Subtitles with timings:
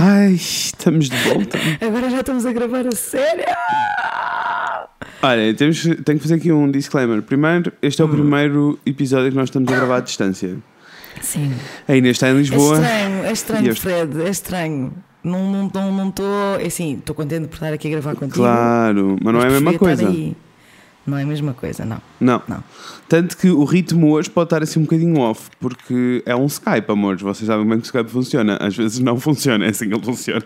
[0.00, 1.58] Ai, estamos de volta.
[1.84, 3.44] Agora já estamos a gravar a sério.
[5.20, 7.20] Olha, temos, tenho que fazer aqui um disclaimer.
[7.22, 8.08] Primeiro, este é Hum.
[8.08, 10.56] o primeiro episódio que nós estamos a gravar à distância.
[11.20, 11.52] Sim.
[11.88, 12.76] A Inês está em É Lisboa.
[12.76, 14.92] estranho, é estranho, Fred, é estranho.
[15.24, 16.60] Não estou, não, não estou.
[16.60, 18.36] é assim, estou contente por estar aqui a gravar contigo.
[18.36, 20.08] Claro, mas não é a mas mesma coisa.
[20.08, 20.36] aí.
[21.08, 22.00] Não é a mesma coisa, não.
[22.20, 22.42] Não.
[22.46, 22.62] Não.
[23.08, 26.90] Tanto que o ritmo hoje pode estar assim um bocadinho off, porque é um Skype,
[26.90, 27.22] amores.
[27.22, 28.58] Vocês sabem bem que o Skype funciona.
[28.60, 30.44] Às vezes não funciona, é assim que ele funciona.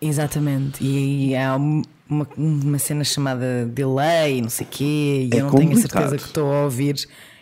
[0.00, 0.82] Exatamente.
[0.84, 5.44] E, há um- uma, uma cena chamada delay, não sei o quê, e É eu
[5.46, 6.00] não tenho a complicado.
[6.02, 6.96] certeza que estou a ouvir.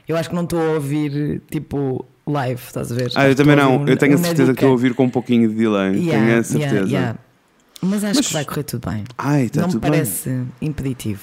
[0.08, 3.10] Eu acho que não estou a ouvir tipo live, estás a ver?
[3.14, 3.78] Ah, eu também não.
[3.78, 5.90] um- eu tenho a uma certeza que estou a ouvir com um pouquinho de delay.
[5.96, 6.88] Yeah, tenho a yeah, certeza.
[6.88, 7.18] yeah.
[7.84, 9.02] Mas acho Mas- que vai correr tudo bem.
[9.18, 9.90] Ai, está não me tudo bem.
[9.90, 11.20] parece impeditivo.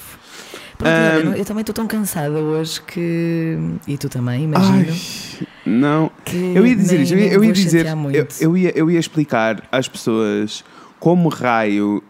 [0.79, 0.93] Pronto,
[1.27, 3.57] olha, eu também estou tão cansada hoje que.
[3.85, 4.87] E tu também, imagino.
[4.93, 6.09] Ai, não.
[6.55, 9.67] Eu ia dizer isto, eu ia, eu ia dizer, eu, eu ia, eu ia explicar
[9.71, 10.63] às pessoas
[10.97, 12.01] como raio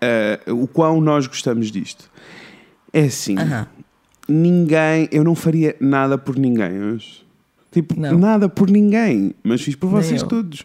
[0.00, 2.08] eh, o quão nós gostamos disto.
[2.92, 3.66] É assim, Aham.
[4.28, 7.26] ninguém, eu não faria nada por ninguém hoje.
[7.72, 8.18] Tipo, Não.
[8.18, 10.28] nada por ninguém, mas fiz por Nem vocês eu.
[10.28, 10.62] todos.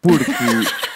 [0.00, 0.30] Porque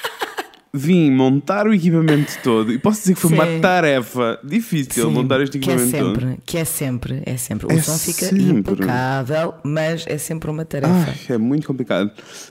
[0.72, 3.60] vim montar o equipamento todo e posso dizer que foi uma Sim.
[3.60, 6.20] tarefa difícil Sim, montar este que é equipamento todo.
[6.20, 7.66] sempre, que é sempre, é sempre.
[7.66, 8.42] O É som fica sempre.
[8.52, 10.92] impecável, mas é sempre uma tarefa.
[11.10, 12.10] Ai, é muito complicado.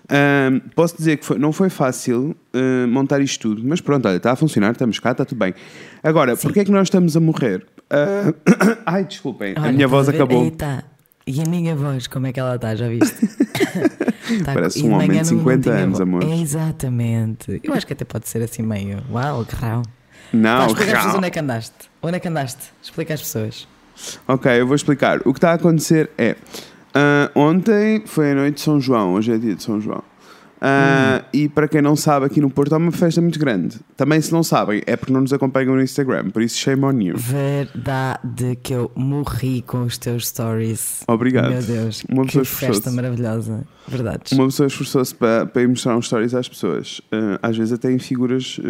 [0.10, 4.18] Ahm, posso dizer que foi- não foi fácil ah, montar isto tudo, mas pronto, olha,
[4.18, 5.54] está a funcionar, estamos cá, está tudo bem.
[6.04, 7.66] Agora, porquê é que nós estamos a morrer?
[7.90, 8.34] Ah,
[8.86, 10.18] ai, desculpem, a Olha, minha estás voz a ver?
[10.18, 10.44] acabou.
[10.44, 10.84] Aí tá.
[11.32, 12.76] E a minha voz, como é que ela está?
[12.76, 13.28] Já viste?
[14.46, 16.24] Tá- Parece um homem de não- não 50 tinha anos, amor.
[16.24, 17.60] É, exatamente.
[17.64, 19.00] Eu acho que até pode ser assim meio.
[19.12, 19.82] Uau, que rau.
[20.32, 21.18] Não, Vai, explica às pessoas real.
[21.18, 21.74] onde é que andaste.
[22.04, 22.62] Onde é que andaste?
[22.82, 23.68] Explica às pessoas.
[24.28, 25.20] Ok, eu vou explicar.
[25.26, 26.36] O que está a acontecer é.
[26.94, 30.04] ah, ontem foi a noite de São João, hoje é dia de São João.
[30.62, 33.78] Ah, E para quem não sabe, aqui no Porto há uma festa muito grande.
[33.96, 37.00] Também, se não sabem, é porque não nos acompanham no Instagram, por isso shame on
[37.02, 37.16] you.
[37.18, 41.02] Verdade que eu morri com os teus stories.
[41.08, 41.50] Obrigado.
[41.52, 42.96] Meu Deus, Uma que pessoa festa esforçou-se.
[42.96, 43.64] maravilhosa.
[43.88, 44.32] Verdades.
[44.34, 47.02] Uma pessoa esforçou-se para, para ir mostrar uns stories às pessoas.
[47.12, 48.68] Ah, às vezes até em figuras ah,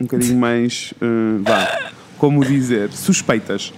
[0.00, 0.94] um bocadinho mais.
[1.42, 3.72] vá, como dizer, suspeitas.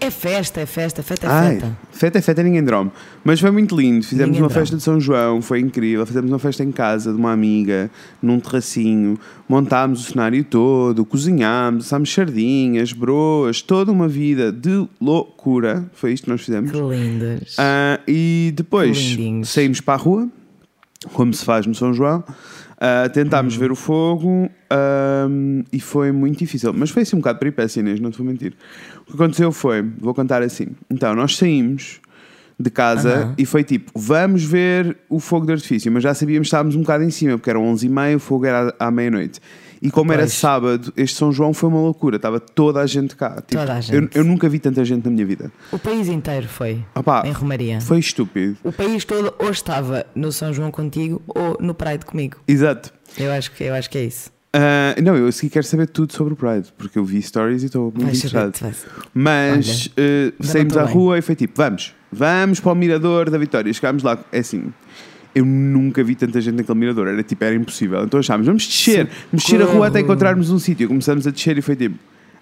[0.00, 1.78] É festa, é festa, festa é Ai, festa.
[1.90, 2.90] festa é festa, ninguém dorme.
[3.24, 4.04] Mas foi muito lindo.
[4.04, 4.60] Fizemos Ninguém uma dorme.
[4.60, 6.04] festa de São João, foi incrível.
[6.06, 7.90] Fizemos uma festa em casa de uma amiga,
[8.22, 9.18] num terracinho.
[9.48, 15.84] Montámos o cenário todo, cozinhámos, assámos sardinhas, broas, toda uma vida de loucura.
[15.94, 16.70] Foi isto que nós fizemos.
[16.70, 17.56] Que lindas.
[17.58, 20.28] Ah, e depois saímos para a rua,
[21.12, 22.22] como se faz no São João.
[22.86, 26.72] Ah, tentámos ver o fogo ahm, e foi muito difícil.
[26.72, 28.54] Mas foi assim um bocado peripécia, Inês, não te vou mentir.
[29.02, 30.68] O que aconteceu foi, vou contar assim.
[30.88, 32.00] Então, nós saímos
[32.58, 36.48] de casa e foi tipo, vamos ver o fogo de artifício, mas já sabíamos que
[36.48, 39.40] estávamos um bocado em cima, porque eram 11h30, o fogo era à à meia-noite.
[39.82, 40.32] E como era Pois.
[40.34, 43.36] sábado, este São João foi uma loucura, estava toda a gente cá.
[43.46, 44.16] Tipo, Toda a Eu, gente.
[44.16, 45.52] eu nunca vi tanta gente na minha vida.
[45.72, 47.80] O país inteiro foi Opá, em Romaria.
[47.80, 48.56] foi estúpido.
[48.64, 52.36] O país todo ou estava no São João contigo ou no Pride comigo.
[52.48, 52.92] Exato.
[53.18, 54.30] Eu acho que, eu acho que é isso.
[54.52, 57.62] Ah, não, eu a seguir quero saber tudo sobre o Pride, porque eu vi stories
[57.62, 58.54] e estou muito interessado.
[59.12, 60.94] Mas eh, não saímos à bem.
[60.94, 63.70] rua e foi tipo, vamos, vamos para o mirador da Vitória.
[63.72, 64.72] Chegámos lá, é assim,
[65.36, 68.02] eu nunca vi tanta gente naquele mirador, era tipo, era impossível.
[68.04, 70.88] Então achámos, vamos descer, vamos descer a rua até encontrarmos um sítio.
[70.88, 71.96] Começamos a descer e foi tipo,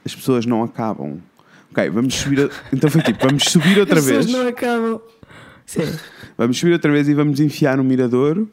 [0.05, 1.19] as pessoas não acabam.
[1.73, 2.41] Ok, vamos subir.
[2.47, 4.25] a- Então foi tipo, vamos subir outra As vez.
[4.27, 5.01] pessoas não acabam.
[5.67, 5.83] Sim.
[6.39, 8.47] Vamos subir outra vez e vamos enfiar no mirador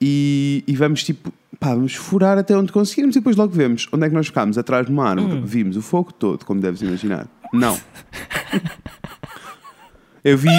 [0.00, 4.06] e, e vamos tipo, pá, vamos furar até onde conseguirmos e depois logo vemos onde
[4.06, 5.34] é que nós ficámos, atrás de uma árvore.
[5.38, 5.42] Hum.
[5.44, 7.26] Vimos o fogo todo, como deves imaginar.
[7.52, 7.76] Não.
[10.22, 10.50] Eu vi,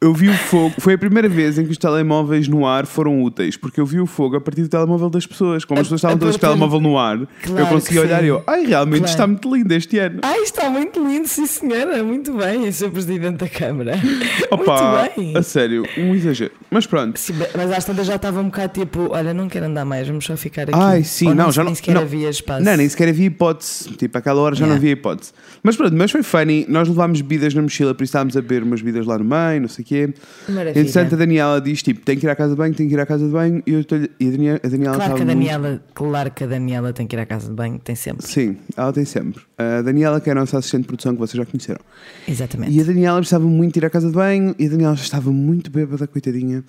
[0.00, 0.74] eu vi o fogo.
[0.78, 4.00] Foi a primeira vez em que os telemóveis no ar foram úteis, porque eu vi
[4.00, 5.64] o fogo a partir do telemóvel das pessoas.
[5.64, 8.24] Como as pessoas estavam todas com o telemóvel no ar, eu Claro consegui que olhar
[8.24, 9.10] e eu, ai, realmente Claro.
[9.12, 10.20] está muito lindo este ano.
[10.22, 12.02] Ai, está muito lindo, sim senhora.
[12.02, 13.92] Muito bem, eu sou presidente da Câmara.
[14.50, 15.36] Opa, muito bem.
[15.36, 16.52] a sério, um exagero.
[16.70, 17.18] Mas pronto.
[17.18, 20.24] Sim, mas às tantas já estava um bocado tipo: olha, não quero andar mais, vamos
[20.24, 20.72] só ficar aqui.
[20.74, 21.74] Ai, sim, Ou não, já nem não.
[21.76, 22.64] sequer não, havia espaço.
[22.64, 23.90] Não, nem sequer havia hipótese.
[23.94, 24.78] Tipo, àquela hora já não Yeah.
[24.80, 25.32] havia hipótese.
[25.62, 26.64] Mas pronto, mas foi funny.
[26.68, 29.60] Nós levámos bebidas na mochila, por isso estávamos a beber umas bebidas lá no meio,
[29.62, 30.14] não sei o quê.
[30.48, 30.80] Maravilha.
[30.80, 33.00] Entretanto, a Daniela diz: tipo, tem que ir à casa de banho, tem que ir
[33.00, 33.62] à casa de banho.
[33.66, 36.30] E, eu estou- e a Daniela, a Daniela Claro que, a estava muito- Daniela, claro
[36.30, 38.26] que a Daniela tem que ir à casa de banho, tem sempre.
[38.26, 39.42] Sim, ela tem sempre.
[39.58, 41.80] A Daniela, que é a nossa assistente de produção, que vocês já conheceram.
[42.26, 42.72] Exatamente.
[42.76, 45.30] E a Daniela precisava muito ir à casa de banho e a Daniela já estava
[45.32, 46.64] muito bêbada, coitadinha.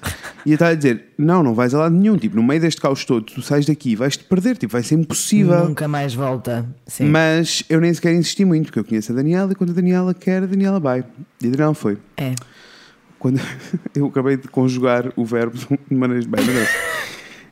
[0.45, 2.17] E eu estava a dizer: Não, não vais a lado nenhum.
[2.17, 4.57] Tipo, no meio deste caos todo, tu sais daqui, vais-te perder.
[4.57, 5.65] Tipo, vai ser impossível.
[5.67, 6.65] Nunca mais volta.
[6.87, 7.05] Sim.
[7.05, 10.13] Mas eu nem sequer insisti muito, porque eu conheço a Daniela e quando a Daniela
[10.13, 11.03] quer, a Daniela vai.
[11.41, 11.97] E a Daniela foi.
[12.17, 12.33] É.
[13.21, 13.39] Quando
[13.95, 16.69] eu acabei de conjugar o verbo de maneiras bem, mas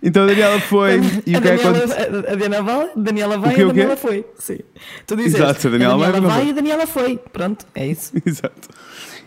[0.01, 2.19] Então a Daniela foi e a o que é que Daniela, aconteceu?
[2.27, 3.67] a, a Daniela vai, a Daniela vai e a?
[3.67, 4.25] Daniela foi.
[4.39, 4.57] Sim.
[5.05, 6.45] Tu dizes, Exato, a Daniela vai, vai, não foi.
[6.45, 7.17] e a Daniela foi.
[7.31, 8.11] Pronto, é isso.
[8.25, 8.67] Exato.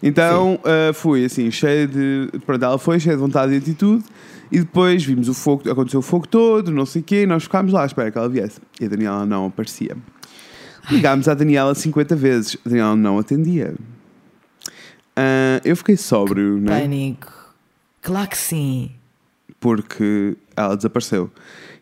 [0.02, 2.28] Então uh, fui assim, cheio de.
[2.44, 4.04] Pronto, ela foi cheia de vontade e atitude.
[4.50, 7.44] E depois vimos o fogo, aconteceu o fogo todo, não sei o quê, e nós
[7.44, 8.60] ficámos lá à espera que ela viesse.
[8.80, 9.96] E a Daniela não aparecia.
[10.90, 13.74] Ligámos à Daniela 50 vezes, a Daniela não atendia.
[15.16, 16.80] Ah, eu fiquei sóbrio, né?
[16.80, 17.32] Pânico.
[18.00, 18.90] Claro que sim.
[19.60, 21.30] Porque ela desapareceu.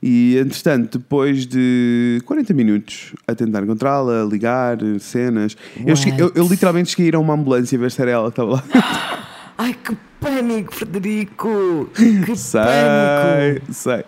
[0.03, 5.57] E entretanto, depois de 40 minutos a tentar encontrá-la, a ligar, cenas,
[5.87, 8.25] eu, cheguei- eu- eu literalmente cheguei a ir a uma ambulância ver se era ela
[8.25, 8.65] que estava lá.
[9.59, 11.91] Ai, que pânico, Frederico.
[11.95, 13.73] Que Sei, pânico.
[13.75, 14.05] sei.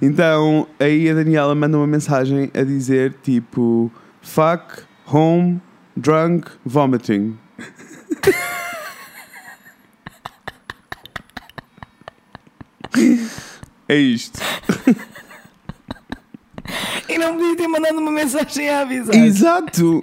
[0.00, 3.90] Então, aí a Daniela manda uma mensagem a dizer tipo:
[4.20, 5.60] fuck, home,
[5.96, 7.36] drunk, vomiting.
[13.92, 14.40] é isto.
[17.08, 19.14] E não podia ter mandado uma mensagem a avisar.
[19.14, 20.00] Exato!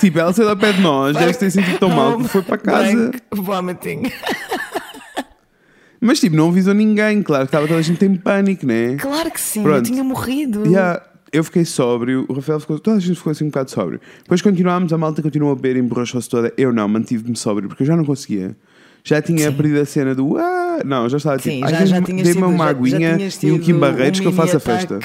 [0.00, 2.56] tipo, ela saiu ao pé de nós, deve ter sentido tão mal que foi para
[2.56, 2.94] casa.
[2.94, 4.02] blank, Vomiting.
[6.00, 8.96] Mas tipo, não avisou ninguém, claro que estava toda a gente em pânico, né?
[8.96, 9.78] Claro que sim, Pronto.
[9.78, 10.64] eu tinha morrido.
[10.64, 11.02] Yeah,
[11.32, 14.00] eu fiquei sóbrio, o Rafael ficou, toda a gente ficou assim um bocado sóbrio.
[14.22, 16.52] Depois continuámos, a malta continuou a beber emborrachou-se toda.
[16.56, 18.56] Eu não, mantive-me sóbrio porque eu já não conseguia.
[19.06, 19.56] Já tinha Sim.
[19.56, 22.44] perdido a cena do ah, não, já estava Sim, tipo, já, "Ai, já dê-me tido,
[22.44, 24.98] uma aguinha e um Kim Barreiros um que eu faço a festa.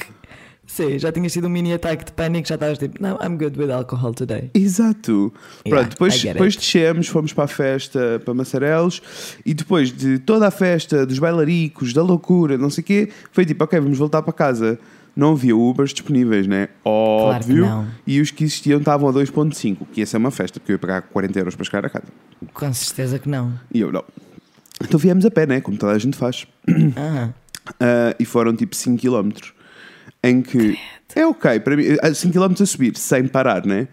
[0.66, 3.56] Sim, já tinhas tido um mini ataque de pânico, já estavas tipo, não, I'm good
[3.56, 4.50] with alcohol today.
[4.54, 5.32] Exato.
[5.64, 9.00] Yeah, Pronto, depois, depois descemos, fomos para a festa para Massarelos
[9.46, 13.46] e depois de toda a festa, dos bailaricos, da loucura, não sei o quê, foi
[13.46, 14.80] tipo, ok, vamos voltar para casa.
[15.14, 16.68] Não havia Ubers disponíveis, né?
[16.82, 17.66] Claro que Óbvio.
[17.66, 17.86] não.
[18.06, 20.78] e os que existiam estavam a 2.5, que ia ser uma festa, porque eu ia
[20.78, 22.06] pagar 40 euros para chegar a casa.
[22.54, 23.52] Com certeza que não.
[23.72, 24.04] E eu não.
[24.82, 25.60] Então viemos a pé, né?
[25.60, 26.46] Como toda a gente faz.
[26.96, 27.28] Ah,
[27.78, 29.30] Ah, e foram tipo 5 km.
[30.24, 30.78] Em que
[31.14, 33.86] é ok, para mim, 5 km a subir, sem parar, né?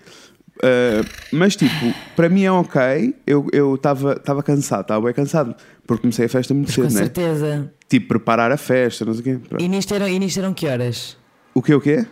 [0.63, 1.01] Ah,
[1.31, 3.15] mas tipo, para mim é ok.
[3.25, 5.55] Eu estava tava cansado, estava bem cansado,
[5.87, 6.99] porque comecei a festa muito com cedo, né?
[6.99, 7.73] certeza.
[7.87, 9.47] Tipo, preparar a festa, não sei o quê.
[9.47, 9.63] Pronto.
[9.63, 11.17] E nisto, eram, e nisto eram que horas?
[11.53, 12.05] O que o quê?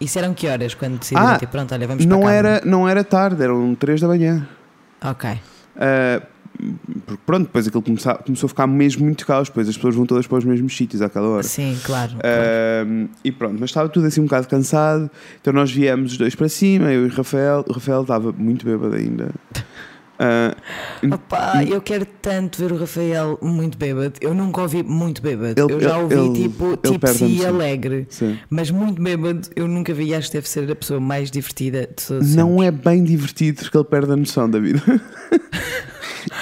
[0.00, 2.88] Isso eram que horas quando decidiram, Ah, tipo, pronto, olha, vamos não para era, não
[2.88, 4.48] era tarde, eram 3 da manhã.
[5.04, 5.30] Ok.
[5.76, 6.22] Ah,
[7.06, 10.06] porque pronto, depois aquilo começou, começou a ficar mesmo muito caos, depois as pessoas vão
[10.06, 11.42] todas para os mesmos sítios àquela hora.
[11.42, 12.12] Sim, claro.
[12.12, 13.08] claro.
[13.24, 15.10] E pronto, mas estava tudo assim um bocado cansado.
[15.40, 17.64] Então nós viemos os dois para cima, eu e o Rafael.
[17.68, 19.30] O Rafael estava muito bêbado ainda.
[20.24, 20.54] Ah,
[21.14, 24.12] Opa, eu quero tanto ver o Rafael muito bêbado.
[24.20, 25.60] Eu nunca ouvi muito bêbado.
[25.60, 28.06] Ele- eu já ouvi ele- tipo tipsy e alegre.
[28.08, 28.38] sim.
[28.48, 30.14] Mas muito bêbado, eu nunca vi.
[30.14, 32.36] Acho que deve ser a pessoa mais divertida de todos.
[32.36, 34.80] Não é bem divertido porque ele perde a noção da vida.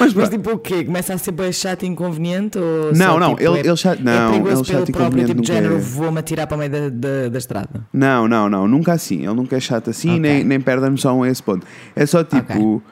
[0.01, 0.85] mas Mas tipo o quê?
[0.85, 2.59] Começa a ser bem chato e inconveniente?
[2.59, 5.27] Ou Não, só, não, tipo, ele, é, ele é não, perigoso ele pelo chato próprio
[5.27, 5.79] tipo de género, é.
[5.79, 7.87] vou-me atirar para o meio da, da, da estrada.
[7.93, 9.19] Não, não, não, nunca assim.
[9.25, 10.21] Ele nunca é chato assim, Ok.
[10.21, 11.67] nem, nem perde a noção a esse ponto.
[11.95, 12.77] É só tipo.
[12.77, 12.83] Ok.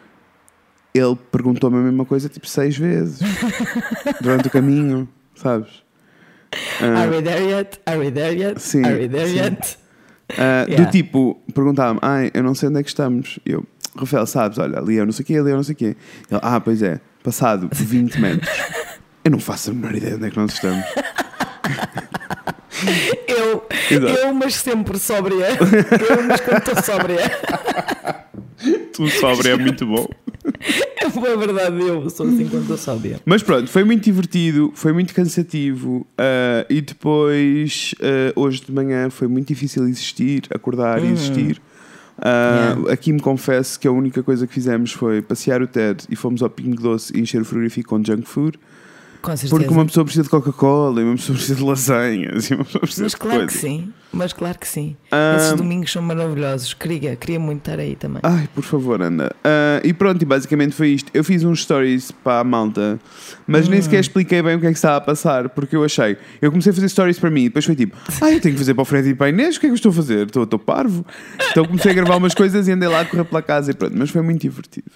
[0.95, 3.21] Ele perguntou-me a mesma coisa tipo seis vezes
[4.21, 5.83] durante o caminho, sabes?
[6.81, 7.79] Ah, Are we there yet?
[7.87, 8.59] Are we there yet?
[8.61, 9.37] Sim, Are we there sim.
[9.37, 9.79] yet?
[10.37, 10.85] Ah, Yeah.
[10.85, 13.39] Do tipo, perguntava-me, ai, eu não sei onde é que estamos.
[13.47, 13.65] Eu,
[14.01, 15.97] Rafael, sabes, olha, ali eu não sei o quê, ali eu não sei o quê.
[16.31, 18.49] Ele, ah, pois é, passado 20 metros.
[19.25, 20.85] Eu não faço a menor ideia onde é que nós estamos.
[23.27, 24.19] Eu, Exato.
[24.21, 25.49] eu, mas sempre sóbria.
[25.51, 27.19] Eu, mas quando estou sóbria.
[28.93, 30.09] Tu sobre é muito bom.
[31.01, 33.21] É verdade, eu sou assim quando estou sóbria.
[33.25, 39.11] Mas pronto, foi muito divertido, foi muito cansativo ah, e depois, ah, hoje de manhã,
[39.11, 41.61] foi muito difícil existir, acordar e existir.
[42.21, 42.93] Ah, Yeah.
[42.93, 46.43] Aqui me confesso que a única coisa que fizemos foi passear o Ted e fomos
[46.43, 48.59] ao Pingo Doce e encher o frigorífico com junk food.
[49.51, 52.81] Porque uma pessoa precisa de Coca-Cola e uma pessoa precisa de lasanhas e uma pessoa
[52.83, 53.61] precisa Mas de claro que coisas.
[53.61, 53.93] sim.
[54.11, 54.97] Mas claro que sim.
[55.13, 56.73] Ah, Esses domingos são maravilhosos.
[56.73, 58.21] Queria, queria muito estar aí também.
[58.23, 59.35] Ai, por favor, anda.
[59.45, 61.11] Ah, e pronto, e basicamente foi isto.
[61.13, 62.99] Eu fiz uns stories para a malta,
[63.47, 63.83] mas nem Hum.
[63.83, 66.17] sequer expliquei bem o que é que estava a passar, porque eu achei.
[66.41, 68.59] Eu comecei a fazer stories para mim e depois foi tipo, ah, eu tenho que
[68.61, 69.95] fazer para o Fred e para a Inês, o que é que eu estou a
[69.95, 70.27] fazer?
[70.27, 71.05] Estou, estou parvo.
[71.51, 73.95] Então comecei a gravar umas coisas e andei lá a correr pela casa e pronto,
[73.99, 74.91] mas foi muito divertido.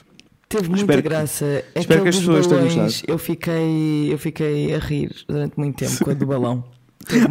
[0.53, 1.65] Teve muita espero que- graça.
[1.75, 3.13] espero que as pessoas dos tenham balões, gostado.
[3.13, 6.65] eu fiquei, eu fiquei a rir durante muito tempo com a do balão.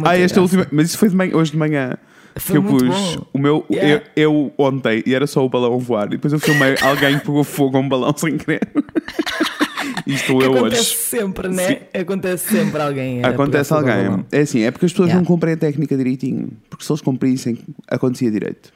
[0.04, 0.40] Ah, esta graça.
[0.42, 0.66] última.
[0.70, 1.96] Mas isso foi de manhã- hoje de manhã.
[2.36, 3.26] Foi que eu pus bom.
[3.34, 3.66] o meu.
[3.70, 4.04] Yeah.
[4.16, 6.06] Eu, eu ontem e era só o balão a voar.
[6.08, 8.60] E depois eu filmei alguém pegou fogo a um balão sem querer.
[10.06, 10.94] e estou eu Acontece hoje.
[10.96, 11.80] sempre, né?
[11.94, 13.24] Acontece sempre alguém.
[13.24, 14.24] Acontece alguém.
[14.30, 15.20] É assim, é porque as pessoas Yeah.
[15.20, 16.48] não cumprem a técnica direitinho.
[16.70, 18.72] Porque se eles cumprissem, acontecia direito.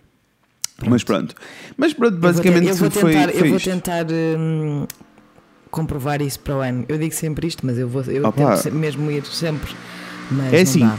[0.85, 1.35] Mas pronto.
[1.77, 4.87] Mas pronto, Eu vou basicamente te- eu vou foi, tentar, foi eu vou tentar hum,
[5.71, 6.85] comprovar isso para o ano.
[6.89, 8.57] Eu digo sempre isto, mas eu vou eu Opa.
[8.59, 9.75] tento mesmo ir sempre.
[10.31, 10.97] Mas É assim, dá.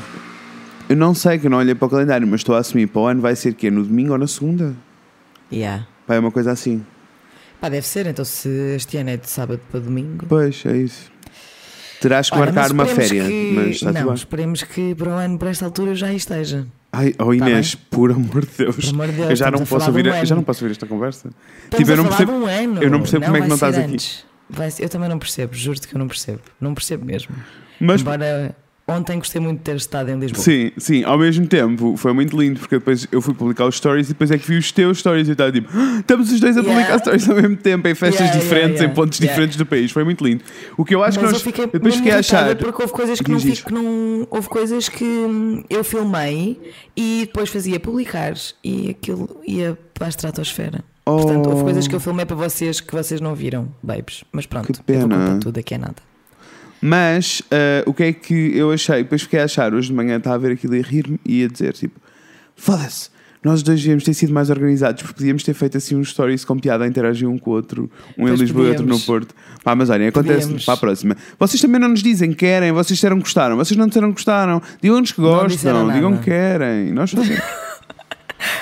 [0.90, 3.02] Eu não sei, que eu não olhei para o calendário, mas estou a assumir para
[3.02, 4.74] o ano vai ser que é no domingo ou na segunda.
[5.52, 5.86] Yeah.
[6.08, 6.84] Vai é uma coisa assim.
[7.60, 10.26] Pá, deve ser, então se este ano é de sábado para domingo.
[10.30, 11.12] Pois, é isso.
[12.00, 15.10] Terás que Olha, marcar mas uma esperemos féria, que- mas está Não, esperemos que para
[15.10, 16.66] o ano, para esta altura, já aí esteja.
[16.92, 18.76] Ai, oh Inês, por amor de Deus.
[18.76, 20.86] Por amor de Deus, eu já não, posso ouvir, um já não posso ouvir esta
[20.86, 21.30] conversa.
[21.66, 22.84] Estamos Tipo, eu não percebo- um ano.
[22.84, 23.94] eu não percebo como é que vai não estás aqui.
[23.94, 24.26] antes.
[24.50, 26.40] Vai ser- eu também não percebo, juro-te que eu não percebo.
[26.60, 27.36] Não percebo mesmo.
[27.80, 28.56] Mas Embora
[28.88, 30.42] ontem gostei muito de ter estado em Lisboa.
[30.44, 34.08] Sim, sim, ao mesmo tempo foi muito lindo porque depois eu fui publicar os stories
[34.08, 36.40] e depois é que vi os teus stories e eu estava tipo, "Ah, estamos os
[36.40, 37.00] dois a publicar Yeah.
[37.00, 38.92] stories ao mesmo tempo em festas Yeah, diferentes, yeah.
[38.92, 40.44] em pontos diferentes do país, foi muito lindo.
[40.78, 42.56] O que eu acho Mas que eu nós fiquei eu depois fiquei a achar.
[42.56, 46.60] porque houve coisas que não, que não houve coisas que hum, eu filmei
[46.96, 50.84] e depois fazia publicar e aquilo ia para a estratosfera.
[51.04, 51.64] Portanto, houve Oh.
[51.64, 54.24] coisas que eu filmei para vocês que vocês não viram, babes.
[54.32, 55.26] Mas pronto, Que eu vou pena.
[55.26, 55.96] contar tudo aqui é nada.
[56.82, 59.04] Mas ah, o que é que eu achei?
[59.04, 61.44] Depois fiquei a achar, hoje de manhã estava a ver aquilo e a rir-me e
[61.44, 62.00] a dizer tipo,
[62.56, 63.10] foda-se.
[63.44, 66.58] Nós dois devíamos ter sido mais organizados porque podíamos ter feito assim uns stories com
[66.58, 69.00] piada a interagir um com o outro, um em Pois Lisboa e outro no.
[69.00, 69.34] Porto.
[69.64, 71.16] Pá, mas olhem, acontece para a próxima.
[71.40, 74.16] Vocês também não nos dizem que querem, vocês disseram que gostaram, vocês não disseram que
[74.16, 74.62] gostaram.
[74.82, 76.92] Digam-nos que gostam, digam que querem.
[76.92, 77.42] Nós fazemos.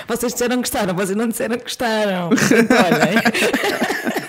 [0.08, 2.30] Vocês disseram que gostaram, vocês não disseram que gostaram.
[2.32, 4.22] Então, olhem.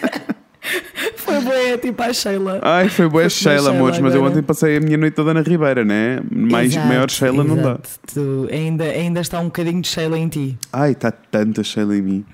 [1.46, 2.60] Foi boa, tipo a Sheila.
[2.62, 5.32] Ai, foi boa Foi Sheila, Sheila amores, mas eu ontem passei a minha noite toda
[5.34, 6.20] na Ribeira, né?
[6.30, 7.62] Mais, Exato, maior Sheila não dá.
[7.62, 7.88] exato.
[8.12, 10.58] Tu ainda, ainda está um bocadinho de Sheila em ti.
[10.72, 12.24] Ai, está tanta Sheila em mim.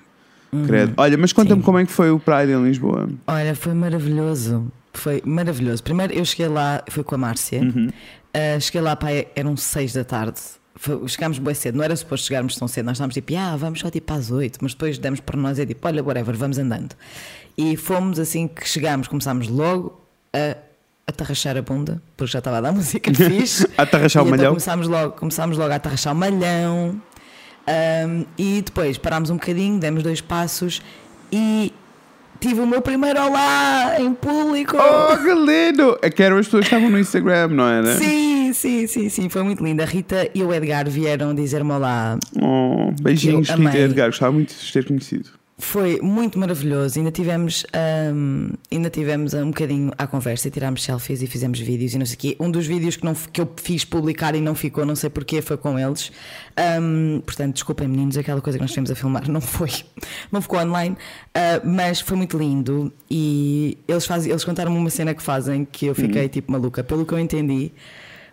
[0.66, 0.92] Credo.
[0.98, 1.64] Olha, mas conta-me Uhum.
[1.64, 3.08] Como é que foi o Pride em Lisboa.
[3.26, 4.70] Olha, foi maravilhoso.
[4.92, 5.82] Foi maravilhoso.
[5.82, 7.62] Primeiro eu cheguei lá, fui com a Márcia.
[7.62, 7.88] Uhum.
[7.88, 10.40] Uh, cheguei lá, pá, eram seis da tarde.
[11.06, 12.86] Chegámos bem cedo, não era suposto chegarmos tão cedo.
[12.86, 15.62] Nós estávamos tipo, ah, vamos só tipo às oito, mas depois demos para nós e
[15.62, 16.94] é tipo, olha, whatever, vamos andando.
[17.56, 20.00] E fomos assim que chegámos, começámos logo
[20.32, 20.56] a
[21.06, 23.68] atarrachar a bunda, porque já estava a dar música fixe.
[23.76, 24.52] A atarrachar o então malhão.
[24.52, 27.00] começámos logo, começámos logo a atarrachar o malhão.
[27.68, 30.82] Um, e depois parámos um bocadinho, demos dois passos
[31.30, 31.72] e
[32.42, 34.76] tive o meu primeiro olá em público.
[34.76, 35.96] Oh, que lindo!
[36.02, 37.94] É que eram as pessoas que estavam no Instagram, não era?
[37.96, 39.80] Sim, sim, sim, sim, foi muito lindo.
[39.80, 42.18] A Rita e o Edgar vieram dizer-me olá.
[42.40, 44.08] Oh, beijinhos, Rita e Edgar.
[44.08, 45.30] Gostava muito de ter conhecido.
[45.58, 46.98] Foi muito maravilhoso.
[46.98, 47.64] Ainda tivemos,
[48.12, 52.06] um, ainda tivemos um bocadinho à conversa e tirámos selfies e fizemos vídeos e não
[52.06, 52.36] sei o quê.
[52.40, 55.40] Um dos vídeos que, não, que eu fiz publicar e não ficou, não sei porquê,
[55.42, 56.10] foi com eles.
[56.80, 59.70] Um, portanto, desculpem meninos, aquela coisa que nós tivemos a filmar não foi,
[60.32, 62.92] não ficou online, uh, mas foi muito lindo.
[63.10, 66.82] E eles, fazem, eles contaram-me uma cena que fazem que eu fiquei tipo maluca.
[66.82, 67.72] Pelo que eu entendi,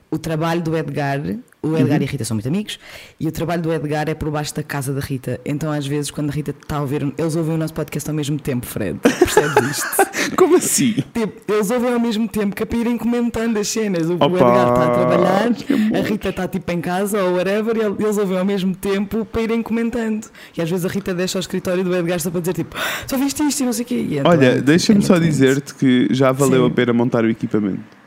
[0.09, 1.21] o trabalho do Edgar,
[1.61, 2.79] o Edgar e a Rita são muito amigos,
[3.19, 5.39] e o trabalho do Edgar é por baixo da casa da Rita.
[5.45, 8.15] Então, às vezes, quando a Rita está a ouvir, eles ouvem o nosso podcast ao
[8.15, 8.97] mesmo tempo, Fred.
[8.99, 10.09] Percebes isto?
[10.37, 10.93] Como assim?
[11.13, 14.09] tipo, eles ouvem ao mesmo tempo que é para irem comentando as cenas.
[14.09, 15.51] O, Opa, Edgar está a trabalhar,
[15.99, 19.41] a Rita está tipo em casa ou whatever, e eles ouvem ao mesmo tempo para
[19.41, 20.27] irem comentando.
[20.57, 23.03] E às vezes a Rita deixa o escritório do Edgar só para dizer tipo, "Ah,
[23.07, 24.07] só viste isto e não sei o quê.
[24.11, 26.71] Então, Olha, é deixa-me muito só dizer-te que já valeu Sim.
[26.71, 27.98] a pena montar o equipamento.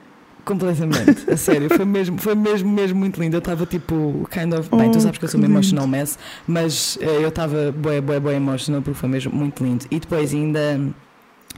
[0.45, 3.37] Completamente, a sério, foi mesmo, foi mesmo, mesmo muito lindo.
[3.37, 4.69] Eu estava tipo, kind of.
[4.75, 8.01] Bem, Oh, tu sabes que eu sou uma emotional mess, mas eh, eu estava bué,
[8.01, 9.85] bué, bué emotional porque foi mesmo muito lindo.
[9.91, 10.81] E depois ainda.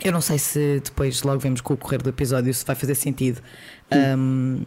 [0.05, 2.97] Eu não sei se depois logo vemos com o correr do episódio se vai fazer
[2.97, 3.41] sentido
[4.19, 4.61] um,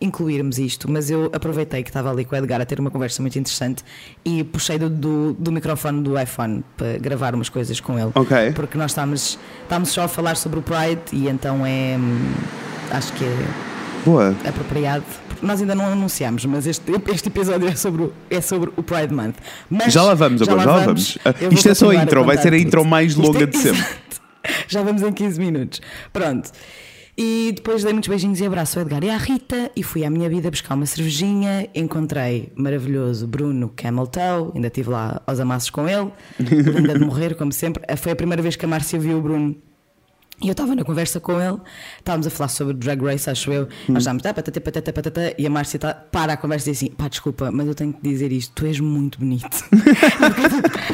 [0.00, 3.22] incluirmos isto, mas eu aproveitei que estava ali com o Edgar a ter uma conversa
[3.22, 3.84] muito interessante
[4.24, 8.10] e puxei do, do, do microfone do iPhone para gravar umas coisas com ele.
[8.14, 8.52] Ok.
[8.54, 11.96] Porque nós estamos, estamos só a falar sobre o Pride e então é.
[12.92, 13.36] Acho que é
[14.04, 14.34] Boa.
[14.46, 15.04] apropriado.
[15.40, 19.12] Nós ainda não anunciamos, mas este, este episódio é sobre, o- é sobre o Pride
[19.12, 19.34] Month.
[19.68, 21.18] Mas Já lá vamos agora, já lá vamos.
[21.24, 23.22] Ah, Eu vou Isto é só a intro, vai contar ser a intro mais Isto
[23.22, 23.80] longa é- de sempre.
[23.80, 24.22] Exato.
[24.68, 25.80] Já vamos em 15 minutos.
[26.12, 26.50] Pronto.
[27.18, 30.08] E depois dei muitos beijinhos e abraço ao Edgar e à Rita e fui à
[30.10, 31.68] minha vida buscar uma cervejinha.
[31.74, 37.34] Encontrei maravilhoso Bruno Camel Toe, ainda estive lá aos amassos com ele, linda de morrer,
[37.36, 37.82] como sempre.
[37.96, 39.54] Foi a primeira vez que a Márcia viu o Bruno
[40.42, 41.58] e eu estava na conversa com ele,
[41.98, 43.68] estávamos a falar sobre Drag Race, acho eu.
[43.88, 46.82] Nós estávamos, tá, patata, patata, patata, e a Márcia tá, para a conversa e diz
[46.82, 49.48] assim: pá, desculpa, mas eu tenho que dizer isto, tu és muito bonito.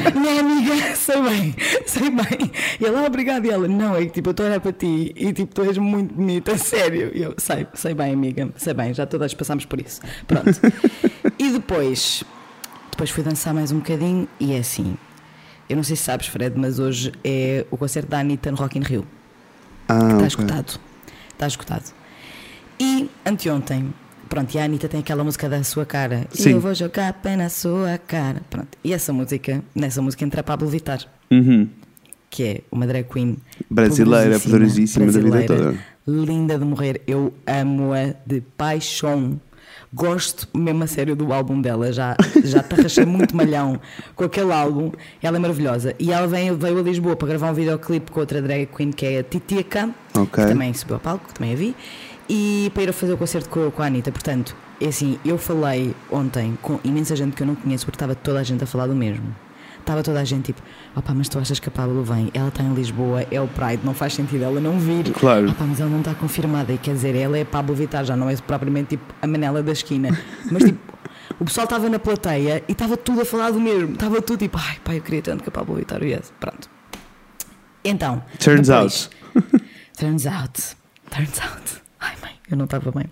[0.15, 2.51] Minha amiga, sei bem, sei bem.
[2.79, 3.45] E ela, ah, obrigada.
[3.47, 5.61] E ela, não, é que tipo, eu estou a olhar para ti e tipo, tu
[5.63, 7.11] és muito bonita, sério.
[7.13, 10.01] E eu, sei, sei bem, amiga, sei bem, já todas passámos por isso.
[10.27, 10.59] Pronto.
[11.37, 12.23] e depois,
[12.91, 14.97] depois fui dançar mais um bocadinho e é assim.
[15.67, 18.77] Eu não sei se sabes, Fred, mas hoje é o concerto da Anitta no Rock
[18.77, 19.05] in Rio.
[19.89, 20.27] Ah, Está ok.
[20.27, 20.79] esgotado.
[21.33, 21.83] Está esgotado.
[22.79, 23.93] E anteontem,
[24.29, 26.27] pronto, e a Anitta tem aquela música da sua cara.
[26.31, 26.49] Sim.
[26.49, 28.41] E eu vou jogar pé na sua cara.
[28.49, 28.77] Pronto.
[28.83, 30.99] E essa música, nessa música entra Pablo Vittar,
[31.31, 31.67] Uhum.
[32.29, 33.37] que é uma drag queen
[33.69, 35.75] Brasileira, poderosíssima da vida toda.
[36.07, 37.01] Linda de morrer.
[37.05, 39.39] Eu amo-a de paixão.
[39.91, 43.79] Gosto mesmo a sério do álbum dela, já, já tarrachei muito malhão
[44.15, 44.91] com aquele álbum.
[45.21, 45.95] Ela é maravilhosa.
[45.97, 49.05] E ela veio, veio a Lisboa para gravar um videoclipe com outra drag queen que
[49.05, 50.43] é a Titiaca, Ok.
[50.43, 51.75] que também subiu ao palco, também a vi.
[52.29, 54.11] E para ir a fazer o concerto com, com a Anitta.
[54.11, 58.13] Portanto, é assim, eu falei ontem com imensa gente que eu não conheço porque estava
[58.13, 59.25] toda a gente a falar do mesmo.
[59.79, 60.61] Estava toda a gente tipo,
[60.95, 62.29] opá, mas tu achas que a Pablo vem?
[62.33, 65.11] Ela está em Lisboa, é o Pride, não faz sentido ela não vir.
[65.13, 65.49] Claro.
[65.49, 66.71] Opá, mas ela não está confirmada.
[66.73, 69.71] E quer dizer, ela é Pablo Vittar, já não é propriamente tipo a Manela da
[69.71, 70.09] esquina.
[70.51, 70.79] Mas tipo,
[71.39, 73.93] o pessoal estava na plateia e estava tudo a falar do mesmo.
[73.93, 76.31] Estava tudo tipo, ai pá, eu queria tanto que a Pablo Vittar viesse.
[76.39, 76.69] Pronto.
[77.83, 78.21] Então.
[78.39, 79.09] Turns depois-
[79.97, 80.61] Turns out.
[81.09, 81.81] Turns out.
[81.99, 83.05] Ai mãe, eu não estava bem.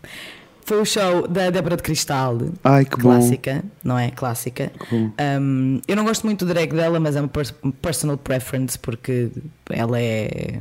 [0.68, 2.38] Foi o show da Débora de Cristal.
[2.64, 3.10] Ai, que bom.
[3.10, 4.12] Clássica, não é?
[4.12, 4.70] Clássica.
[4.92, 5.12] bom.
[5.42, 9.30] Um, eu não gosto muito do drag dela, mas é uma pers- personal preference porque
[9.70, 10.60] ela é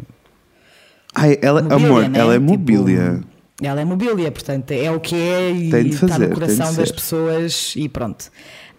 [1.14, 2.18] Ai, ela, mobília, amor, né?
[2.20, 3.20] ela é Tipo, mobília.
[3.60, 6.74] ela é mobília, portanto é o que é e Tem de está fazer, no coração
[6.74, 8.30] das pessoas e pronto.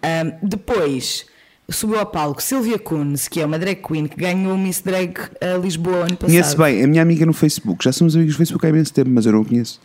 [0.02, 1.26] Um, depois
[1.70, 5.14] subiu ao palco Silvia Kuhns, que é uma drag queen que ganhou o Miss Drag
[5.42, 6.30] a Lisboa ano passado.
[6.30, 7.84] Conheço bem, a minha amiga no Facebook.
[7.84, 9.78] Já somos amigos no Facebook há imenso tempo, mas eu não conheço.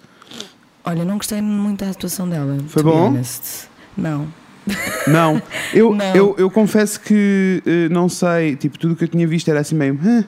[0.85, 2.57] Olha, não gostei muito da atuação dela.
[2.67, 3.07] Foi bom?
[3.09, 3.67] honest.
[3.95, 4.27] Não.
[5.07, 5.41] Não,
[5.73, 6.15] eu, Não.
[6.15, 9.59] Eu, eu confesso que eh, não sei, tipo, tudo o que eu tinha visto era
[9.59, 9.99] assim meio.
[10.03, 10.23] "Hã?",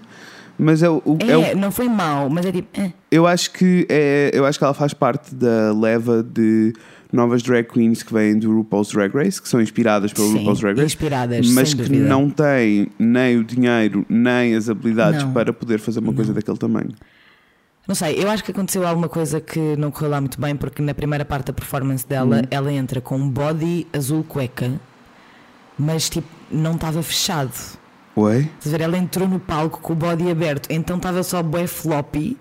[0.57, 2.67] Mas é o, É, é o- não foi mau, mas é tipo.
[2.79, 2.91] eh.
[3.12, 6.74] eu acho que é, eu acho que ela faz parte da leva de
[7.12, 10.59] novas drag queens que vêm do RuPaul's Drag Race, que são inspiradas pelo Sim, RuPaul's
[10.59, 12.05] Drag Race, inspiradas, mas que dúvida.
[12.07, 15.31] não têm nem o dinheiro nem as habilidades Não.
[15.33, 16.91] para poder fazer uma coisa daquele tamanho.
[17.88, 20.82] Não sei, eu acho que aconteceu alguma coisa que não correu lá muito bem, porque
[20.82, 22.48] na primeira parte da performance dela, Hum.
[22.50, 24.72] ela entra com um body azul cueca,
[25.77, 27.51] mas tipo, não estava fechado.
[28.15, 28.50] Oi?
[28.62, 28.82] Ver?
[28.82, 32.38] Ela entrou no palco com o body aberto, então estava só bué floppy,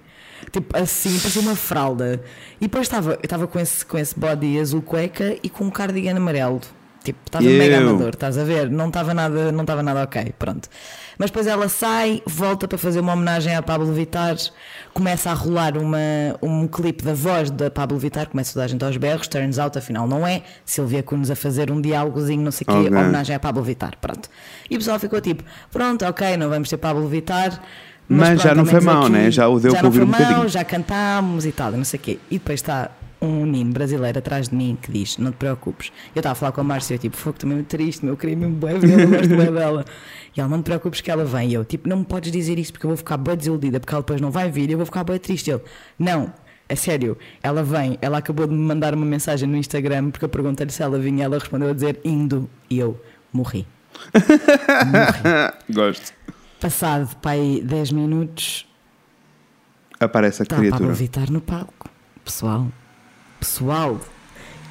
[0.50, 2.22] tipo assim, parecia uma fralda.
[2.58, 5.70] E depois estava, eu estava com esse, com esse body azul cueca e com um
[5.70, 6.60] cardigan amarelo.
[7.04, 8.70] Tipo, estava mega amador, estás a ver?
[8.70, 10.70] Não estava nada, não estava nada ok, pronto.
[11.18, 14.34] Mas depois ela sai, volta para fazer uma homenagem à Pablo Vittar,
[14.94, 15.98] começa a rolar uma,
[16.42, 19.76] um clipe da voz da Pablo Vittar, começa toda a gente aos berros, turns out,
[19.78, 20.42] afinal não é.
[20.64, 22.96] Silvia Kuhns a fazer um diálogozinho, não sei o quê, Ok.
[22.96, 24.30] homenagem à Pablo Vittar, pronto.
[24.70, 27.60] E o pessoal ficou tipo, pronto, ok, não vamos ter Pablo Vittar.
[28.08, 29.30] Mas pronto, já não foi mau, aqui né?
[29.30, 30.48] Já o deu já para não ouvir foi um mau, bocadinho.
[30.48, 32.18] já cantámos e tal, não sei o quê.
[32.30, 32.90] E depois está
[33.26, 35.92] um menino brasileiro atrás de mim que diz: Não te preocupes.
[36.14, 38.16] Eu estava a falar com a Márcia, eu tipo, fogo, também muito triste, meu, eu
[38.16, 39.84] queria mesmo ver, eu gosto bué dela.
[40.36, 41.50] E ela, não te preocupes que ela vem.
[41.50, 43.94] E eu, tipo, não me podes dizer isso porque eu vou ficar bem desiludida, porque
[43.94, 45.50] ela depois não vai vir e eu vou ficar bem triste.
[45.50, 45.62] Ele,
[45.98, 46.32] não.
[46.66, 50.30] É sério, ela vem, ela acabou de me mandar uma mensagem no Instagram porque eu
[50.30, 52.98] perguntei-lhe se ela vinha, ela respondeu a dizer indo e eu
[53.30, 53.66] morri.
[55.68, 56.14] Gosto.
[56.58, 58.66] Passado pai 10 minutos,
[60.04, 60.92] Aparece a criatura.
[60.92, 61.88] Vittar no palco.
[62.24, 62.68] Pessoal,
[63.44, 64.00] pessoal,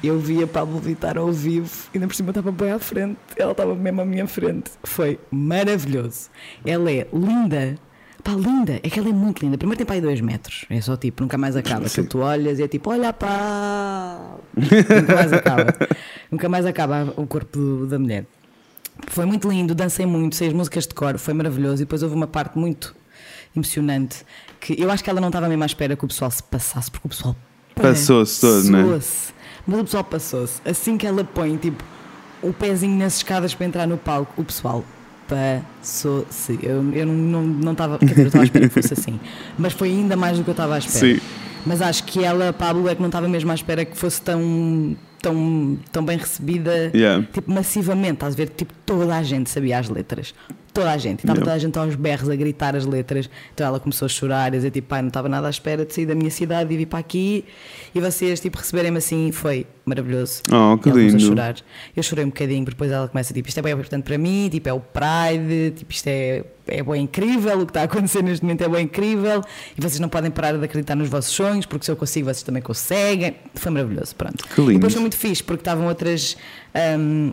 [0.02, 3.52] eu vi a Pablo Vittar ao vivo, ainda por cima estava bem à frente, ela
[3.52, 4.72] estava mesmo à minha frente.
[4.82, 6.28] Foi maravilhoso.
[6.66, 7.78] Ela é linda.
[8.24, 9.56] Pá, linda, é que ela é muito linda.
[9.56, 11.88] Primeiro tem para aí dois metros, é só tipo, nunca mais acaba.
[11.88, 12.02] Sim.
[12.02, 15.74] Que tu olhas e é tipo, olha pá, nunca mais acaba.
[16.32, 18.26] nunca mais acaba o corpo do- da mulher.
[19.08, 21.76] Foi muito lindo, dancei muito, sei as músicas de cor, foi maravilhoso.
[21.82, 22.94] E depois houve uma parte muito
[23.54, 24.24] emocionante
[24.58, 26.90] que eu acho que ela não estava mesmo à espera que o pessoal se passasse,
[26.90, 27.36] porque o pessoal
[27.82, 28.82] Passou-se todo, né?
[28.82, 29.32] passou-se.
[29.66, 30.60] Mas o pessoal passou-se.
[30.64, 31.82] Assim que ela põe tipo
[32.42, 34.84] o pezinho nas escadas para entrar no palco, o pessoal
[35.26, 36.58] passou-se.
[36.62, 39.20] Eu, eu não não não estava, quer dizer, eu estava à espera que fosse assim,
[39.58, 41.14] mas foi ainda mais do que eu estava à espera.
[41.14, 41.20] Sim.
[41.66, 44.94] Mas acho que ela, Pablo, é que não estava mesmo à espera que fosse tão,
[45.22, 47.26] tão, tão bem recebida, Yeah.
[47.32, 48.14] tipo, massivamente.
[48.14, 48.50] Estás a ver?
[48.50, 50.34] Tipo, toda a gente sabia as letras.
[50.74, 51.20] Toda a gente.
[51.20, 51.44] Estava Yeah.
[51.44, 53.30] toda a gente aos berros a gritar as letras.
[53.54, 55.86] Então ela começou a chorar e a dizer, tipo, pai, não estava nada à espera
[55.86, 57.44] de sair da minha cidade e vir para aqui.
[57.94, 60.42] E vocês, tipo, receberem-me assim, foi maravilhoso.
[60.48, 61.16] Oh, que ela começou lindo.
[61.16, 61.56] a chorar.
[61.96, 64.68] Eu chorei um bocadinho, depois ela começa, tipo, isto é bem importante para mim, tipo,
[64.68, 68.42] é o Pride, tipo, isto é, é bem incrível, o que está a acontecer neste
[68.44, 69.42] momento é bem incrível,
[69.76, 72.42] e vocês não podem parar de acreditar nos vossos sonhos, porque se eu consigo, vocês
[72.42, 73.36] também conseguem.
[73.54, 74.42] Foi maravilhoso, pronto.
[74.48, 74.72] Que lindo.
[74.72, 76.36] E depois foi muito fixe, porque estavam outras.
[76.98, 77.32] hum,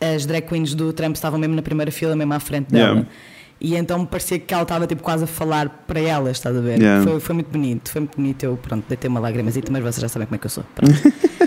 [0.00, 2.90] as drag queens do Trump estavam mesmo na primeira fila, mesmo à frente dela.
[2.90, 3.08] Yeah.
[3.60, 6.60] E então me parecia que ela estava tipo, quase a falar para elas, estás a
[6.60, 6.80] ver?
[6.80, 7.02] Yeah.
[7.04, 8.42] Foi, foi muito bonito, foi muito bonito.
[8.44, 10.64] Eu, pronto, deitei uma lágrimasita, mas vocês já sabem como é que eu sou.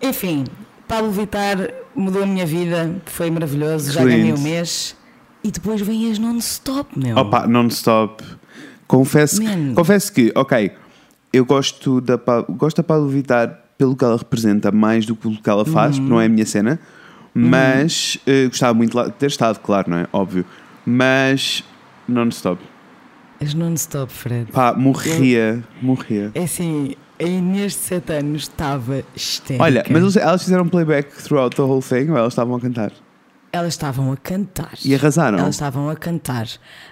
[0.00, 0.44] Enfim,
[0.86, 4.96] Pablo Vittar mudou a minha vida, foi maravilhoso, já ganhei um mês.
[5.42, 7.16] E depois vem as non-stop, meu.
[7.16, 8.24] Opa, non-stop.
[8.86, 10.72] Confesso, que- confesso que, ok,
[11.32, 12.16] eu gosto da,
[12.48, 15.96] gosto da Pablo Vittar pelo que ela representa mais do que pelo que ela faz,
[15.96, 16.02] Uhum.
[16.02, 16.80] porque não é a minha cena,
[17.38, 20.06] mas eh, gostava muito lá de ter estado, claro, não é?
[20.12, 20.44] Óbvio.
[20.84, 21.62] Mas
[22.08, 22.60] non-stop.
[23.40, 24.50] As non-stop, Fred.
[24.50, 26.30] Pá, morria, morria.
[26.34, 29.62] É assim, A Inês de 7 anos estava histérica.
[29.64, 32.92] Olha, mas eles- elas fizeram playback throughout the whole thing ou elas estavam a cantar?
[33.50, 34.72] Elas estavam a cantar.
[34.84, 35.38] E arrasaram?
[35.38, 36.46] Elas estavam a cantar.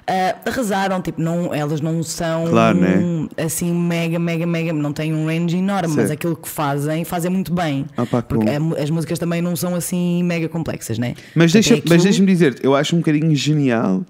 [0.06, 3.28] Ah, arrasaram, tipo, não, elas não são Claro, né?
[3.36, 5.96] assim mega, mega, mega, não têm um range enorme, Sim.
[5.96, 7.84] mas aquilo que fazem, fazem muito bem.
[7.96, 11.14] Ah, pá, Porque a- as músicas também não são assim mega complexas, né?
[11.34, 14.02] Mas deixa- mas aquilo- deixa-me dizer, eu acho um bocadinho genial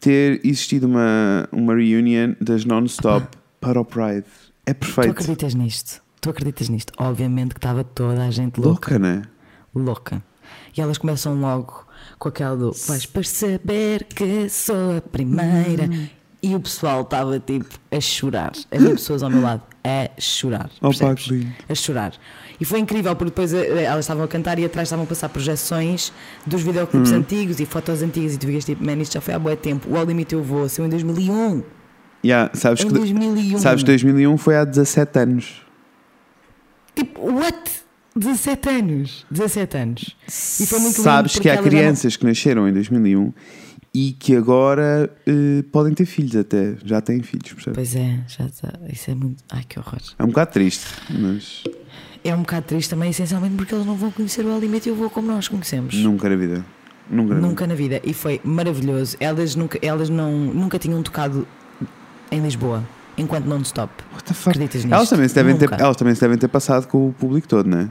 [0.00, 3.26] ter existido uma, uma reunion das non-stop
[3.60, 4.24] para o Pride.
[4.66, 5.10] É Tu perfeito.
[5.10, 6.02] acreditas nisto?
[6.20, 6.92] Tu acreditas nisto?
[6.98, 8.94] Obviamente que estava toda a gente louca.
[8.94, 9.22] Louca, né?
[9.74, 10.22] Louca.
[10.76, 11.86] E elas começam logo
[12.18, 15.84] com aquela do Vais perceber que sou a primeira.
[15.84, 16.08] Hum.
[16.42, 18.52] E o pessoal estava tipo a chorar.
[18.70, 20.70] Havia pessoas ao meu lado a chorar.
[20.80, 21.14] Oh, pá,
[21.68, 22.12] a chorar.
[22.60, 25.28] E foi incrível porque depois eh, elas estavam a cantar e atrás estavam a passar
[25.28, 26.12] projeções
[26.46, 27.16] dos videoclipes Hum.
[27.16, 29.88] antigos e fotos antigas e tu vias tipo, man, isto já foi há bué tempo.
[29.90, 31.62] O Ao Limite Eu Vou saiu em 2001.
[32.24, 33.58] Yeah, sabes, Em que, 2001.
[33.58, 35.62] sabes que 2001 foi há 17 anos.
[36.94, 37.81] Tipo, what?
[38.16, 39.26] 17 anos.
[39.30, 40.16] 17 anos.
[40.60, 43.32] E foi muito lindo Sabes que há já não- crianças que nasceram em 2001
[43.94, 46.74] e que agora eh, podem ter filhos até.
[46.84, 47.74] Já têm filhos, percebes?
[47.74, 48.72] Pois é, já está.
[48.90, 49.42] Isso é muito.
[49.50, 49.98] Ai que horror.
[50.18, 51.62] É um bocado triste, mas
[52.24, 54.94] É um bocado triste também, essencialmente porque eles não vão conhecer o Alimento e eu
[54.94, 55.94] vou como nós conhecemos.
[55.96, 56.64] nunca na vida.
[57.10, 57.48] Nunca na vida.
[57.48, 58.00] Nunca na vida.
[58.04, 59.16] E foi maravilhoso.
[59.20, 61.46] Elas nunca, elas não, nunca tinham tocado
[62.30, 62.82] em Lisboa
[63.18, 63.92] enquanto non-stop.
[64.46, 64.94] Acreditas nisto?
[64.94, 67.68] Elas também, se devem ter, elas também se devem ter passado com o público todo,
[67.68, 67.90] não é?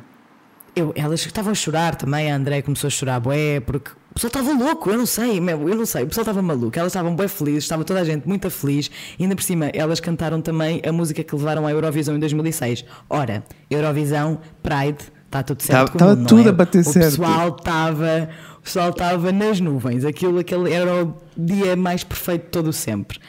[0.75, 4.29] Eu, elas estavam a chorar também, a André começou a chorar, bué, porque o pessoal
[4.29, 7.13] estava louco, eu não sei, meu, eu não sei, o pessoal estava maluco, elas estavam
[7.13, 10.81] bué felizes, estava toda a gente muito feliz, e ainda por cima elas cantaram também
[10.87, 12.85] a música que levaram à Eurovisão em 2006.
[13.09, 15.77] Ora, Eurovisão, Pride, está tudo certo.
[15.77, 16.49] Tava- com o tava mundo, não tudo é?
[16.49, 17.09] a bater o certo.
[17.19, 22.49] Pessoal estava, o pessoal estava nas nuvens, aquilo, aquele era o dia mais perfeito de
[22.49, 23.19] todo o sempre.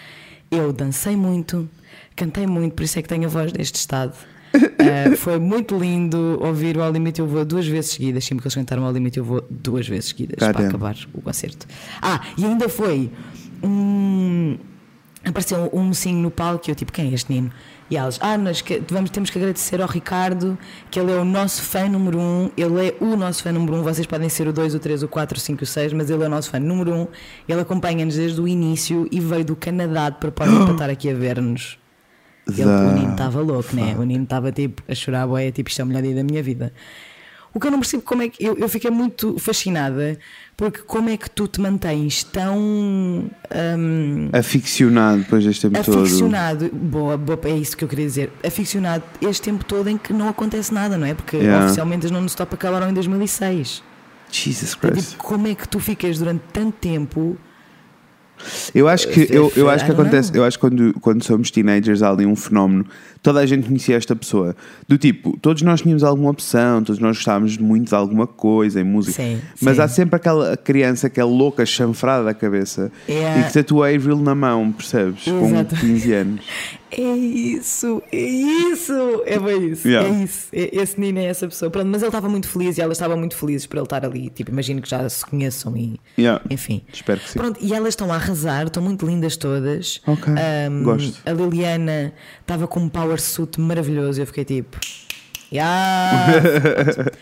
[0.49, 1.69] Eu dancei muito,
[2.15, 4.15] cantei muito, por isso é que tenho a voz deste estado.
[4.55, 8.25] Uh, foi muito lindo ouvir o Ao Limite Eu Vou duas vezes seguidas.
[8.25, 11.67] Sempre que eles cantaram Ao Limite Eu Vou duas vezes seguidas para acabar o concerto.
[12.01, 13.11] Ah, e ainda foi
[13.63, 14.57] um.
[15.25, 17.53] Apareceu um mocinho no palco e eu, tipo, quem é este menino?
[17.89, 20.59] E elas, ah, nós que- vamos, temos que agradecer ao Ricardo,
[20.91, 23.83] que ele é o nosso fã número um, ele é o nosso fã número um.
[23.83, 26.25] Vocês podem ser o 2, o 3, o 4, o 5, o 6, mas ele
[26.25, 27.07] é o nosso fã número um.
[27.49, 31.15] Ele acompanha-nos desde o início e veio do Canadá de propósito para estar aqui a
[31.15, 31.79] ver-nos.
[32.49, 33.95] Ele, Da- o Nino estava louco, né?
[33.99, 36.43] O Nino estava tipo a chorar, boia, tipo, isto é o melhor dia da minha
[36.43, 36.73] vida.
[37.55, 38.43] O que eu não percebo como é que.
[38.43, 40.19] Eu, eu fiquei muito fascinada
[40.57, 46.01] porque como é que tu te mantens tão hum, Aficionado depois deste tempo todo.
[46.03, 46.71] aficionado.
[46.73, 48.33] Boa, boa, é isso que eu queria dizer.
[48.45, 51.13] Aficionado este tempo todo em que não acontece nada, não é?
[51.15, 51.67] Porque Yeah.
[51.67, 53.83] oficialmente as non-stop acabaram em 2006.
[54.31, 55.11] Jesus É Christ.
[55.11, 57.37] tipo, como é que tu ficas durante tanto tempo?
[58.75, 62.03] Eu acho que, eu, eu acho que acontece, eu acho que quando, quando somos teenagers
[62.03, 62.85] há ali um fenómeno,
[63.23, 64.57] toda a gente conhecia esta pessoa.
[64.89, 68.85] Do tipo, todos nós tínhamos alguma opção, todos nós gostávamos muito de alguma coisa em
[68.85, 69.23] música.
[69.23, 69.83] Sim, Mas sim.
[69.83, 73.41] há sempre aquela criança que é louca, chanfrada da cabeça Yeah.
[73.41, 75.27] e que tatua Avril na mão, percebes?
[75.27, 75.75] Exato.
[75.77, 76.41] Com 15 anos.
[76.95, 80.09] É isso, é isso, é bem isso, Yeah.
[80.09, 80.49] é isso.
[80.53, 81.71] É- Esse Nino é essa pessoa.
[81.71, 84.29] Pronto, mas ele estava muito feliz e elas estavam muito felizes por ele estar ali.
[84.29, 86.45] Tipo, imagino que já se conheçam e Yeah.
[86.51, 86.83] enfim.
[86.93, 87.39] Espero que sim.
[87.39, 90.03] Pronto, e elas estão a arrasar, estão muito lindas todas.
[90.07, 91.19] Ok, Ahm, gosto.
[91.25, 94.21] A Liliana estava com um power suit maravilhoso.
[94.21, 94.79] Eu fiquei tipo,
[95.51, 96.33] yeah.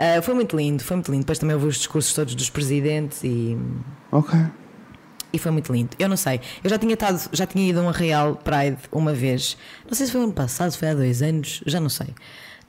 [0.00, 1.22] Ah, foi muito lindo, foi muito lindo.
[1.22, 3.58] Depois também ouvi os discursos todos dos presidentes e
[4.12, 4.38] Ok.
[5.32, 5.90] E foi muito lindo.
[5.98, 6.40] Eu não sei.
[6.62, 9.56] Eu já tinha, estado, já tinha ido a um Real Pride uma vez.
[9.86, 12.08] Não sei se foi ano passado, se foi há dois anos, já não sei.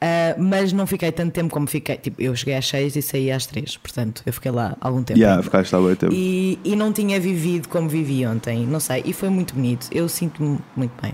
[0.02, 1.98] Ah, mas não fiquei tanto tempo como fiquei.
[1.98, 3.76] Tipo, eu cheguei às seis e saí às três.
[3.78, 5.20] Portanto, eu fiquei lá algum tempo.
[5.20, 6.14] Yeah, ficaste lá tempo.
[6.14, 8.66] e, e não tinha vivido como vivi ontem.
[8.66, 9.02] Não sei.
[9.06, 9.88] E foi muito bonito.
[9.92, 11.14] Eu sinto-me muito bem.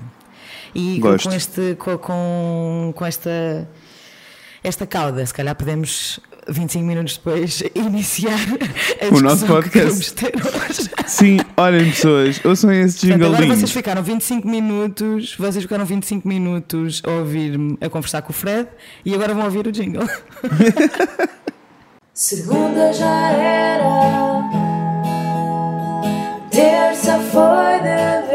[0.75, 1.29] E com- Gosto.
[1.29, 3.67] com, este, com, com esta.
[4.63, 8.39] Esta cauda, se calhar podemos 25 minutos depois iniciar
[9.01, 10.15] a O nosso discussão que queremos podcast.
[10.15, 10.33] ter
[10.69, 10.89] hoje.
[11.07, 13.55] Sim, olhem pessoas, ouçam esse Portanto, jingle agora lindo.
[13.57, 18.67] vocês ficaram 25 minutos, vocês ficaram 25 minutos a ouvir-me a conversar com o Fred
[19.03, 20.07] e agora vão ouvir o jingle.
[22.13, 24.41] Segunda já era,
[26.49, 28.27] terça foi de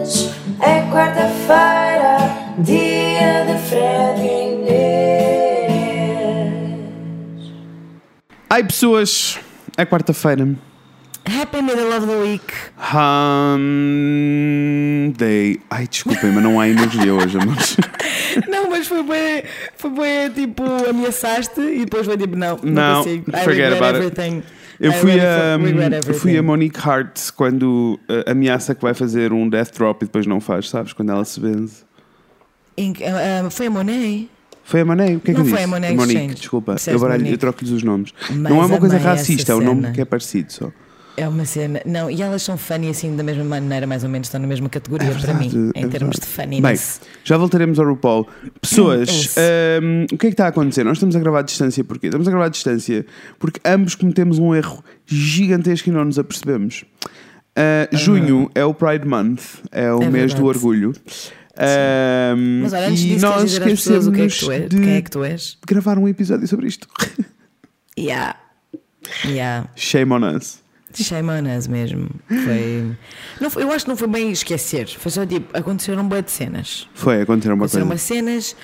[0.00, 4.43] vez, é quarta-feira, dia de Fred
[8.54, 9.40] Ai pessoas,
[9.76, 10.48] é quarta-feira.
[11.26, 12.44] Happy Middle of the Week.
[13.58, 15.60] Hum, day.
[15.68, 17.76] Ai, desculpem, mas não há energia hoje, amores.
[18.48, 19.42] Não, mas foi bem,
[19.76, 23.28] foi bem tipo, ameaçaste e depois foi tipo, não, não, Não, consigo.
[23.30, 24.06] I forget regret about it.
[24.06, 24.42] everything.
[24.78, 26.12] Eu I fui a, eu everything.
[26.14, 30.26] fui a Monique Hart quando uh, ameaça que vai fazer um death drop e depois
[30.28, 30.92] não faz, sabes?
[30.92, 31.82] Quando ela se benze.
[32.76, 34.28] Que- ah, ah, foi a Monet.
[34.64, 35.16] Foi a Monet?
[35.16, 35.64] O que é que Não eu foi disse?
[35.64, 36.34] a Monet Monique, Exchange.
[36.36, 36.74] desculpa.
[36.74, 38.12] Disseste Eu, baralho, eu troco-lhes os nomes.
[38.30, 39.92] Mas não é uma coisa amei essa racista, é um nome cena.
[39.94, 40.72] que é parecido só.
[41.16, 41.80] É uma cena.
[41.86, 44.68] Não, e elas são funny assim da mesma maneira, mais ou menos, estão na mesma
[44.68, 46.20] categoria para mim, verdade, em é termos verdade.
[46.20, 47.00] de funniness.
[47.00, 48.26] Bem, já voltaremos ao RuPaul.
[48.60, 49.38] Pessoas, Isso.
[49.80, 50.82] hum, o que é que está a acontecer?
[50.82, 52.06] Nós estamos a gravar à distância porquê?
[52.08, 53.06] Estamos a gravar à distância
[53.38, 56.84] porque ambos cometemos um erro gigantesco e não nos apercebemos.
[57.56, 60.58] Uh, junho é o Pride Month, é o É mês do verdade.
[60.58, 60.92] orgulho.
[61.56, 64.68] Um, Mas olha, antes disso, nós o que é que tu és?
[64.68, 65.56] de Quem é que tu és?
[65.66, 66.88] gravar um episódio sobre isto.
[67.96, 68.36] Yeah.
[69.24, 69.68] Yeah.
[69.76, 70.60] Shame on us.
[70.92, 72.08] Shame on us mesmo.
[72.26, 72.96] Foi...
[73.40, 74.88] Não eu acho que não foi bem esquecer.
[74.88, 76.88] Foi só tipo, aconteceram um de cenas.
[76.92, 77.84] Foi Aconteceram coisa.
[77.84, 78.56] umas cenas,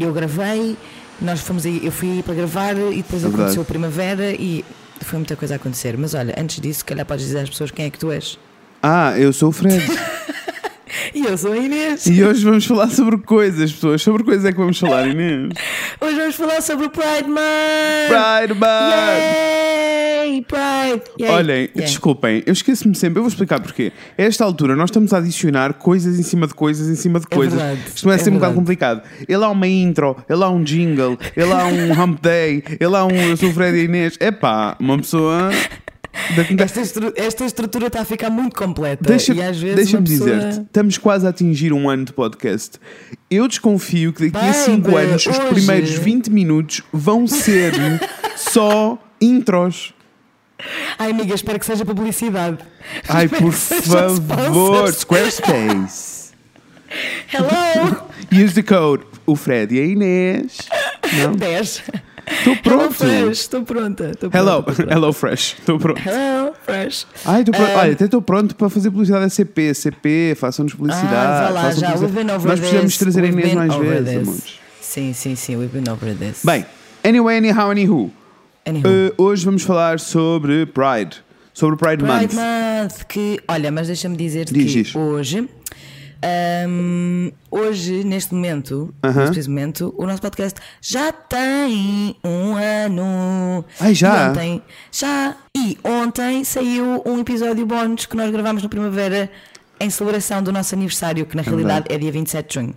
[0.00, 0.74] eu gravei,
[1.20, 4.64] nós fomos aí, eu fui para gravar e depois É aconteceu a primavera e
[5.00, 5.96] foi muita coisa a acontecer.
[5.98, 8.38] Mas olha, antes disso, se calhar podes dizer às pessoas quem é que tu és.
[8.82, 9.84] Ah, eu sou o Fred.
[11.14, 12.06] E eu sou a Inês.
[12.06, 14.02] e hoje vamos falar sobre coisas, pessoas.
[14.02, 15.50] Sobre coisas é que vamos falar, Inês.
[16.00, 18.08] Hoje vamos falar sobre o Pride Month!
[18.08, 18.92] Pride Month!
[18.92, 20.42] Yay!
[20.42, 21.02] Pride!
[21.20, 21.30] Yay!
[21.30, 21.70] Olhem, Yay.
[21.86, 23.92] desculpem, eu esqueço-me sempre, eu vou explicar porquê.
[24.18, 27.26] A esta altura nós estamos a adicionar coisas em cima de coisas em cima de
[27.30, 27.54] É coisas.
[27.60, 29.02] verdade, Isto vai é ser um bocado complicado.
[29.28, 33.04] Ele há uma intro, ele há um jingle, ele há um hump day, ele há
[33.04, 34.16] um eu sou o Fred e Inês.
[34.20, 35.50] Epá, uma pessoa.
[36.58, 39.02] Esta, estru- esta estrutura está a ficar muito completa.
[39.04, 42.78] Deixa- Deixa-me uma pessoa- dizer-te, estamos quase a atingir um ano de podcast.
[43.30, 47.72] Eu desconfio que daqui a Baby, 5 anos, os hoje- primeiros 20 minutos vão ser
[48.36, 49.94] só intros.
[50.98, 52.58] Ai, amiga, espero que seja publicidade.
[53.08, 53.52] Ai, Espero por
[54.36, 54.92] favor.
[54.92, 56.32] Squarespace.
[57.32, 58.02] Hello!
[58.30, 60.58] Use the code o Fred e a Inês.
[61.22, 61.32] Não?
[61.32, 61.82] 10.
[62.26, 62.94] Estou Hello, pronto.
[62.94, 63.38] Fresh.
[63.40, 64.10] Estou pronta.
[64.10, 64.92] Estou pronta, Hello, pronta.
[64.92, 65.56] hello Fresh.
[65.58, 66.00] Estou pronto.
[66.06, 67.06] Hello, Fresh.
[67.24, 67.70] Ai, estou pronto.
[67.70, 67.80] Ah.
[67.80, 69.74] Olha, até estou pronto para fazer publicidade a CP.
[69.74, 71.14] CP, façam-nos publicidade.
[71.14, 71.92] Ah, lá, façam já.
[71.92, 72.12] Publicidade.
[72.26, 72.98] been over Nós precisamos this.
[72.98, 74.54] trazer a We've Inês mais vezes, amores.
[74.80, 75.56] Sim, sim, sim.
[75.56, 76.42] We've been over this.
[76.44, 76.64] Bem,
[77.04, 78.10] anyway, anyhow, anywho.
[78.64, 78.86] Anywho.
[78.86, 81.16] Uh, hoje vamos falar sobre Pride.
[81.54, 82.34] Sobre o Pride, Pride Month.
[82.34, 84.94] Month, que, olha, mas deixa-me dizer Diz, que diz.
[84.96, 85.48] hoje,
[86.68, 89.14] hum, hoje, neste momento, Aham.
[89.14, 93.64] neste preciso momento, o nosso podcast já tem um ano.
[93.80, 94.26] Ai, já?
[94.26, 95.36] E ontem, já.
[95.56, 99.30] E ontem saiu um episódio bónus que nós gravámos no Primavera
[99.80, 102.74] em celebração do nosso aniversário, que na realidade é dia 27 de junho.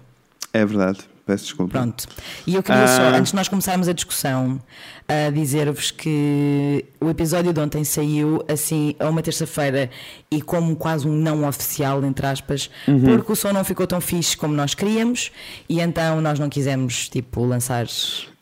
[0.51, 0.99] É verdade.
[1.25, 1.79] Peço desculpa.
[1.79, 2.05] Pronto.
[2.45, 3.17] E eu queria só, Ah.
[3.17, 4.59] antes de nós começarmos a discussão,
[5.07, 9.89] a dizer-vos que o episódio de ontem saiu assim a uma terça-feira
[10.29, 13.01] e como quase um não oficial, entre aspas, Uhum.
[13.17, 15.31] porque o som não ficou tão fixe como nós queríamos
[15.67, 17.87] e então nós não quisemos tipo lançar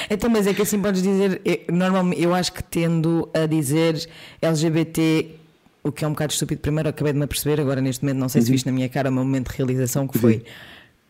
[0.10, 4.08] Então, mas é que assim podes dizer, eu- normalmente eu acho que tendo a dizer
[4.42, 5.28] LGBT,
[5.84, 8.30] o que é um bocado estúpido, primeiro acabei de me aperceber, agora neste momento não
[8.30, 8.52] sei se Uhum.
[8.54, 10.44] viste na minha cara o meu momento de realização que foi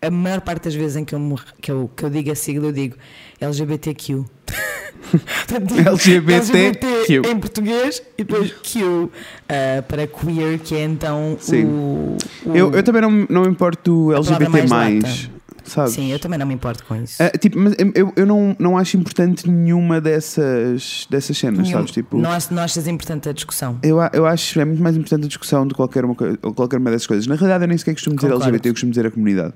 [0.07, 2.35] a maior parte das vezes em que eu, me- que eu, que eu digo a
[2.35, 2.95] sigla, eu digo
[3.39, 4.23] LGBTQ.
[5.11, 7.21] Portanto, LGBTQ.
[7.29, 9.09] em português e depois Q
[9.49, 11.65] ah, para queer, que é então Sim.
[11.65, 15.29] o, o- Eu, eu também não, não me importo do LGBT, mais
[15.65, 15.93] sabes?
[15.93, 17.21] Sim, eu também não me importo com isso.
[17.23, 21.91] Ah, tipo, mas eu, eu não, não acho importante nenhuma dessas, dessas cenas, Nenhum- sabes?
[21.91, 23.79] Tipo, não, ach- não achas importante a discussão?
[23.83, 26.91] eu, eu acho é muito mais importante a discussão do que qualquer uma, qualquer uma
[26.91, 27.27] dessas coisas.
[27.27, 28.43] Na realidade, eu nem sequer costumo dizer Concordo.
[28.45, 29.53] LGBT, eu costumo dizer a comunidade.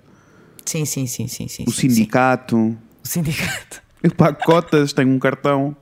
[0.67, 1.63] Sim, sim, sim, sim, sim.
[1.67, 2.55] o sim, sindicato.
[2.57, 2.77] sim.
[3.03, 3.81] O sindicato.
[4.03, 5.75] Eu pago cotas, tenho um cartão.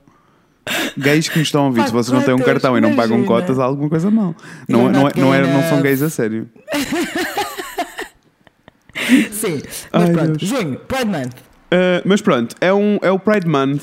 [0.97, 3.17] Gays que nos estão a ouvir, se vocês não têm um cartão e não pagam
[3.17, 3.27] imagina.
[3.41, 4.33] cotas, há alguma coisa mal.
[4.67, 6.49] Não, You're não, not é- não, é- não são gays a sério.
[9.31, 9.61] Sim.
[9.91, 10.49] Mas Ai, pronto, Deus.
[10.49, 11.33] junho, Pride Month.
[11.71, 13.81] Uh, mas pronto, é, um, é o Pride Month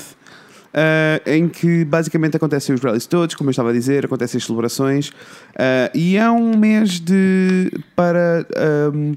[0.73, 4.45] uh, em que basicamente acontecem os rallies todos, como eu estava a dizer, acontecem as
[4.45, 5.13] celebrações uh,
[5.93, 8.45] e é um mês de para,
[8.93, 9.13] um,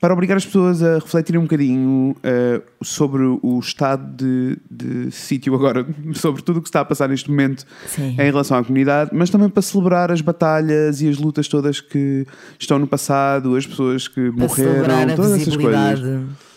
[0.00, 5.54] para obrigar as pessoas a refletirem um bocadinho uh, sobre o estado de, de sítio
[5.54, 8.10] agora, sobre tudo o que está a passar neste momento Sim.
[8.12, 12.26] em relação à comunidade, mas também para celebrar as batalhas e as lutas todas que
[12.58, 16.00] estão no passado, as pessoas que Para morreram, todas essas coisas.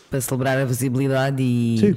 [0.09, 1.77] Para celebrar a visibilidade e.
[1.79, 1.95] Sim.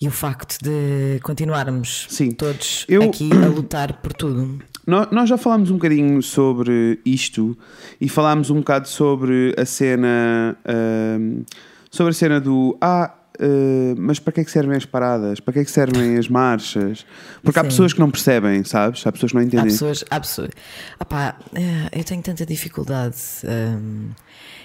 [0.00, 2.30] E o facto de continuarmos Sim.
[2.30, 4.60] todos Eu- aqui a lutar por tudo.
[4.88, 7.56] Nó- Nós já falámos um bocadinho sobre isto
[8.00, 11.42] e falámos um bocado sobre a cena ahm,
[11.90, 15.40] sobre a cena do ah, ah, mas para que é que servem as paradas?
[15.40, 17.04] Para que é que servem as marchas?
[17.42, 17.68] Porque há Sim.
[17.68, 19.06] pessoas que não percebem, sabes?
[19.06, 19.66] Há pessoas que não Há entendem.
[19.66, 20.02] pessoas.
[20.10, 20.50] Há pessoas.
[20.98, 23.16] Opá, eh, eu tenho tanta dificuldade.
[23.44, 24.08] hum,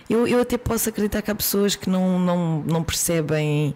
[0.09, 3.75] eu, eu até posso acreditar que há pessoas que não, não, não percebem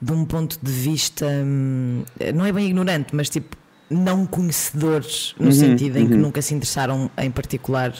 [0.00, 1.24] de um ponto de vista.
[1.24, 2.02] hum,
[2.34, 3.61] não é bem ignorante, mas tipo.
[3.92, 7.92] Não conhecedores, no sentido em que nunca se interessaram em particular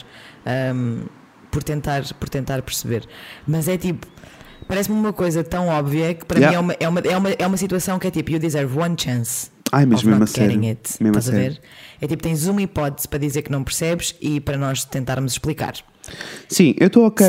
[0.75, 1.03] hum,
[1.51, 3.05] por, tentar, por tentar perceber.
[3.47, 4.07] Mas é tipo,
[4.67, 6.61] parece-me uma coisa tão óbvia que para Yeah.
[6.61, 8.77] mim é uma, é, uma, é, uma, é uma situação que é tipo, you deserve
[8.77, 10.59] one chance Ai, mas mesmo a sério.
[10.67, 10.81] it.
[11.01, 11.51] Mesmo a Estás a sério.
[11.53, 11.61] ver?
[12.01, 15.73] É tipo, tens uma hipótese para dizer que não percebes e para nós tentarmos explicar.
[16.49, 17.27] Sim, eu estou ok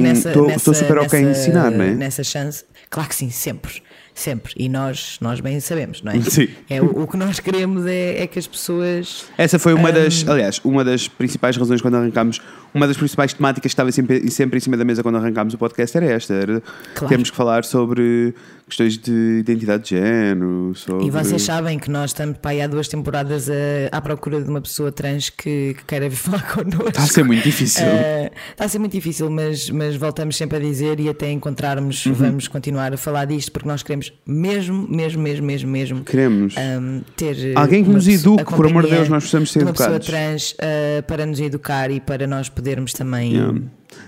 [0.00, 1.94] nessa, Estou nessa, super ok em nessa- ensinar, não é?
[1.94, 3.82] Nessa chance, claro que sim, sempre.
[4.14, 4.52] Sempre.
[4.56, 6.20] E nós, nós bem sabemos, não é?
[6.28, 6.48] Sim.
[6.68, 9.24] É, o, o que nós queremos é, é que as pessoas.
[9.38, 12.40] Essa foi uma das, aliás, uma das principais razões quando arrancámos,
[12.74, 15.58] uma das principais temáticas que estava sempre, sempre em cima da mesa quando arrancámos o
[15.58, 16.62] podcast era esta, era
[16.94, 17.08] Claro.
[17.08, 18.34] temos que falar sobre
[18.68, 21.06] questões de identidade de género, sobre...
[21.06, 23.52] E vocês sabem que nós estamos aí há duas temporadas a-
[23.90, 26.88] à procura de uma pessoa trans que, que queira vir falar connosco.
[26.88, 27.84] Está a ser muito difícil.
[27.84, 32.06] Eh, está a ser muito difícil, mas, mas voltamos sempre a dizer e até encontrarmos,
[32.06, 32.14] Uhum.
[32.14, 36.54] vamos continuar a falar disto porque nós queremos mesmo, mesmo, mesmo, mesmo, mesmo Queremos.
[36.56, 39.64] um, ter eh, Alguém que nos eduque, por amor de Deus, nós precisamos ser de
[39.66, 40.06] uma pessoa educados.
[40.08, 43.32] trans eh, para nos educar e para nós podermos também.
[43.34, 43.60] Yeah.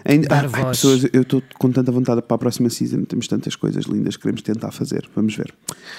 [0.05, 0.77] Ainda, dar ah, ai, voz.
[0.79, 4.23] pessoas, eu estou com tanta vontade para a próxima season, temos tantas coisas lindas que
[4.23, 5.09] queremos tentar fazer.
[5.17, 5.53] Vamos ver.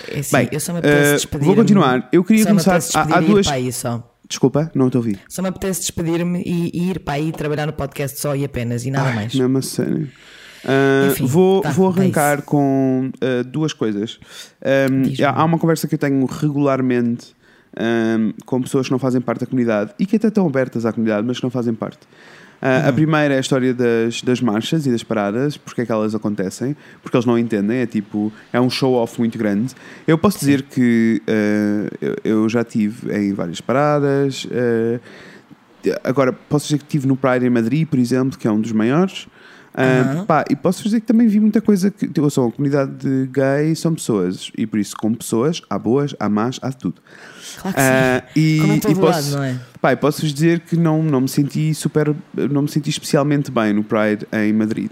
[0.10, 1.46] É assim, Bem, eu só me apetece despedir.
[1.46, 2.08] vou continuar.
[2.12, 4.12] Eu queria só começar- há- há duas- para aí só.
[4.28, 5.20] Desculpa, não te ouvi.
[5.30, 8.86] Só me apetece despedir-me e, e ir para aí trabalhar no podcast só e apenas
[8.86, 9.36] e nada Ai, mais.
[9.36, 10.10] Mesmo a sério.
[10.68, 14.20] Ah, Enfim, vou, tá, vou é arrancar com ah, duas coisas.
[14.64, 15.26] Ahm, Diz-me.
[15.26, 17.36] há, uma conversa que eu tenho regularmente
[17.78, 20.92] ahm, com pessoas que não fazem parte da comunidade e que até estão abertas à
[20.92, 22.00] comunidade, mas que não fazem parte.
[22.66, 22.90] Uhum.
[22.90, 26.16] A primeira é a história das, das marchas e das paradas, porque é que elas
[26.16, 29.76] acontecem, porque eles não entendem, é tipo, é um show-off muito grande.
[30.08, 35.00] Eu posso dizer que ah, eu, eu já tive em várias paradas, ah,
[36.04, 38.72] agora posso dizer que estive no Pride em Madrid, por exemplo, que é um dos
[38.72, 39.28] maiores.
[39.78, 40.26] Ah, Aham.
[40.26, 43.28] pá, e posso dizer que também vi muita coisa que eu sou uma comunidade de
[43.30, 47.02] gay, são pessoas, e por isso, como pessoas, há boas, há más, há tudo.
[47.62, 48.40] Claro que Ah, sim.
[48.40, 49.60] e, Como em e posso, lado, não é?
[49.82, 53.84] pá, posso-vos dizer que não, não me senti super, não me senti especialmente bem no
[53.84, 54.90] Pride em Madrid.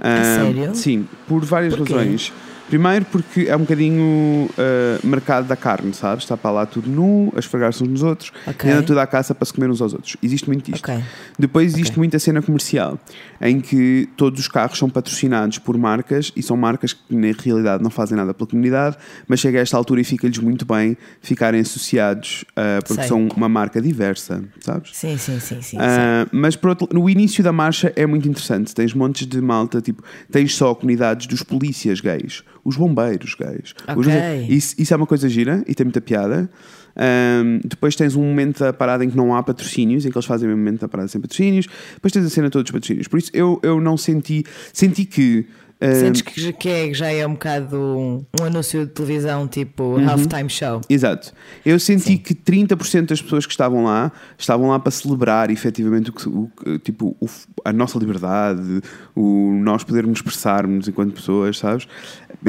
[0.00, 0.74] Ah, sério?
[0.74, 1.92] Sim, por várias Porquê?
[1.94, 2.32] razões.
[2.68, 6.24] Primeiro porque é um bocadinho ah, mercado da carne, sabes?
[6.24, 8.68] Está para lá tudo nu, a esfregar-se uns nos outros, Ok.
[8.68, 10.16] e anda tudo à caça para se comer uns aos outros.
[10.22, 10.84] Existe muito disto.
[10.84, 11.02] Ok.
[11.38, 12.98] Depois existe muita cena comercial,
[13.40, 17.82] em que todos os carros são patrocinados por marcas e são marcas que na realidade
[17.82, 18.96] não fazem nada pela comunidade,
[19.28, 23.08] mas chega a esta altura e fica-lhes muito bem ficarem associados ah, porque Sei.
[23.08, 24.90] são uma marca diversa, sabes?
[24.94, 25.76] Sim, sim, sim, sim.
[25.78, 28.74] Ah, mas outro, no início da marcha é muito interessante.
[28.74, 33.74] Tens montes de malta, tipo, tens só comunidades dos polícias gays, os bombeiros gays.
[33.96, 34.46] Os- Ok.
[34.48, 36.48] isso, isso é uma coisa gira e tem muita piada.
[36.96, 40.26] Ahm, depois tens um momento da parada em que não há patrocínios, em que eles
[40.26, 41.66] fazem o momento da parada sem patrocínios.
[41.94, 43.08] Depois tens a cena todos os patrocínios.
[43.08, 44.44] Por isso eu, eu não senti.
[44.72, 45.46] Senti que.
[45.86, 49.46] Ah, Sentes que, já- que é, já é um bocado um, um anúncio de televisão
[49.48, 50.08] tipo Uhum.
[50.08, 50.80] halftime show.
[50.88, 51.32] Exato.
[51.64, 56.50] Eu senti que 30% das pessoas que estavam lá estavam lá para celebrar efetivamente o
[56.66, 57.28] o tipo, o
[57.64, 58.80] a nossa liberdade,
[59.14, 61.86] o nós podermos expressarmos enquanto pessoas, sabes?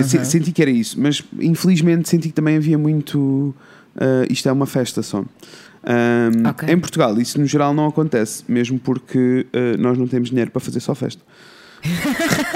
[0.04, 3.54] Se- Senti que era isso, mas infelizmente senti que também havia muito.
[3.96, 5.24] ah, isto é uma festa só.
[5.88, 6.68] Ahm, Ok.
[6.68, 10.60] Em Portugal, isso no geral não acontece, mesmo porque ah, nós não temos dinheiro para
[10.60, 11.22] fazer só festa.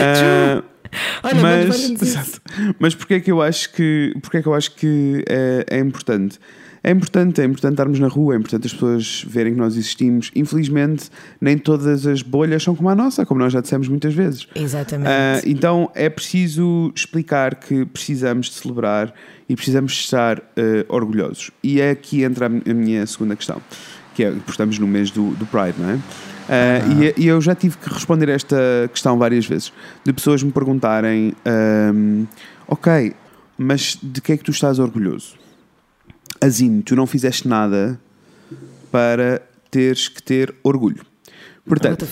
[0.00, 0.62] Ah,
[1.22, 2.40] Olha, mas, mas,
[2.78, 5.78] mas porque é que eu acho que, porque é, que eu acho que é, é
[5.78, 6.38] importante?
[6.82, 10.30] é importante, é importante estarmos na rua, é importante as pessoas verem que nós existimos.
[10.34, 14.46] Infelizmente, nem todas as bolhas são como a nossa, como nós já dissemos muitas vezes.
[14.54, 15.08] Exatamente.
[15.08, 19.12] Ah, então é preciso explicar que precisamos de celebrar
[19.48, 21.50] e precisamos de estar ah, orgulhosos.
[21.62, 23.60] E é aqui entra a minha segunda questão,
[24.14, 25.98] que é porque estamos no mês do, do Pride, não é?
[26.48, 26.80] Ah,
[27.16, 28.56] e, e eu já tive que responder esta
[28.92, 29.72] questão várias vezes,
[30.04, 32.24] de pessoas me perguntarem: ahm,
[32.68, 33.14] Ok,
[33.56, 35.36] mas de que é que tu estás orgulhoso?
[36.38, 37.98] Azine, tu não fizeste nada
[38.92, 41.04] para teres que ter orgulho.
[41.66, 42.06] Portanto,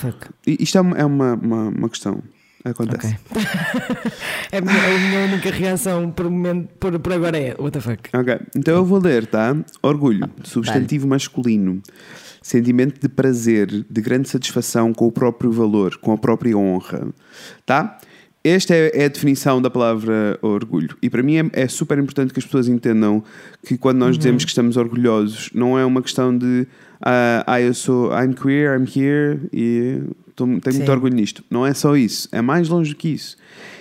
[0.47, 2.23] isto é uma, é uma, uma, uma questão.
[2.65, 3.17] Acontece.
[3.31, 3.43] Ok.
[4.59, 8.11] a, minha, a minha única reação por, momento, por, por agora é what the fuck?
[8.13, 9.55] Ok, então eu vou ler, tá?
[9.83, 11.81] Orgulho, substantivo masculino,
[12.47, 17.09] sentimento de prazer, de grande satisfação com o próprio valor, com a própria honra,
[17.65, 17.99] tá?
[18.45, 20.97] Esta é, é a definição da palavra orgulho.
[21.03, 23.23] E para mim é, é super importante que as pessoas entendam
[23.67, 26.65] que quando nós dizemos que estamos orgulhosos, não é uma questão de
[27.01, 30.01] ah, ah, eu sou, I'm queer, I'm here e
[30.37, 30.79] tô- tenho Sim.
[30.79, 31.43] muito orgulho nisto.
[31.51, 33.37] Não é só isso, é mais longe do que isso.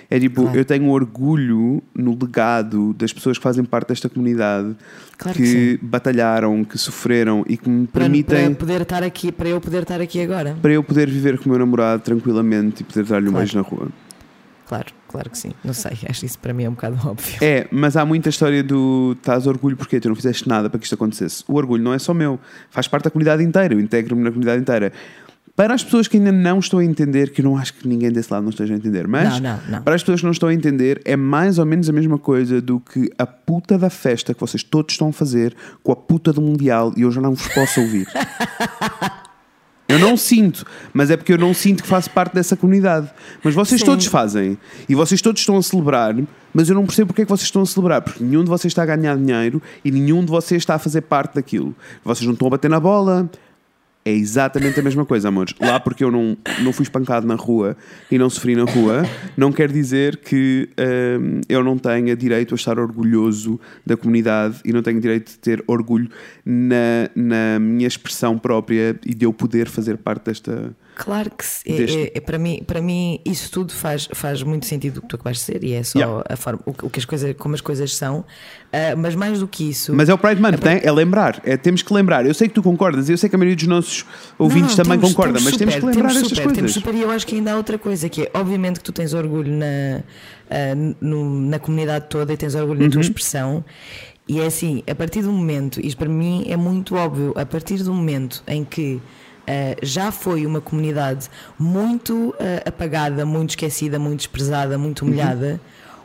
[0.08, 0.58] É tipo, Claro.
[0.58, 4.76] eu tenho orgulho no legado das pessoas que fazem parte desta comunidade
[5.18, 5.42] Claro que,
[5.78, 9.82] que batalharam, que sofreram e que me permitem para poder estar aqui, para eu poder
[9.82, 10.56] estar aqui agora.
[10.62, 13.44] para eu poder viver com o meu namorado tranquilamente e poder dar-lhe um Claro.
[13.46, 13.88] beijo na rua.
[14.68, 15.52] Claro, claro que sim.
[15.64, 17.36] Não sei, acho isso para mim é um bocado óbvio.
[17.40, 20.84] É, mas há muita história do estás orgulho porque tu não fizeste nada para que
[20.86, 21.44] isto acontecesse.
[21.48, 22.38] O orgulho não é só meu,
[22.70, 24.92] faz parte da comunidade inteira, eu integro-me na comunidade inteira.
[25.56, 28.12] Para as pessoas que ainda não estão a entender, que eu não acho que ninguém
[28.12, 29.82] desse lado não esteja a entender, mas Não, não, não.
[29.82, 32.60] para as pessoas que não estão a entender, é mais ou menos a mesma coisa
[32.60, 36.30] do que a puta da festa que vocês todos estão a fazer com a puta
[36.30, 38.06] do Mundial e eu já não vos posso ouvir.
[39.88, 43.08] Eu não sinto, mas é porque eu não sinto que faço parte dessa comunidade.
[43.42, 43.86] Mas vocês Sim.
[43.86, 46.12] todos fazem e vocês todos estão a celebrar,
[46.52, 48.72] mas eu não percebo porque é que vocês estão a celebrar, porque nenhum de vocês
[48.72, 51.72] está a ganhar dinheiro e nenhum de vocês está a fazer parte daquilo.
[52.04, 53.30] Vocês não estão a bater na bola.
[54.06, 55.52] É exatamente a mesma coisa, amores.
[55.60, 57.76] Lá porque eu não, não fui espancado na rua
[58.08, 59.02] e não sofri na rua,
[59.36, 60.68] não quer dizer que
[61.20, 65.38] hum, eu não tenha direito a estar orgulhoso da comunidade e não tenho direito de
[65.40, 66.08] ter orgulho
[66.44, 70.72] na, na minha expressão própria e de eu poder fazer parte desta.
[70.98, 71.60] Claro que sim.
[71.66, 75.02] É- Deste- é- é para, mim, para mim isso tudo faz, faz muito sentido o
[75.02, 76.24] que tu acabaste de dizer e é só Yeah.
[76.26, 78.24] a forma, o, que- as coisas, como as coisas são.
[78.72, 79.94] Ah, mas mais do que isso.
[79.94, 80.80] Mas é o Pride Month, tem?
[80.82, 81.40] É lembrar.
[81.44, 82.24] É, temos que lembrar.
[82.24, 84.06] Eu sei que tu concordas, eu sei que a maioria dos nossos
[84.38, 86.72] ouvintes Não, também temos- concorda, mas super, temos que lembrar temos estas super, Temos coisas.
[86.74, 89.12] super, e eu acho que ainda há outra coisa que é, obviamente, que tu tens
[89.12, 90.02] orgulho na,
[90.50, 93.00] ah, no- na comunidade toda e tens orgulho na tua Uhum.
[93.02, 93.64] expressão.
[94.28, 97.82] E é assim, a partir do momento, isto para mim é muito óbvio, a partir
[97.82, 99.00] do momento em que
[99.46, 101.28] ah, já foi uma comunidade
[101.58, 105.08] muito ah, apagada, muito esquecida, muito desprezada, muito Uhum.
[105.08, 105.60] humilhada,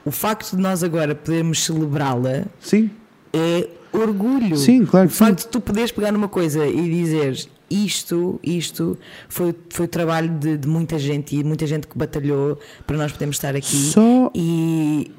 [0.06, 2.90] o facto de nós agora podermos celebrá-la Sim,
[3.34, 4.56] é orgulho.
[4.58, 8.98] Sim, claro O que facto de tu poderes pegar numa coisa e dizer isto, isto
[9.30, 13.12] foi, foi o trabalho de, de muita gente e muita gente que batalhou para nós
[13.12, 13.76] podermos estar aqui.
[13.78, 15.12] Só- E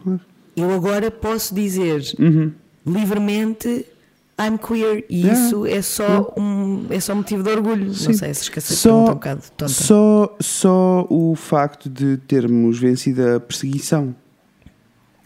[0.56, 2.02] eu agora posso dizer
[2.86, 3.86] livremente
[4.40, 5.40] I'm queer e Yeah.
[5.46, 7.86] isso é só um é só motivo de orgulho.
[7.86, 8.12] Não Sim.
[8.14, 9.68] sei se esqueci pergunta um bocado tonta.
[9.72, 14.14] Só, só o facto de termos vencido a perseguição.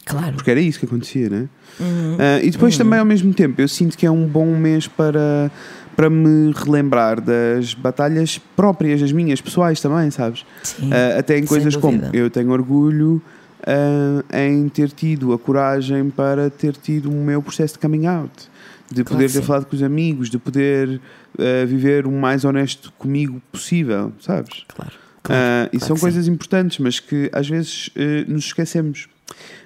[0.05, 0.35] Claro.
[0.35, 1.49] Porque era isso que acontecia, né?
[1.81, 2.17] Uhum.
[2.19, 5.51] Ah, e depois também, ao mesmo tempo, eu sinto que é um bom mês para,
[5.97, 10.47] para me relembrar das batalhas próprias, as minhas, pessoais também, sabes?
[10.63, 13.21] Sim, Ah, até em coisas como eu tenho orgulho
[13.67, 18.49] ah, em ter tido a coragem para ter tido o meu processo de coming out,
[18.91, 19.47] de Claro poder ter sim.
[19.47, 21.01] falado com os amigos, de poder
[21.39, 24.65] ah, viver o mais honesto comigo possível, sabes?
[24.69, 24.93] Claro.
[24.93, 29.09] Ah, claro, e claro são coisas importantes, mas que às vezes eh, nos esquecemos.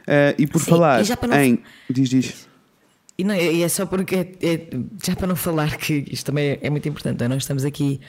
[0.06, 1.62] Ah, e por Sim, falar e em.
[1.88, 2.49] Diz, diz.
[3.20, 4.60] E, não, e é só porque, é- é-
[5.04, 7.28] já para não falar que isto também é, é muito importante, é?
[7.28, 8.00] nós estamos aqui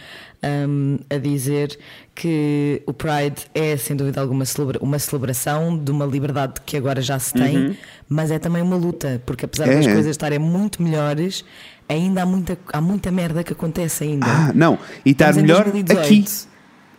[0.70, 1.78] hum, a dizer
[2.16, 7.02] que o Pride é, sem dúvida alguma, celebra- uma celebração de uma liberdade que agora
[7.02, 9.74] já se tem, mas é também uma luta, porque apesar Uhum.
[9.74, 9.94] É, das é.
[9.94, 11.44] coisas estarem muito melhores,
[11.90, 14.26] ainda há muita, há muita merda que acontece ainda.
[14.28, 14.80] Ah, não.
[15.06, 16.06] E estar melhor 2018.
[16.06, 16.26] aqui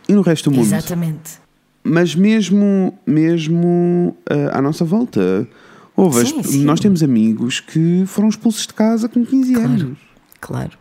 [0.07, 0.65] e no resto do mundo.
[0.67, 1.41] Exatamente.
[1.83, 5.47] Mas mesmo, mesmo ah, à nossa volta,
[5.95, 6.63] houve Sim, sim.
[6.65, 9.97] nós temos amigos que foram expulsos de casa com 15 anos.
[10.39, 10.71] Claro,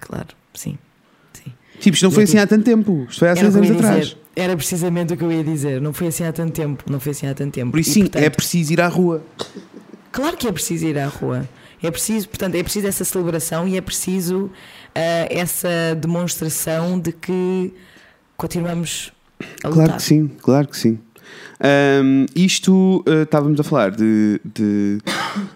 [0.00, 0.78] claro, sim.
[1.32, 1.52] sim.
[1.80, 3.06] Tipo, isto não foi é assim há tanto tempo.
[3.08, 4.06] Isto foi há Era, o seis que eu anos ia atrás.
[4.06, 4.18] dizer.
[4.36, 5.80] Era precisamente o que eu ia dizer.
[5.80, 6.84] Não foi assim há tanto tempo.
[6.88, 7.72] Não foi assim há tanto tempo.
[7.72, 9.22] Por isso, E, sim, portanto, é preciso ir à rua.
[10.12, 11.48] Claro que é preciso ir à rua.
[11.82, 14.50] É preciso, portanto, é preciso essa celebração e é preciso
[14.94, 15.68] ah, essa
[16.00, 17.72] demonstração de que
[18.36, 19.12] continuamos
[19.64, 19.84] a lutar.
[19.86, 20.98] Claro que sim, claro que sim.
[21.60, 24.98] Ahm, isto ah, estávamos a falar de, de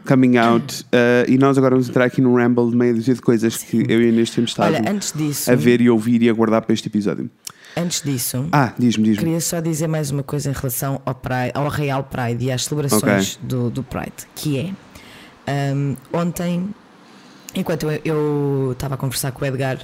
[0.07, 0.83] coming out.
[0.87, 3.85] uh, e nós agora vamos entrar aqui num ramble de meia dúzia de coisas que
[3.89, 6.63] eu e a Inês temos estado Olha, disso, a ver e ouvir e a guardar
[6.63, 7.31] para este episódio.
[7.77, 9.23] antes disso, Ah, diz-me, diz-me.
[9.25, 12.65] queria só dizer mais uma coisa em relação ao, Pride, ao Real Pride e às
[12.65, 14.59] celebrações do, do Pride, que
[15.47, 16.69] é hum, ontem,
[17.55, 19.79] enquanto eu estava a conversar com o Edgar,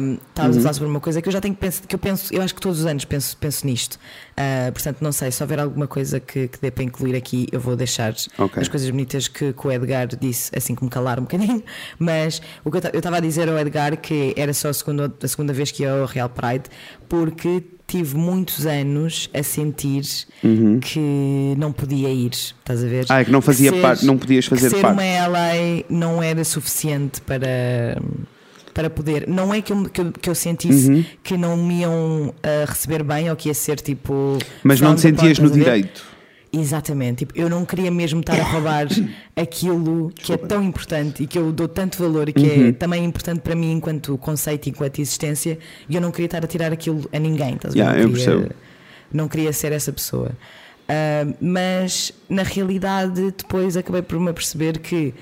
[0.00, 2.34] hum, estávamos a falar sobre uma coisa que eu já tenho penso, que eu penso,
[2.34, 3.98] eu acho que todos os anos penso, penso nisto.
[4.36, 7.60] Ah, portanto, não sei, se houver alguma coisa que, que dê para incluir aqui, eu
[7.60, 8.60] vou deixar Ok.
[8.62, 11.62] as coisas bonitas que, que o Edgar disse, assim que me calar um bocadinho.
[11.98, 14.74] Mas o que eu ta- eu estava a dizer ao Edgar que era só a
[14.74, 16.64] segunda, a segunda vez que ia ao Real Pride,
[17.08, 20.02] porque tive muitos anos a sentir
[20.80, 23.00] que não podia ir, estás a ver?
[23.02, 23.06] Uhum.
[23.10, 24.94] Ah, é que não fazia parte- não podias fazer que ser parte.
[24.94, 27.96] uma LA não era suficiente para.
[28.76, 31.04] Para poder, não é que eu, que eu, que eu sentisse Uhum.
[31.24, 34.36] que não me iam ah, receber bem ou que ia ser tipo.
[34.62, 36.04] Mas não te sentias no direito.
[36.52, 38.86] Exatamente, tipo, eu não queria mesmo estar a roubar
[39.34, 42.68] aquilo que é tão importante e que eu dou tanto valor e que Uhum.
[42.68, 45.58] é também importante para mim enquanto conceito e enquanto existência
[45.88, 47.74] e eu não queria estar a tirar aquilo a ninguém, estás?
[47.74, 48.54] Yeah, não, eu queria, percebo.
[49.12, 50.32] não queria ser essa pessoa.
[50.88, 55.12] Ah, mas na realidade depois acabei por me aperceber que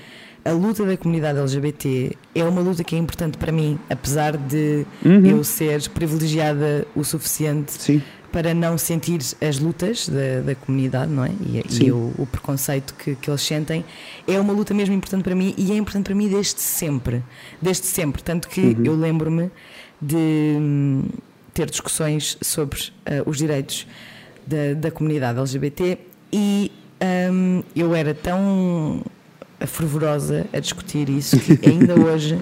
[0.45, 4.85] a luta da comunidade LGBT é uma luta que é importante para mim, apesar de
[5.03, 5.25] Uhum.
[5.25, 8.01] eu ser privilegiada o suficiente Sim.
[8.31, 11.31] para não sentir as lutas da, da comunidade, não é?
[11.41, 13.83] E, e o, o preconceito que, que eles sentem
[14.27, 17.23] é uma luta mesmo importante para mim e é importante para mim desde sempre.
[17.61, 18.21] Desde sempre.
[18.21, 18.83] Tanto que Uhum.
[18.85, 19.49] eu lembro-me
[20.01, 20.15] de
[20.59, 21.03] hum,
[21.53, 23.87] ter discussões sobre ah, os direitos
[24.45, 25.97] da, da comunidade LGBT
[26.31, 26.71] e
[27.31, 29.01] hum, eu era tão
[29.61, 32.39] fervorosa a discutir isso que ainda hoje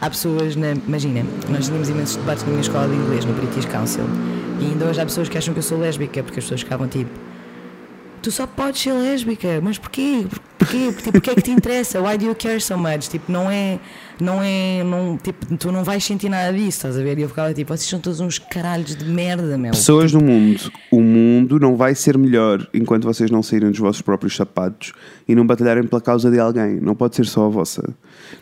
[0.00, 0.72] há pessoas na.
[0.72, 4.04] Imagina, nós tínhamos imensos debates na minha escola de inglês, no British Council,
[4.60, 6.88] e ainda hoje há pessoas que acham que eu sou lésbica, porque as pessoas ficavam
[6.88, 7.10] tipo.
[8.22, 10.26] Tu só podes ser lésbica, mas porquê?
[10.58, 10.92] Porquê?
[10.92, 12.00] Tipo, porquê é que te interessa?
[12.00, 13.08] Why do you care so much?
[13.08, 13.78] Tipo, não é.
[14.20, 14.82] Não é.
[14.84, 17.18] Não, tipo, tu não vais sentir nada disso, estás a ver?
[17.18, 19.72] E eu ficava tipo, vocês são todos uns caralhos de merda, meu.
[19.72, 24.02] Pessoas no mundo, o mundo não vai ser melhor enquanto vocês não saírem dos vossos
[24.02, 24.92] próprios sapatos
[25.26, 26.80] e não batalharem pela causa de alguém.
[26.80, 27.82] Não pode ser só a vossa.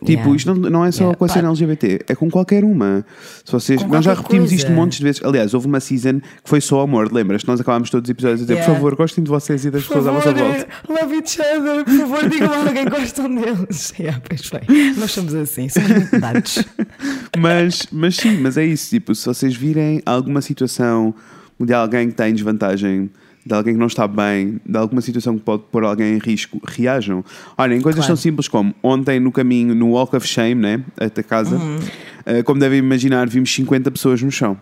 [0.00, 0.36] Tipo, Yeah.
[0.36, 1.18] isto não, não é só Yeah.
[1.18, 1.48] com a cena.
[1.48, 3.04] LGBT, é com qualquer uma.
[3.44, 4.54] Se vocês, Com nós já repetimos coisa.
[4.54, 5.22] isto montes de vezes.
[5.24, 7.44] Aliás, houve uma season que foi só amor, lembras?
[7.44, 8.72] Nós acabámos todos os episódios a dizer, Yeah.
[8.72, 10.66] por favor, gostem de vocês e das Por pessoas à vossa volta.
[10.88, 13.92] love each other, por favor, digam a alguém gostam deles.
[14.02, 16.64] Yeah, pois bem, nós somos assim, somos muito dados.
[17.38, 18.90] Mas, mas sim, mas é isso.
[18.90, 21.14] Tipo, se vocês virem alguma situação
[21.58, 23.10] de alguém que está em desvantagem,
[23.44, 26.60] de alguém que não está bem, de alguma situação que pode pôr alguém em risco,
[26.64, 27.24] reajam.
[27.58, 28.08] Olhem, coisas Claro.
[28.14, 30.84] tão simples como ontem no caminho, no Walk of Shame, né?
[30.96, 31.78] Até casa, Uhum.
[32.24, 34.56] eh, como devem imaginar, vimos 50 pessoas no chão.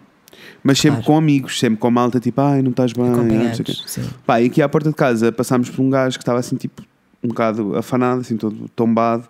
[0.62, 1.06] Mas sempre Claro.
[1.06, 3.04] com amigos, sempre com malta, tipo, ai, não estás bem,
[3.86, 4.02] sim.
[4.26, 6.82] Pá, e aqui à porta de casa passámos por um gajo que estava assim, tipo,
[7.22, 9.24] um bocado afanado, assim, todo tombado,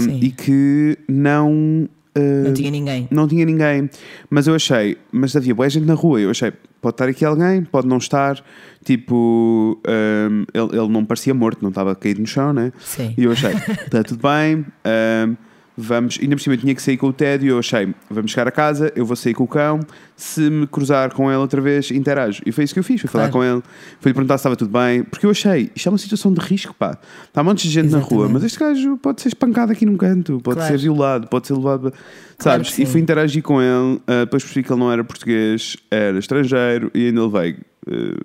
[0.00, 0.18] Sim.
[0.22, 1.88] e que não.
[2.14, 3.08] Ah, Não tinha ninguém.
[3.10, 3.88] não tinha ninguém,
[4.28, 6.20] mas eu achei, mas havia boa gente na rua.
[6.20, 8.42] Eu achei, pode estar aqui alguém, pode não estar.
[8.84, 12.72] Tipo, ahm, ele, ele não parecia morto, não estava caído no chão, né?
[12.80, 13.14] Sim.
[13.16, 15.34] E eu achei, está tudo bem, ahm,
[15.76, 16.18] vamos.
[16.20, 18.50] Ainda por cima tinha que sair com o Ted e eu achei, vamos chegar a
[18.50, 19.80] casa, eu vou sair com o cão.
[20.16, 22.42] Se me cruzar com ele outra vez, interajo.
[22.46, 23.50] E foi isso que eu fiz, fui falar Claro.
[23.50, 23.62] com ele,
[24.00, 26.40] fui lhe perguntar se estava tudo bem, porque eu achei, isto é uma situação de
[26.40, 26.96] risco, pá.
[27.24, 28.32] Está um monte de gente na rua, Exatamente.
[28.34, 30.72] mas este gajo pode ser espancado aqui num canto, pode Claro.
[30.72, 31.92] ser violado, pode ser levado.
[32.38, 32.74] Claro Sabes?
[32.74, 36.18] que e fui interagir com ele, ah, depois percebi que ele não era português, era
[36.18, 37.56] estrangeiro e ainda levei.
[37.88, 38.20] ah,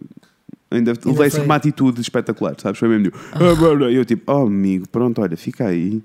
[0.70, 2.78] ainda levei assim foi- uma atitude espetacular, sabes?
[2.80, 3.12] Foi mesmo.
[3.32, 6.02] "Ah, blá, blá." E eu tipo, oh amigo, pronto, olha, fica aí,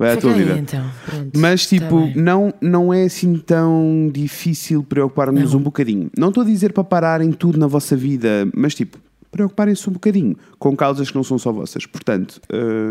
[0.00, 0.56] vai à tua vida.
[0.58, 0.84] então.
[1.06, 1.30] Pronto.
[1.38, 2.14] Mas Tá tipo, bem.
[2.16, 6.10] não, não é assim tão difícil preocupar-nos um bocadinho.
[6.18, 8.98] Não estou a dizer para pararem tudo na vossa vida, mas tipo,
[9.30, 11.86] preocuparem-se um bocadinho com causas que não são só vossas.
[11.86, 12.40] Portanto,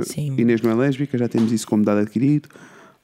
[0.04, 0.36] Sim.
[0.38, 2.48] Inês não é lésbica, já temos isso como dado adquirido.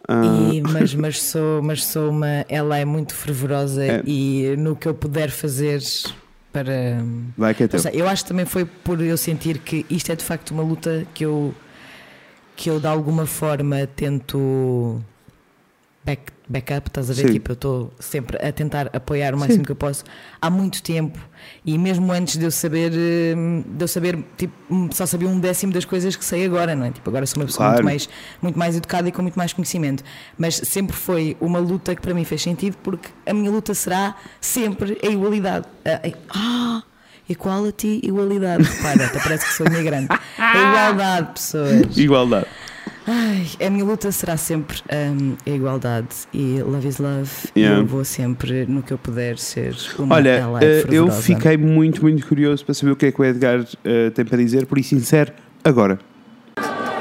[0.07, 2.45] Ah, E- mas, mas, sou, mas sou uma.
[2.47, 4.03] Ela é muito fervorosa É.
[4.05, 5.81] e no que eu puder fazer
[6.53, 7.03] para.
[7.37, 7.79] vai que é teu.
[7.79, 10.63] Sei, eu acho que também foi por eu sentir que isto é de facto uma
[10.63, 11.53] luta que eu
[12.55, 15.01] que eu de alguma forma tento
[16.05, 17.27] back, backup, estás a ver?
[17.27, 17.33] Sim.
[17.33, 20.03] Tipo, eu estou sempre a tentar apoiar o máximo que eu posso
[20.41, 21.17] há muito tempo
[21.65, 22.91] e mesmo antes de eu saber,
[23.35, 26.75] hum, de eu saber, tipo, hum, só sabia um décimo das coisas que sei agora,
[26.75, 26.91] não é?
[26.91, 27.73] Tipo, agora sou uma pessoa Claro.
[27.83, 28.09] muito mais,
[28.41, 30.03] muito mais educada e com muito mais conhecimento,
[30.37, 34.15] mas sempre foi uma luta que para mim fez sentido porque a minha luta será
[34.39, 35.65] sempre a igualdade.
[36.29, 36.83] Ah!
[37.29, 38.63] Equality, igualdade.
[38.63, 40.09] Repara, até parece que sou imigrante.
[40.37, 41.97] A igualdade, pessoas.
[41.97, 42.47] Igualdade.
[43.07, 47.29] Ai, a minha luta será sempre hum, a igualdade e love is love.
[47.55, 47.77] Yeah.
[47.77, 51.55] E eu vou sempre, no que eu puder, ser uma Olha, ela eh, eu fiquei
[51.55, 54.65] muito, muito curioso para saber o que é que o Edgar eh, tem para dizer,
[54.65, 55.31] por isso insere
[55.63, 55.99] agora.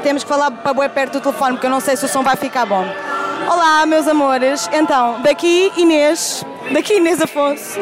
[0.03, 2.21] temos que falar para bué perto do telefone, porque eu não sei se o som
[2.21, 2.85] vai ficar bom.
[3.43, 4.69] Olá, meus amores.
[4.71, 7.79] Então, daqui Inês, daqui Inês Afonso.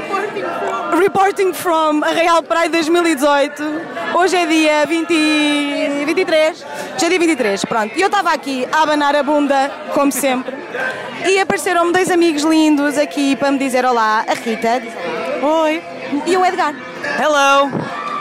[1.00, 3.64] Reporting from Arraial Praia 2018.
[4.16, 6.66] Hoje é dia 20, 23.
[6.98, 7.98] Já é dia 23, pronto.
[7.98, 10.56] E eu estava aqui a abanar a bunda, como sempre.
[11.26, 14.26] E apareceram-me dois amigos lindos aqui para me dizer olá.
[14.28, 14.82] A Rita.
[15.42, 15.84] Oi.
[16.26, 16.76] E o Edgar.
[17.20, 17.72] Hello!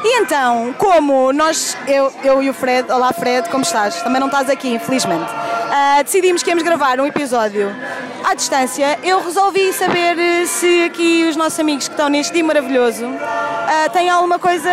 [0.05, 4.03] E então, como nós, eu, eu e o Fred, olá Fred, como estás?
[4.03, 5.31] Também não estás aqui, infelizmente.
[5.75, 7.75] Ah, decidimos que íamos gravar um episódio
[8.23, 8.99] à distância.
[9.03, 13.89] Eu resolvi saber eh, se aqui os nossos amigos que estão neste dia maravilhoso ah,
[13.89, 14.71] têm alguma coisa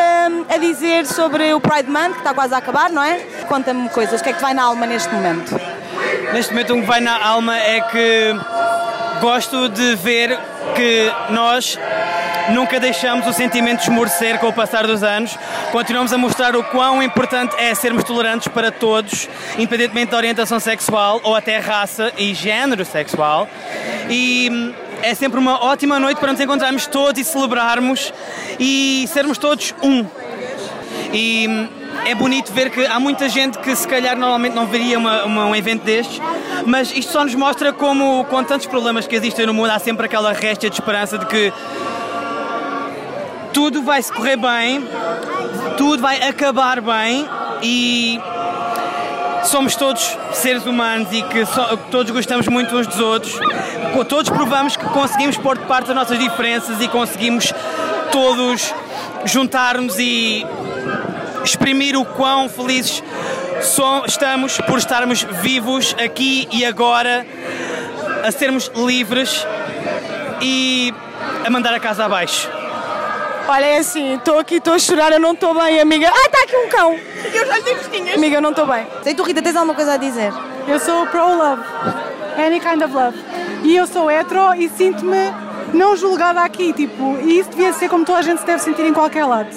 [0.50, 3.18] a dizer sobre o Pride Month, que está quase a acabar, não é?
[3.48, 5.58] Conta-me coisas, o que é que vai na alma neste momento?
[6.34, 8.36] Neste momento, o que vai na alma é que
[9.22, 10.38] gosto de ver
[10.76, 11.80] que nós
[12.54, 15.38] nunca deixamos o sentimento esmorecer com o passar dos anos.
[15.72, 19.28] Continuamos a mostrar o quão importante é sermos tolerantes para todos,
[19.58, 23.48] independentemente da orientação sexual ou até raça e género sexual.
[24.10, 28.14] E hum, é sempre uma ótima noite para nos encontrarmos todos e celebrarmos
[28.60, 30.06] e sermos todos um.
[31.14, 31.68] E hum,
[32.06, 35.46] é bonito ver que há muita gente que se calhar normalmente não veria uma- uma-
[35.46, 36.22] um evento destes,
[36.66, 40.06] mas isto só nos mostra como, com tantos problemas que existem no mundo, há sempre
[40.06, 41.52] aquela réstia de esperança de que
[43.54, 44.88] tudo vai se correr bem,
[45.78, 47.28] tudo vai acabar bem
[47.62, 48.20] e
[49.44, 51.44] somos todos seres humanos e que
[51.92, 53.34] todos gostamos muito uns dos outros.
[54.08, 57.54] Todos provamos que conseguimos pôr de parte as nossas diferenças e conseguimos
[58.12, 58.74] todos
[59.26, 60.46] juntar-nos e
[61.44, 63.04] exprimir o quão felizes
[63.62, 67.26] so- estamos por estarmos vivos aqui e agora,
[68.26, 69.46] a sermos livres
[70.42, 70.94] e
[71.46, 72.50] a mandar a casa abaixo.
[73.52, 76.08] Olha, é assim, estou aqui, estou a chorar, eu não estou bem, amiga.
[76.08, 76.94] Ah, está aqui um cão!
[77.34, 78.16] Eu já lhe disse que tinhas.
[78.16, 78.86] Amiga, eu não estou bem.
[79.04, 80.32] E tu, Rita, tens alguma coisa a dizer?
[80.68, 81.64] Eu sou pro love,
[82.38, 83.18] any kind of love.
[83.64, 85.34] E eu sou hetero e sinto-me
[85.74, 88.86] não julgada aqui, tipo, e isso devia ser como toda a gente se deve sentir
[88.86, 89.50] em qualquer lado.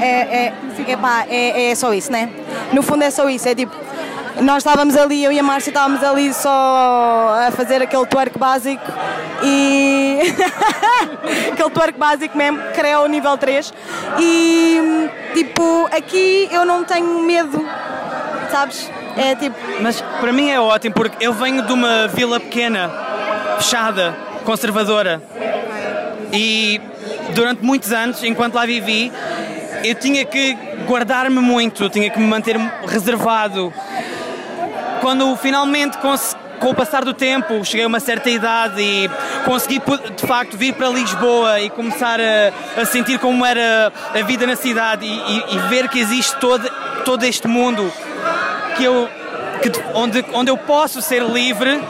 [0.00, 0.54] É, é,
[0.88, 2.30] é, pá, é, é só isso, né?
[2.72, 3.76] No fundo é só isso, é tipo,
[4.40, 8.84] nós estávamos ali, eu e a Márcia estávamos ali só a fazer aquele twerk básico
[9.42, 10.20] e.
[11.52, 13.72] aquele twerk básico mesmo, que é o nível 3.
[14.18, 17.64] E, tipo, aqui eu não tenho medo,
[18.50, 18.90] sabes?
[19.16, 22.90] É tipo, Mas para mim é ótimo porque eu venho de uma vila pequena,
[23.58, 25.22] fechada, conservadora.
[26.32, 26.80] E
[27.34, 29.12] durante muitos anos, enquanto lá vivi,
[29.84, 30.56] eu tinha que
[30.86, 32.56] guardar-me muito, tinha que me manter
[32.86, 33.72] reservado.
[35.02, 39.10] Quando finalmente, com o passar do tempo, cheguei a uma certa idade e
[39.44, 39.82] consegui
[40.16, 44.54] de facto vir para Lisboa e começar a, a sentir como era a vida na
[44.54, 46.66] cidade e, e- e ver que existe todo,
[47.04, 47.92] todo este mundo
[48.76, 49.08] que eu,
[49.60, 51.82] que- onde, onde eu posso ser livre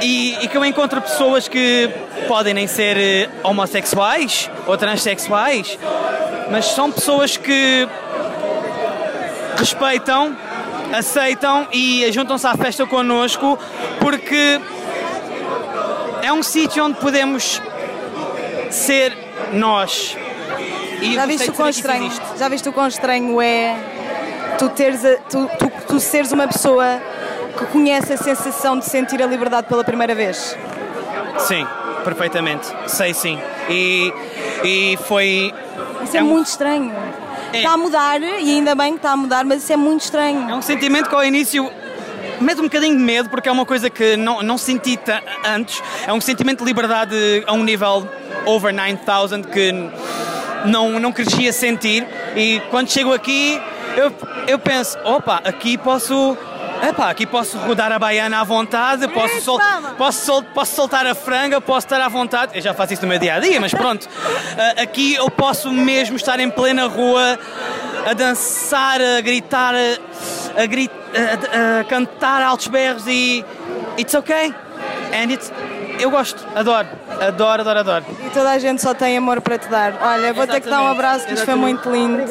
[0.00, 1.90] e, e que eu encontro pessoas que
[2.28, 5.76] podem nem ser eh, homossexuais ou transexuais,
[6.52, 7.88] mas são pessoas que
[9.56, 10.36] respeitam,
[10.92, 13.58] aceitam e juntam-se à festa connosco
[14.00, 14.60] porque
[16.22, 17.60] é um sítio onde podemos
[18.70, 19.16] ser
[19.52, 20.16] nós.
[21.00, 22.10] E já viste o quão estranho?
[22.38, 23.76] Já viste o quão estranho é
[24.58, 27.00] tu, teres tu, tu, tu seres uma pessoa
[27.58, 30.56] que conhece a sensação de sentir a liberdade pela primeira vez?
[31.38, 31.66] Sim,
[32.04, 32.66] perfeitamente.
[32.86, 33.38] Sei sim.
[33.68, 34.12] E,
[34.64, 35.52] e foi.
[36.04, 36.92] Isso é, É um- muito estranho.
[37.54, 37.58] É.
[37.58, 40.50] Está a mudar, e ainda bem que está a mudar, mas isso é muito estranho.
[40.50, 41.70] É um sentimento que ao início
[42.40, 44.98] mete um bocadinho de medo, porque é uma coisa que não, não senti
[45.44, 45.82] antes.
[46.06, 47.14] É um sentimento de liberdade
[47.46, 48.08] a um nível
[48.44, 49.72] over 9000 que
[50.64, 52.06] não, não crescia sentir.
[52.36, 53.60] E quando chego aqui,
[53.96, 54.12] eu,
[54.46, 56.36] eu penso: opa, aqui posso.
[56.88, 59.60] Epá, aqui posso rodar a baiana à vontade, posso, sol-
[59.96, 62.52] posso, sol- posso soltar a franga, posso estar à vontade.
[62.56, 64.08] Eu já faço isso no meu dia a dia, mas pronto.
[64.56, 67.38] Ah, aqui eu posso mesmo estar em plena rua
[68.08, 73.44] a dançar, a gritar, a, a, gri- a- a- a cantar altos berros e.
[73.98, 74.54] It's okay.
[75.12, 75.52] And it's.
[75.98, 76.86] Eu gosto, adoro,
[77.28, 78.04] adoro, adoro, adoro.
[78.26, 79.94] E toda a gente só tem amor para te dar.
[80.00, 81.88] Olha, vou ter que dar um Exatamente, abraço, que isto foi exatamente.
[81.88, 82.24] muito lindo.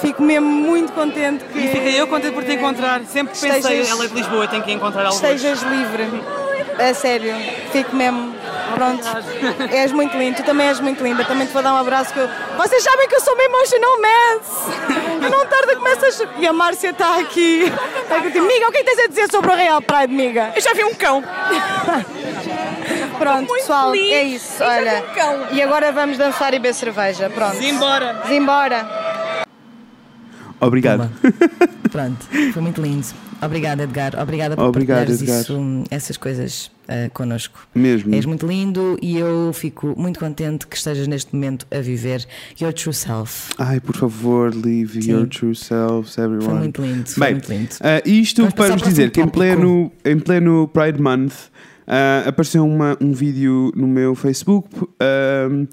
[0.00, 3.00] Fico mesmo muito contente que E fiquei eu contente por te encontrar.
[3.04, 5.14] Sempre pensei, Estejas- ela é de Lisboa, eu tenho que encontrar algo.
[5.14, 6.22] estejas livre.
[6.78, 7.34] A sério,
[7.72, 8.34] fico mesmo.
[8.74, 9.02] Pronto,
[9.70, 12.18] és muito lindo, tu também és muito linda, também te vou dar um abraço que
[12.18, 12.28] eu...
[12.58, 15.22] Vocês sabem que eu sou uma emotional mess!
[15.22, 16.40] Eu não tarde começo a.
[16.42, 17.72] E a Márcia está aqui.
[18.02, 18.38] Está aqui.
[18.40, 20.52] Miga, o que é que tens a dizer sobre o Real Pride, miga?
[20.54, 21.22] Eu já vi um cão.
[23.18, 25.04] Pronto, pessoal, é isso, olha.
[25.52, 27.62] E agora vamos dançar e beber cerveja, pronto.
[27.62, 28.22] Embora!
[28.30, 29.46] Embora.
[30.60, 31.10] Obrigado.
[31.92, 33.06] Pronto, foi muito lindo.
[33.42, 34.18] Obrigada, Edgar.
[34.20, 35.40] Obrigada por Obrigado, partilhares Edgar.
[35.40, 37.68] isso, essas coisas uh, connosco.
[37.74, 38.14] Mesmo.
[38.14, 42.26] És muito lindo e eu fico muito contente que estejas neste momento a viver
[42.60, 43.50] your true self.
[43.58, 45.12] Ai, por favor, live Sim.
[45.12, 46.44] your true selves, everyone.
[46.44, 47.08] Foi muito lindo.
[47.08, 47.68] Foi Bem, muito lindo.
[47.80, 51.34] ah, isto Vamos para vos dizer que em pleno, em pleno Pride Month
[51.86, 54.68] ah, apareceu uma, um vídeo no meu Facebook
[55.00, 55.66] ah,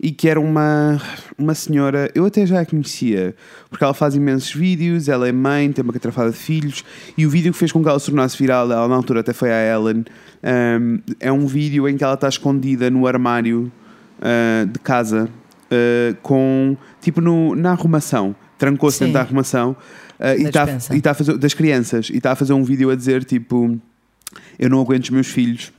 [0.00, 1.00] e que era uma,
[1.36, 3.34] uma senhora, eu até já a conhecia,
[3.68, 6.84] porque ela faz imensos vídeos, ela é mãe, tem uma catrafada de filhos,
[7.16, 9.32] e o vídeo que fez com que ela se tornasse viral, ela na altura até
[9.32, 10.04] foi à Ellen,
[10.42, 10.78] ah,
[11.18, 13.72] é um vídeo em que ela está escondida no armário
[14.22, 15.28] ah, de casa,
[15.70, 19.76] ah, com tipo no, na arrumação, trancou-se dentro da arrumação
[20.18, 20.66] ah, e está
[21.02, 23.78] tá a fazer das crianças e está a fazer um vídeo a dizer tipo
[24.58, 25.72] eu não aguento os meus filhos.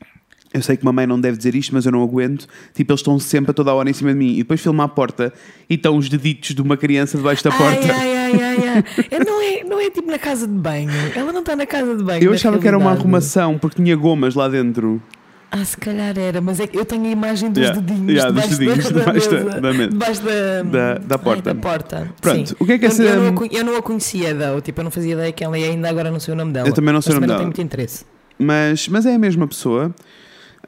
[0.52, 2.47] Eu sei que uma mãe não deve dizer isto, mas eu não aguento.
[2.74, 4.32] Tipo, eles estão sempre a toda a hora em cima de mim.
[4.34, 5.32] E depois filma a porta
[5.70, 7.80] e estão os deditos de uma criança debaixo da porta.
[7.93, 8.84] Ai, ai, ai, ai, ai.
[9.12, 10.89] É, não, é, não é tipo na casa de banho.
[11.16, 12.24] Ela não está na casa de banho.
[12.24, 13.04] Eu achava que era uma realidade.
[13.08, 15.00] arrumação porque tinha gomas lá dentro.
[15.52, 18.32] Ah, se calhar era, mas é que eu tenho a imagem dos Yeah, dedinhos, yeah,
[18.32, 19.89] dos debaixo, dedinhos da, debaixo da- mesa, da mesa.
[19.89, 21.54] debaixo da, Da- da Ai, porta.
[21.54, 22.14] da porta.
[22.22, 22.56] Pronto, Sim.
[22.60, 24.62] o que é que eu, essa- eu, não a, eu não a conhecia, though.
[24.62, 26.68] tipo, eu não fazia ideia que ela ainda agora não sei o nome dela.
[26.68, 27.38] Eu também não sei o nome dela.
[27.43, 28.04] não tenho muito interesse.
[28.39, 29.93] Mas, mas é a mesma pessoa.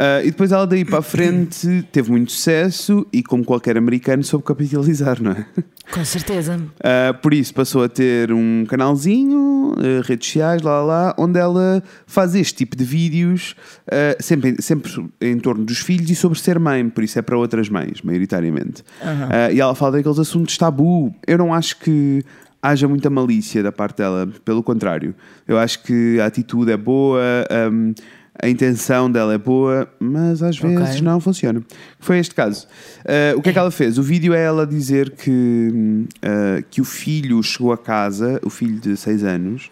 [0.01, 4.23] Ah, e depois ela daí para a frente teve muito sucesso e, como qualquer americano,
[4.23, 5.45] soube capitalizar, não é?
[5.91, 6.57] Com certeza.
[6.57, 11.83] Uh, por isso passou a ter um canalzinho, uh, redes sociais, lá lá, onde ela
[12.07, 13.55] faz este tipo de vídeos
[13.87, 17.37] uh, sempre, sempre em torno dos filhos e sobre ser mãe, por isso é para
[17.37, 18.81] outras mães, maioritariamente.
[19.01, 21.13] Uh, e ela fala daqueles assuntos tabu.
[21.27, 22.23] Eu não acho que
[22.61, 25.15] haja muita malícia da parte dela, pelo contrário.
[25.47, 27.21] Eu acho que a atitude é boa.
[27.71, 27.93] um,
[28.41, 31.61] a intenção dela é boa, mas às vezes não funciona.
[31.99, 32.65] Foi este caso.
[33.01, 33.99] Uh, o que é que ela fez?
[33.99, 38.79] O vídeo é ela dizer que, uh, que o filho chegou a casa, o filho
[38.79, 39.71] de 6 anos,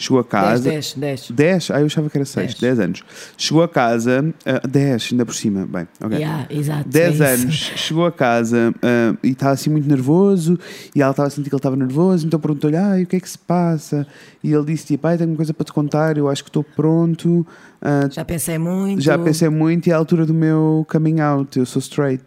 [0.00, 0.70] chegou a 10, casa.
[0.70, 1.30] 10, 10.
[1.32, 1.70] 10?
[1.70, 2.78] Ah, eu achava que era 6, 10 Dez.
[2.80, 3.04] anos.
[3.36, 4.34] Chegou a casa,
[4.64, 5.66] uh, 10, ainda por cima.
[5.66, 6.18] Bem, ok.
[6.18, 6.88] Yeah, exato.
[6.88, 7.42] 10 é isso.
[7.42, 10.58] anos, chegou a casa ah, e estava assim muito nervoso
[10.94, 13.20] e ela estava a sentir que ele estava nervoso, então perguntou-lhe, ai, o que é
[13.20, 14.06] que se passa?
[14.42, 16.64] E ele disse, tipo, ai, tenho uma coisa para te contar, eu acho que estou
[16.64, 17.46] pronto,
[17.82, 19.02] ah, Já pensei muito.
[19.02, 22.24] já pensei muito e é a altura do meu coming out, eu sou straight.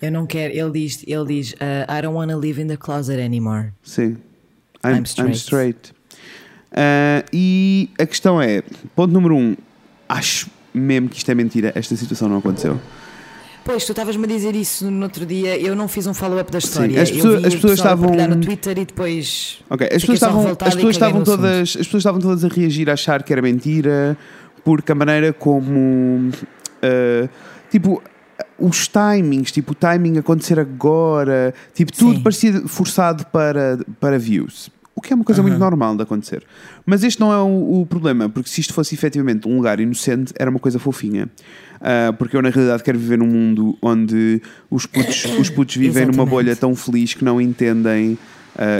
[0.00, 0.52] Eu não quero.
[0.52, 3.72] Ele diz, ele diz uh, I don't want to live in the closet anymore.
[3.84, 4.16] Sim.
[4.84, 5.30] I'm, I'm straight.
[5.30, 5.92] I'm straight.
[6.74, 8.62] Ah, e a questão é,
[8.96, 9.54] ponto número um,
[10.08, 12.80] acho mesmo que isto é mentira, esta situação não aconteceu.
[13.64, 15.56] Pois, tu estavas-me a dizer isso no outro dia.
[15.56, 17.00] Eu não fiz um follow-up da história.
[17.00, 19.58] as Eu pessoas- as pessoas estavam- no Twitter e depois.
[19.70, 22.94] Ok, as pessoas, estavam, as, pessoas estavam todas, as pessoas estavam todas a reagir, a
[22.94, 24.16] achar que era mentira,
[24.64, 26.30] porque a maneira como.
[26.82, 27.28] ah,
[27.70, 28.02] tipo,
[28.58, 32.22] os timings, tipo, o timing acontecer agora, tipo, tudo Sim.
[32.22, 34.70] parecia forçado para, para views.
[34.94, 36.42] O que é uma coisa muito normal de acontecer.
[36.84, 40.32] Mas este não é o, o problema, porque se isto fosse efetivamente um lugar inocente,
[40.38, 41.28] era uma coisa fofinha.
[41.80, 44.40] Ah, porque eu, na realidade, quero viver num mundo onde
[44.70, 48.18] os putos, os putos vivem numa bolha tão feliz que não entendem.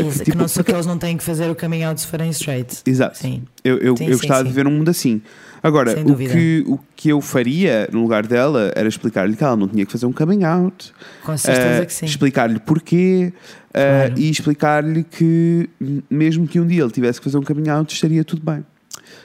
[0.00, 1.98] Exa- que, tipo, não, só porque- que eles não têm que fazer o coming out
[1.98, 2.82] se forem straight.
[2.84, 3.16] Exato.
[3.16, 3.42] Sim.
[3.64, 4.54] Eu, eu, Sim, eu sim, gostava de sim.
[4.54, 5.22] viver num mundo assim.
[5.62, 9.68] Agora, o que, o que eu faria no lugar dela era explicar-lhe que ela não
[9.68, 10.92] tinha que fazer um coming out,
[11.24, 12.06] Com certeza ah, que sim.
[12.06, 13.32] explicar-lhe porquê
[13.68, 14.14] ah, Claro.
[14.20, 15.70] e explicar-lhe que,
[16.10, 18.64] mesmo que um dia ele tivesse que fazer um coming out, estaria tudo bem.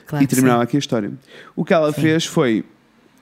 [0.06, 0.64] Claro e terminava sim.
[0.64, 1.12] aqui a história.
[1.54, 2.00] O que ela Sim.
[2.00, 2.64] fez foi.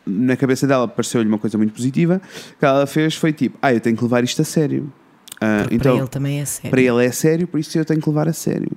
[0.07, 2.21] Na cabeça dela pareceu-lhe uma coisa muito positiva.
[2.55, 4.93] O que ela fez foi tipo: Ah, eu tenho que levar isto a sério.
[5.39, 6.71] Porque então, para ele também é sério.
[6.71, 8.71] para ele é sério, por isso eu tenho que levar a sério.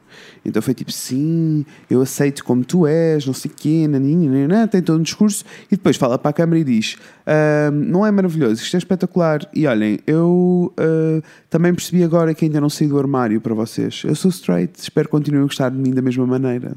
[0.44, 4.82] Então foi tipo, sim, eu aceito como tu és, não sei o quê, nananina, tem
[4.82, 8.62] todo um discurso, e depois fala para a câmara e diz: "Ah, não é maravilhoso,
[8.62, 9.50] isto é espetacular.
[9.54, 14.04] E olhem, eu ah, também percebi agora que ainda não saí do armário para vocês.
[14.06, 16.76] Eu sou straight, espero que continuem a gostar de mim da mesma maneira.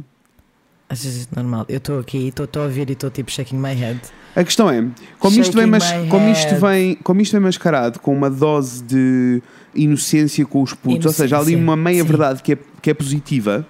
[0.92, 1.64] Achas isso normal?
[1.70, 3.98] Eu estou aqui, estou a ouvir e estou tipo shaking my head.
[4.36, 4.86] A questão é,
[5.18, 9.42] como isto, vem, mas, como, isto vem, como isto vem mascarado com uma dose de
[9.74, 12.08] inocência com os putos, ou seja, há ali Inocência, uma meia sim.
[12.08, 13.66] verdade que é, que é positiva,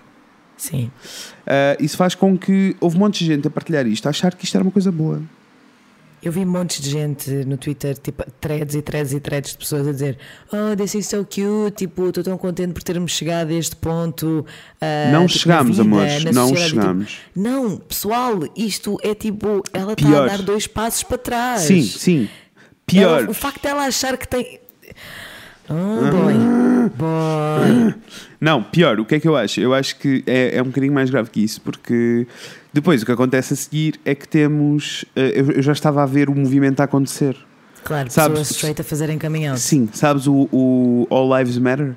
[0.56, 0.90] Sim.
[1.44, 4.34] Uh, isso faz com que houve um monte de gente a partilhar isto, a achar
[4.34, 5.22] que isto era uma coisa boa.
[6.22, 9.88] Eu vi montes de gente no Twitter, tipo, threads e threads e threads de pessoas
[9.88, 10.16] a dizer
[10.52, 14.46] Oh, this is so cute, tipo, estou tão contente por termos chegado a este ponto.
[14.80, 17.18] ah, não tipo, chegámos, vida, amores, não sociedade", tipo, chegámos.
[17.34, 21.62] não, pessoal, isto é tipo, ela está a dar dois passos para trás.
[21.62, 22.28] sim, sim.
[22.86, 23.22] Pior.
[23.22, 24.60] Ela- o facto dela achar que tem.
[25.68, 26.34] Oh, boy.
[26.96, 27.94] Boy.
[28.40, 29.60] Não, pior, o que é que eu acho?
[29.60, 32.26] Eu acho que é, é um bocadinho mais grave que isso, porque
[32.72, 35.02] depois o que acontece a seguir é que temos.
[35.16, 37.36] uh, eu, eu já estava a ver o movimento a acontecer.
[37.84, 39.18] Claro, Sabes- pessoas straight a fazerem
[39.48, 39.60] out.
[39.60, 41.96] Sim, sabes o, o All Lives Matter?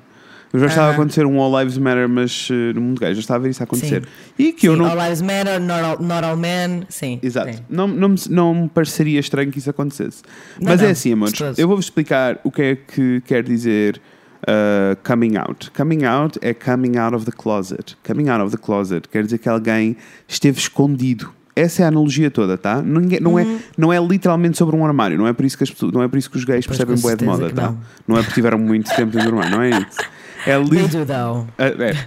[0.58, 0.94] já estava a Aham.
[0.94, 3.62] acontecer um All Lives Matter, mas eh, no mundo gay, já estava a ver isso
[3.62, 4.06] a acontecer.
[4.38, 4.86] E que eu Sim, não.
[4.86, 6.84] All Lives Matter, not all, not all men.
[6.88, 7.18] Sim.
[7.22, 7.52] Exato.
[7.52, 7.62] sim.
[7.68, 10.22] Não, não, me, não me pareceria estranho que isso acontecesse.
[10.60, 11.38] Não, Mas não, é assim, amores.
[11.58, 14.00] Eu vou-vos explicar o que é que quer dizer
[14.42, 15.70] uh, coming out.
[15.72, 17.96] Coming out é coming out of the closet.
[18.06, 19.96] Coming out of the closet quer dizer que alguém
[20.28, 21.30] esteve escondido.
[21.54, 22.82] Essa é a analogia toda, tá?
[22.82, 23.38] Ninguém, não, Uhum.
[23.38, 25.16] é, não é literalmente sobre um armário.
[25.16, 27.00] Não é por isso que, as não é por isso que os gays Pois, percebem
[27.00, 27.62] boé de moda, tá?
[27.70, 27.78] não.
[28.06, 29.98] Não é porque tiveram muito tempo dentro do armário, não é isso.
[30.46, 31.46] É They li- do though.
[31.56, 32.06] é, é.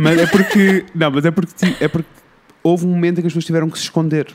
[0.00, 0.84] Mas é porque.
[0.94, 2.08] Não, mas é porque, é porque
[2.62, 4.26] houve um momento em que as pessoas tiveram que se esconder.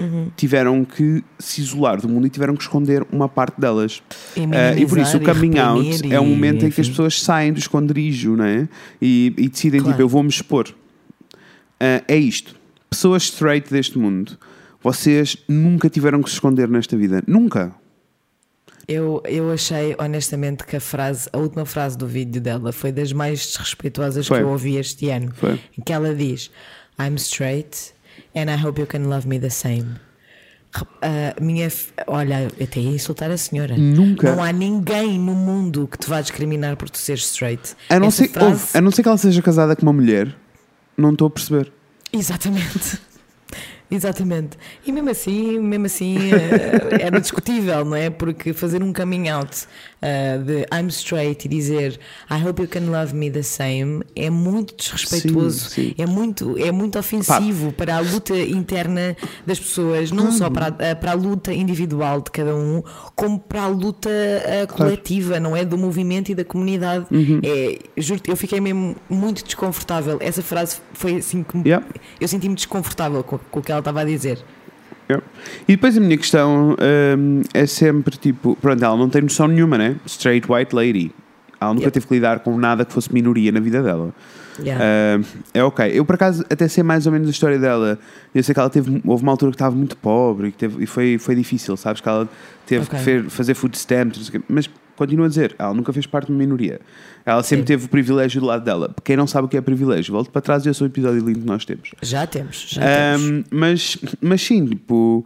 [0.00, 0.30] Uhum.
[0.36, 4.02] Tiveram que se isolar do mundo e tiveram que esconder uma parte delas.
[4.36, 6.70] E, Ah, e por isso o coming e out reprimir é um e, momento em
[6.70, 6.90] que as enfim.
[6.90, 8.68] pessoas saem do esconderijo né?
[9.00, 9.92] e, e decidem, Claro.
[9.94, 10.74] tipo, eu vou-me expor.
[11.78, 12.54] Ah, é isto.
[12.88, 14.36] Pessoas straight deste mundo.
[14.82, 17.22] Vocês nunca tiveram que se esconder nesta vida.
[17.26, 17.72] Nunca.
[18.88, 23.12] Eu, eu achei honestamente que a frase, a última frase do vídeo dela foi das
[23.12, 24.38] mais desrespeituosas Foi.
[24.38, 25.30] que eu ouvi este ano.
[25.34, 25.60] Foi.
[25.78, 26.50] Em que ela diz:
[26.98, 27.92] I'm straight
[28.34, 29.96] and I hope you can love me the same.
[31.02, 31.68] A minha,
[32.06, 33.76] olha, eu até ia insultar a senhora.
[33.76, 34.34] Nunca.
[34.36, 37.74] Não há ninguém no mundo que te vá discriminar por tu seres straight.
[37.88, 39.92] A não, Essa ser, frase- ouve, a não ser que ela seja casada com uma
[39.92, 40.32] mulher,
[40.96, 41.72] não estou a perceber.
[42.12, 43.00] Exatamente.
[43.90, 44.56] Exatamente.
[44.86, 48.08] E mesmo assim, mesmo assim eh, era discutível, não é?
[48.10, 49.66] Porque fazer um coming out
[50.00, 51.98] eh, de I'm straight e dizer
[52.30, 55.94] I hope you can love me the same é muito desrespeituoso, Sim, sim.
[55.98, 59.16] é muito é muito ofensivo para a luta interna
[59.46, 62.82] das pessoas, não só para a, para a luta individual de cada um,
[63.16, 65.64] como para a luta eh, coletiva, não é?
[65.64, 67.06] Do movimento e da comunidade.
[67.10, 67.40] Uhum.
[67.42, 70.18] É, juro eu fiquei mesmo muito desconfortável.
[70.20, 71.86] Essa frase foi assim que Yeah.
[72.20, 74.38] eu senti-me desconfortável com, com o que ela estava a dizer.
[75.66, 76.76] E depois a minha questão
[77.18, 79.96] hum, é sempre tipo: pronto, ela não tem noção nenhuma, né?
[80.06, 81.10] Straight white lady.
[81.60, 81.92] Ela nunca Yep.
[81.94, 84.14] teve que lidar com nada que fosse minoria na vida dela.
[84.58, 84.84] Yeah.
[85.18, 85.90] Hum, é ok.
[85.92, 87.98] Eu por acaso até sei mais ou menos a história dela.
[88.34, 89.02] Eu sei que ela teve.
[89.04, 92.00] Houve uma altura que estava muito pobre e, que teve- e foi, foi difícil, sabes?
[92.00, 92.28] Que ela
[92.66, 92.96] teve Ok.
[92.98, 94.46] que fer- fazer food stamps, não sei o quê.
[94.48, 94.70] mas
[95.00, 96.78] continuo a dizer, ela nunca fez parte de uma minoria.
[97.24, 97.66] Ela sempre Sim.
[97.68, 98.94] teve o privilégio do lado dela.
[99.02, 101.24] Quem não sabe o que é privilégio, volto para trás e esse é o episódio
[101.24, 101.92] lindo que nós temos.
[102.02, 103.22] Já temos, já temos.
[103.22, 105.24] Um, mas, mas sim, tipo,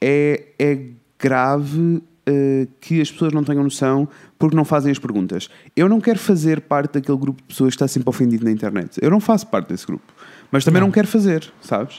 [0.00, 0.78] é, é
[1.18, 1.80] grave
[2.28, 4.08] uh, que as pessoas não tenham noção
[4.38, 5.50] porque não fazem as perguntas.
[5.74, 8.96] Eu não quero fazer parte daquele grupo de pessoas que está sempre ofendido na internet.
[9.02, 10.04] Eu não faço parte desse grupo.
[10.52, 11.96] Mas também não, quero fazer, sabes?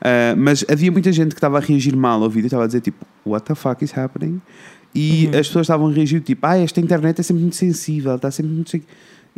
[0.00, 2.80] Uh, mas havia muita gente que estava a reagir mal ao vídeo, estava a dizer
[2.80, 4.40] tipo, what the fuck is happening?
[4.94, 5.38] E Uhum.
[5.38, 8.52] as pessoas estavam a reagir tipo, ah, esta internet é sempre muito sensível, está sempre
[8.52, 8.70] muito.
[8.70, 8.82] sei-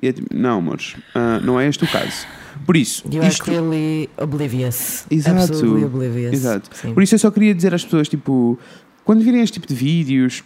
[0.02, 2.26] E é tipo, não, amores, uh, não é este o caso.
[2.64, 5.04] Por isso, You are isto, clearly oblivious.
[5.10, 5.38] Exato.
[5.52, 6.32] Absolutely oblivious.
[6.32, 6.70] Exato.
[6.74, 6.94] Sim.
[6.94, 8.58] Por isso eu só queria dizer às pessoas, tipo,
[9.04, 10.42] quando virem este tipo de vídeos,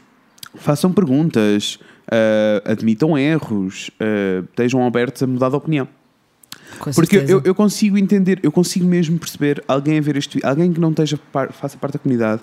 [0.56, 1.78] façam perguntas,
[2.10, 5.86] ah, admitam erros, ah, estejam abertos a mudar de opinião.
[6.80, 10.48] Com Porque eu, eu consigo entender, eu consigo mesmo perceber alguém a ver este vídeo,
[10.48, 11.18] alguém que não esteja
[11.52, 12.42] faça parte da comunidade,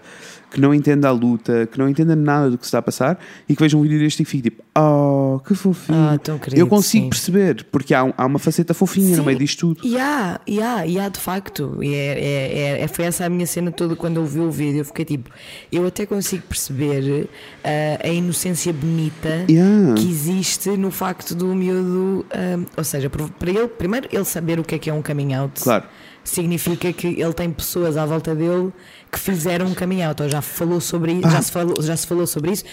[0.53, 3.19] que não entenda a luta, que não entenda nada do que se está a passar
[3.49, 5.97] e que veja um vídeo deste e fique tipo, oh, que fofinho.
[5.97, 7.09] Ah, querido, eu consigo sim.
[7.09, 9.25] perceber, porque há, há uma faceta fofinha no Sim.
[9.25, 9.87] meio disto tudo.
[9.87, 11.79] E há, e há, e há de facto.
[11.81, 14.51] E é, é, é- é- foi essa a minha cena toda quando eu vi o
[14.51, 14.81] vídeo.
[14.81, 15.31] Eu fiquei tipo,
[15.71, 17.27] eu até consigo perceber
[17.63, 19.95] ah, a inocência bonita Yeah.
[19.95, 22.25] que existe no facto do miúdo.
[22.31, 25.33] ah, ou seja, para ele, primeiro, ele saber o que é que é um coming
[25.33, 25.59] out.
[25.61, 25.85] Claro.
[26.23, 28.71] Significa que ele tem pessoas à volta dele
[29.13, 31.29] que fizeram um coming out, ou já falou sobre isso, Pá.
[31.29, 32.63] já se falou, já se falou sobre isso,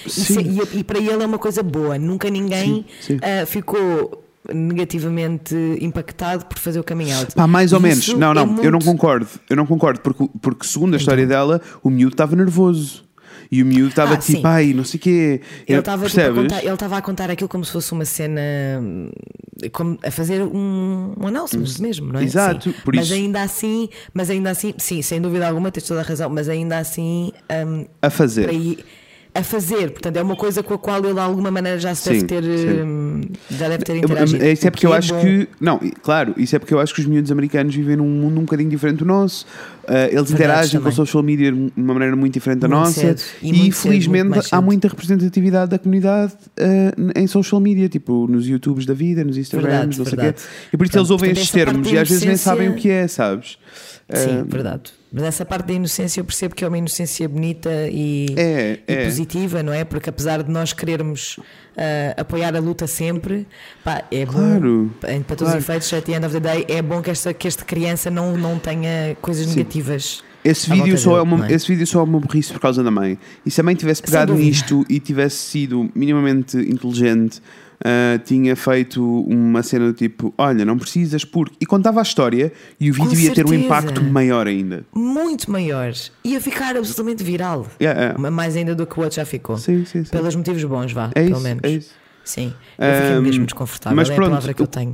[0.41, 1.99] e, e- e para ele é uma coisa boa.
[1.99, 3.20] Nunca ninguém Sim, sim.
[3.22, 7.34] ah, ficou negativamente impactado por fazer o coming out.
[7.34, 7.99] Pá, mais ou E menos.
[7.99, 8.80] isso Não, não, é eu não muito- Então.
[8.80, 9.26] concordo.
[9.49, 13.05] Eu não concordo, porque, porque segundo a história dela, o miúdo estava nervoso.
[13.53, 14.42] E o miúdo estava Ah, tipo, sim.
[14.44, 15.40] ai, não sei o quê.
[15.66, 16.20] Ele estava tipo,
[16.96, 18.40] a contar, aquilo como se fosse uma cena,
[19.72, 22.24] como a fazer um, um announcement mesmo, não é?
[22.24, 22.76] Exato, Sim.
[22.84, 26.05] por mas isso- ainda assim, mas ainda assim, sim, sem dúvida alguma, tens toda a
[26.05, 27.32] razão, mas ainda assim
[27.66, 28.44] hum, A fazer.
[28.44, 28.84] para ir
[29.32, 32.08] a fazer, portanto, é uma coisa com a qual ele de alguma maneira já se
[32.08, 32.82] deve Sim, ter sim.
[32.82, 33.20] hum,
[33.50, 34.44] já deve ter interagido.
[34.44, 35.48] Isso é porque o eu é acho que.
[35.60, 38.44] Não, claro, isso é porque eu acho que os miúdos americanos vivem num mundo um
[38.44, 39.46] bocadinho diferente do nosso.
[39.84, 40.92] Uh, eles interagem com também.
[40.92, 43.00] a social media de uma maneira muito diferente da Muito nossa.
[43.00, 43.22] cedo.
[43.42, 44.62] E E, cedo, felizmente mais há cedo.
[44.62, 49.70] muita representatividade da comunidade uh, em social media, tipo nos YouTubes da vida, nos Instagrams,
[49.72, 50.22] Verdade, não sei o quê.
[50.22, 50.42] verdade.
[50.72, 52.88] E por isso eles ouvem portanto, estes termos e às vezes nem sabem o que
[52.90, 53.58] é, sabes?
[54.12, 54.92] Sim, Uh, verdade.
[55.12, 58.92] Mas essa parte da inocência eu percebo que é uma inocência bonita e, É, e
[58.92, 59.04] é.
[59.04, 59.84] positiva, não é?
[59.84, 61.38] Porque apesar de nós querermos
[61.76, 63.46] ah, apoiar a luta sempre,
[63.82, 65.58] pá, é Claro, bom, para todos claro.
[65.58, 68.11] os efeitos, at the end of the day, é bom que esta, que esta criança
[68.11, 69.56] não, não tenha coisas Sim.
[69.56, 70.22] negativas.
[70.44, 71.52] Esse vídeo, só é dele, uma, não é?
[71.52, 73.18] esse vídeo só é uma burrice por causa da mãe.
[73.44, 77.42] E se a mãe tivesse pegado nisto e tivesse sido minimamente inteligente
[77.84, 81.56] ah, tinha feito uma cena do tipo: Olha, não precisas porque.
[81.60, 83.54] E contava a história e o vídeo ia ter um certeza.
[83.66, 84.84] impacto maior ainda.
[84.94, 86.12] Muito maiores.
[86.24, 87.66] Ia ficar absolutamente viral.
[87.80, 88.30] Yeah, yeah.
[88.30, 89.56] Mais ainda do que o outro já ficou.
[89.56, 90.10] Sim, sim, sim.
[90.10, 91.62] Pelos motivos bons, vá, É pelo isso, menos.
[91.64, 91.90] é isso.
[92.22, 92.52] Sim.
[92.78, 93.96] Eu fiquei Ahm, mesmo desconfortável.
[93.96, 94.92] mas é pronto, a palavra que eu tenho.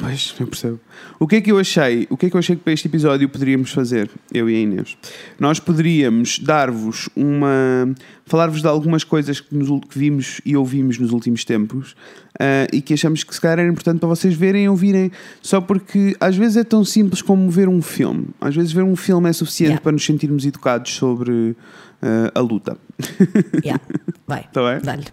[0.00, 0.80] Pois, eu percebo.
[1.18, 2.06] O que é que eu achei?
[2.08, 4.58] O que é que eu achei que para este episódio poderíamos fazer, eu e a
[4.58, 4.96] Inês?
[5.38, 7.94] Nós poderíamos dar-vos uma.
[8.24, 11.94] falar-vos de algumas coisas que, nos que vimos e ouvimos nos últimos tempos
[12.38, 15.10] ah, e que achamos que se calhar era importante para vocês verem e ouvirem,
[15.42, 18.28] só porque às vezes é tão simples como ver um filme.
[18.40, 19.82] Às vezes ver um filme é suficiente Yeah.
[19.82, 21.54] para nos sentirmos educados sobre
[22.02, 22.76] ah, a luta.
[23.64, 23.80] Yeah.
[24.26, 24.80] Vai, Tá bem?
[24.82, 25.04] dá-lhe.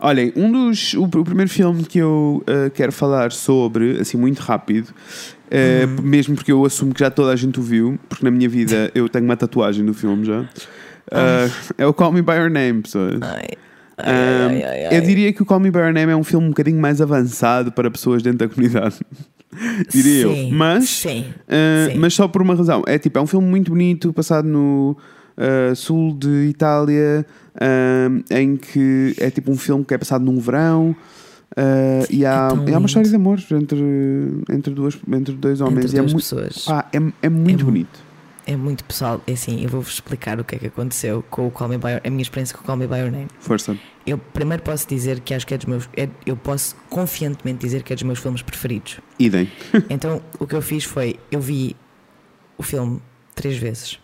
[0.00, 0.94] Olhem, um dos.
[0.94, 6.34] O, o primeiro filme que eu uh, quero falar sobre, assim, muito rápido, uh, mesmo
[6.36, 9.08] porque eu assumo que já toda a gente o viu, porque na minha vida eu
[9.08, 10.40] tenho uma tatuagem do filme já.
[10.42, 13.20] uh, é o Call Me By Your Name, pessoas.
[13.22, 13.48] Ai.
[13.96, 16.24] Ai, Um, ai, ai, Eu diria que o Call Me By Your Name é um
[16.24, 18.96] filme um bocadinho mais avançado para pessoas dentro da comunidade.
[19.88, 20.54] diria Sim, eu.
[20.56, 21.98] Mas, sim, uh, sim.
[21.98, 22.82] mas só por uma razão.
[22.88, 24.96] É tipo, é um filme muito bonito, passado no
[25.38, 27.26] uh, sul de Itália,
[27.60, 30.94] um, em que é tipo um filme que é passado num verão.
[31.56, 33.82] uh, e, há, é uma história de amor entre,
[34.50, 35.84] entre, duas, entre dois homens.
[35.86, 36.64] Entre e é, duas muito, pessoas.
[36.64, 38.04] pá, é, é muito É bonito.
[38.46, 39.22] É muito pessoal.
[39.26, 41.92] É assim, eu vou-vos explicar o que é que aconteceu com o Call Me By
[41.92, 43.28] Your, a minha experiência com o Call Me By Your Name.
[43.40, 43.74] Força.
[44.06, 45.88] Eu primeiro posso dizer que acho que é dos meus.
[45.96, 48.98] é- eu posso confiantemente dizer que é dos meus filmes preferidos.
[49.18, 49.50] Idem.
[49.88, 51.74] Então o que eu fiz foi, eu vi
[52.58, 53.00] o filme
[53.34, 53.98] três vezes.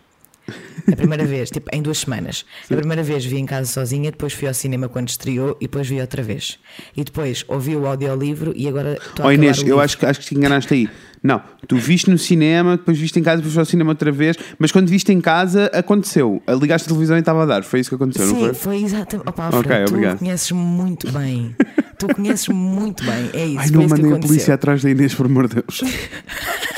[0.91, 2.45] A primeira vez, tipo, em duas semanas.
[2.69, 5.87] A primeira vez vi em casa sozinha, depois fui ao cinema quando estreou e depois
[5.87, 6.57] vi outra vez.
[6.97, 9.79] E depois ouvi o audiolivro e agora estou a Oh Inês, eu livro.
[9.79, 10.89] acho que, acho que te enganaste aí.
[11.23, 14.35] Não, tu viste no cinema, depois viste em casa, depois foste ao cinema outra vez,
[14.57, 16.41] mas quando viste em casa, aconteceu.
[16.59, 17.63] Ligaste a televisão e estava a dar.
[17.63, 18.53] Foi isso que aconteceu, não Sim, foi?
[18.55, 19.29] foi exatamente.
[19.29, 20.17] Opa, Ok, Fred, tu obrigado.
[20.17, 21.55] conheces muito bem.
[21.99, 23.29] tu conheces muito bem.
[23.33, 23.59] É isso.
[23.59, 25.81] Ai, foi não mandei a polícia atrás da Inês, por amor de Deus.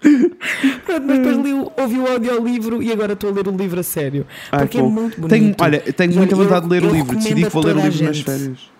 [0.00, 3.80] Pronto, mas depois li, o- ouvi o audiolivro e agora estou a ler o livro
[3.80, 4.26] a sério.
[4.52, 4.90] Ai, porque é bom.
[4.90, 5.30] muito bonito.
[5.30, 7.16] Tenho, olha, tenho muita vontade de ler o eu livro.
[7.16, 8.70] Decidi que vou ler o livro nas férias.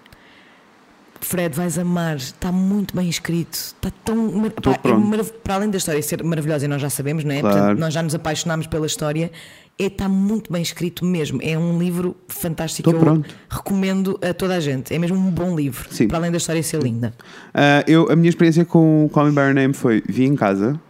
[1.21, 4.31] Fred, vais amar, está muito bem escrito, está tão.
[4.63, 7.41] pá, é para além da história ser maravilhosa e nós já sabemos, não é?
[7.41, 7.57] Claro.
[7.57, 9.31] Portanto, nós já nos apaixonámos pela história,
[9.77, 11.41] é, está muito bem escrito mesmo.
[11.43, 12.89] É um livro fantástico.
[12.89, 13.29] Tô eu pronto.
[13.51, 14.95] recomendo a toda a gente.
[14.95, 16.07] É mesmo um bom livro, Sim.
[16.07, 17.13] para além da história ser linda.
[17.53, 20.37] Ah, eu, a minha experiência com o Call Me By Your Name foi: vi em
[20.37, 20.81] casa,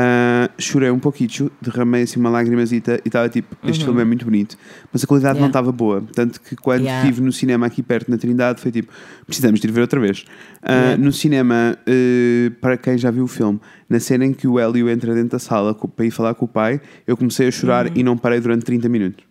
[0.00, 4.24] ah, chorei um pouquinho, derramei assim uma lagrimazita e estava tipo: este filme é muito
[4.24, 4.56] bonito,
[4.92, 5.48] mas a qualidade não Uhum.
[5.48, 5.58] Yeah.
[5.60, 6.04] estava boa.
[6.14, 7.08] Tanto que quando Yeah.
[7.08, 8.92] estive no cinema aqui perto na Trindade, foi tipo:
[9.26, 10.24] precisamos de ir ver outra vez.
[10.62, 11.02] Ah, Yeah.
[11.02, 14.88] No cinema, eh, para quem já viu o filme, na cena em que o Hélio
[14.88, 17.92] entra dentro da sala para ir falar com o pai, eu comecei a chorar Uhum.
[17.96, 19.24] e não parei durante 30 minutos.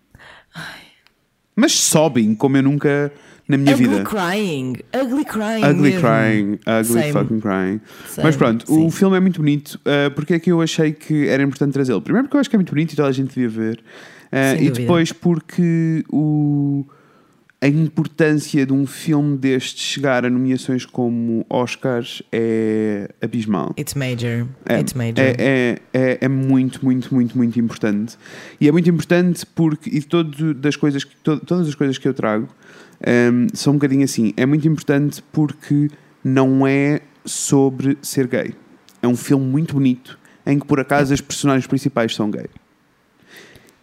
[1.55, 3.11] Mas sobem como eu nunca
[3.47, 4.03] na minha ugly vida.
[4.03, 5.63] crying, ugly crying.
[5.63, 5.99] Ugly mesmo.
[6.01, 7.11] crying, ugly Same.
[7.13, 7.81] fucking crying.
[8.07, 8.85] Same, Mas pronto, sim.
[8.85, 9.79] o filme é muito bonito.
[9.85, 12.01] Uh, porque é que eu achei que era importante trazê-lo?
[12.01, 13.79] Primeiro porque eu acho que é muito bonito e toda a gente devia ver.
[14.31, 16.85] Uh, e depois porque o,
[17.61, 23.73] a importância de um filme deste chegar a nomeações como Oscars é abismal.
[23.79, 24.45] It's major.
[24.67, 25.19] É, It's major.
[25.19, 28.17] é, é, é, é muito, muito, muito, muito importante.
[28.59, 32.07] E é muito importante porque, e todo, das coisas, que- to- todas as coisas que
[32.07, 32.49] eu trago
[33.05, 34.33] hum, são um bocadinho assim.
[34.37, 35.89] É muito importante porque
[36.23, 38.53] não é sobre ser gay.
[39.01, 42.47] É um filme muito bonito em que, por acaso, as personagens principais são gay.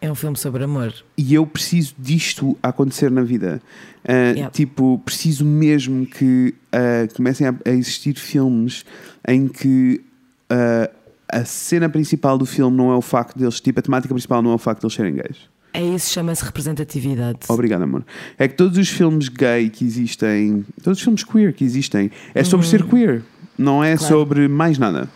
[0.01, 0.93] É um filme sobre amor.
[1.17, 3.63] E eu preciso disto acontecer na vida.
[4.05, 4.51] Uh, Yeah.
[4.51, 8.85] Tipo, preciso mesmo que uh, comecem a, a existir filmes
[9.27, 10.03] em que
[10.53, 10.95] uh,
[11.27, 14.51] a cena principal do filme não é o facto deles, tipo, a temática principal não
[14.51, 15.49] é o facto de eles serem gays.
[15.75, 17.41] É isso, chama-se representatividade.
[17.49, 18.05] Obrigado, amor.
[18.39, 22.45] É que todos os filmes gay que existem, todos os filmes queer que existem, é
[22.45, 23.23] sobre ser queer,
[23.59, 23.97] não é Uhum.
[23.99, 24.15] Claro.
[24.15, 25.09] sobre mais nada.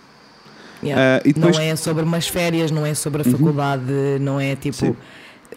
[0.82, 1.18] Yeah.
[1.18, 1.62] Ah, e depois- Uhum.
[1.64, 3.84] Não é sobre umas férias, não é sobre a faculdade,
[4.20, 4.76] não é tipo.
[4.76, 4.96] Sim.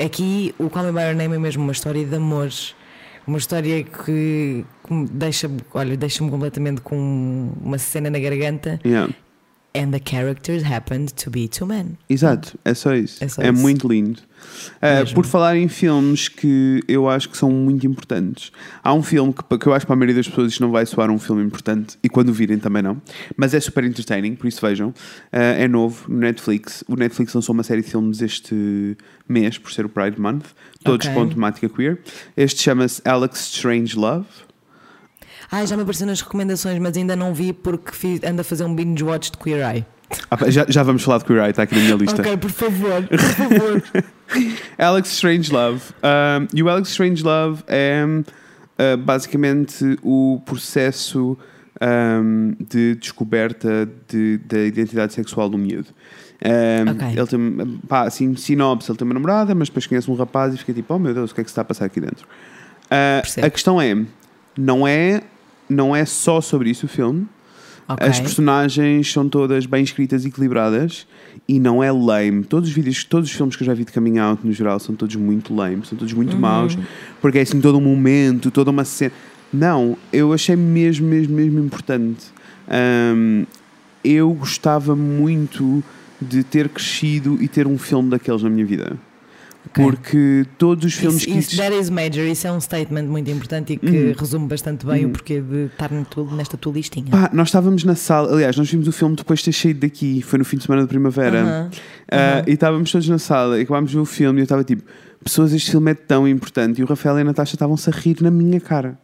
[0.04, 2.76] Aqui o Call Me By Your Name é mesmo uma história de amores.
[3.28, 8.80] Uma história que que deixa, olha, deixa-me completamente com uma cena na garganta.
[8.86, 9.12] Yeah.
[9.76, 11.98] And the characters happened to be two men.
[12.10, 13.24] Exato, é só isso.
[13.24, 13.62] É só É isso.
[13.62, 14.20] muito lindo.
[14.78, 18.52] Uh, por falar em filmes que eu acho que são muito importantes,
[18.84, 20.72] há um filme que, que eu acho que para a maioria das pessoas isto não
[20.72, 23.02] vai soar um filme importante e quando o virem também não,
[23.36, 24.90] mas é super entertaining, por isso vejam.
[24.90, 24.94] Uh,
[25.32, 26.84] é novo no Netflix.
[26.88, 30.46] O Netflix lançou uma série de filmes este mês, por ser o Pride Month,
[30.84, 31.16] todos Ok.
[31.16, 32.00] com temática queer.
[32.36, 34.26] Este chama-se Alex Strange Love.
[35.52, 38.64] Ai, já me apareceu nas recomendações, mas ainda não vi porque fiz, ando a fazer
[38.64, 39.86] um binge watch de Queer Eye.
[40.30, 42.22] Ah, já, já vamos falar de Queer Eye, está aqui na minha lista.
[42.22, 43.84] Ok, por favor, por favor.
[44.78, 45.82] Alex Strange Love.
[46.04, 48.04] Um, e o Alex Strange Love é
[48.78, 51.38] ah, basicamente o processo
[51.80, 55.88] ahm, de descoberta de- da identidade sexual do miúdo.
[56.44, 57.08] Ahm, Ok.
[57.10, 60.58] Ele tem, pá, assim, sinopse, ele tem uma namorada, mas depois conhece um rapaz e
[60.58, 62.28] fica tipo, oh meu Deus, o que é que se está a passar aqui dentro?
[62.90, 63.48] Percebo.
[63.48, 63.96] a questão é,
[64.58, 65.22] não é,
[65.70, 67.28] não é só sobre isso o filme.
[67.94, 68.08] Ok.
[68.08, 71.08] As personagens são todas bem escritas e equilibradas
[71.48, 72.44] e não é lame.
[72.44, 74.80] Todos os vídeos, todos os filmes que eu já vi de coming out no geral
[74.80, 76.78] são todos muito lame, são todos muito maus,
[77.22, 79.12] porque é assim todo um momento, toda uma cena.
[79.54, 82.28] Não, eu achei mesmo, mesmo, mesmo importante.
[82.70, 83.44] Ahm,
[84.04, 85.84] eu gostava muito
[86.22, 88.98] de ter crescido e ter um filme daqueles na minha vida.
[89.68, 89.84] Ok.
[89.86, 93.30] Porque todos os filmes Isso, que isso, that is major, isso é um statement muito
[93.30, 94.14] importante e que Uhum.
[94.18, 97.06] resume bastante bem o porquê de estar tu- nesta tua listinha.
[97.12, 100.22] Pá, nós estávamos na sala, aliás, nós vimos o filme depois de ter saído daqui,
[100.24, 101.70] foi no fim de semana de primavera, Aham,
[102.12, 104.64] Ah, e estávamos todos na sala e acabámos de ver o filme e eu estava
[104.64, 104.82] tipo,
[105.24, 108.18] pessoas, este filme é tão importante e o Rafael e a Natasha estavam-se a rir
[108.22, 108.98] na minha cara.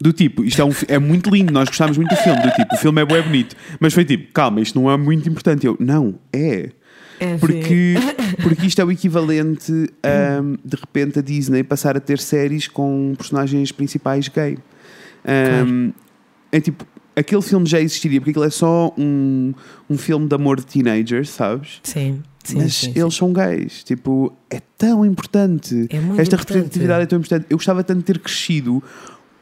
[0.00, 2.74] Do tipo, isto é, um, é muito lindo, nós gostámos muito do filme, do tipo,
[2.74, 5.64] o filme é bué bonito, mas foi tipo, calma, isto não é muito importante.
[5.64, 6.70] Eu, não, é.
[7.20, 7.94] É, Porque,
[8.42, 13.14] porque isto é o equivalente, ahm, de repente, a Disney passar a ter séries com
[13.16, 14.58] personagens principais gay.
[15.24, 15.92] Ahm,
[16.52, 16.86] É tipo,
[17.16, 19.52] aquele filme já existiria, porque aquilo é só um,
[19.90, 21.80] um filme de amor de teenagers, sabes?
[21.82, 23.00] Sim, sim, Mas sim, sim.
[23.00, 23.82] eles são gays.
[23.82, 25.74] Tipo, é tão importante.
[25.90, 26.36] É Esta importante.
[26.36, 27.46] representatividade é tão importante.
[27.50, 28.82] Eu gostava tanto de ter crescido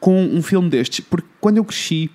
[0.01, 2.11] com um filme destes, porque quando eu cresci.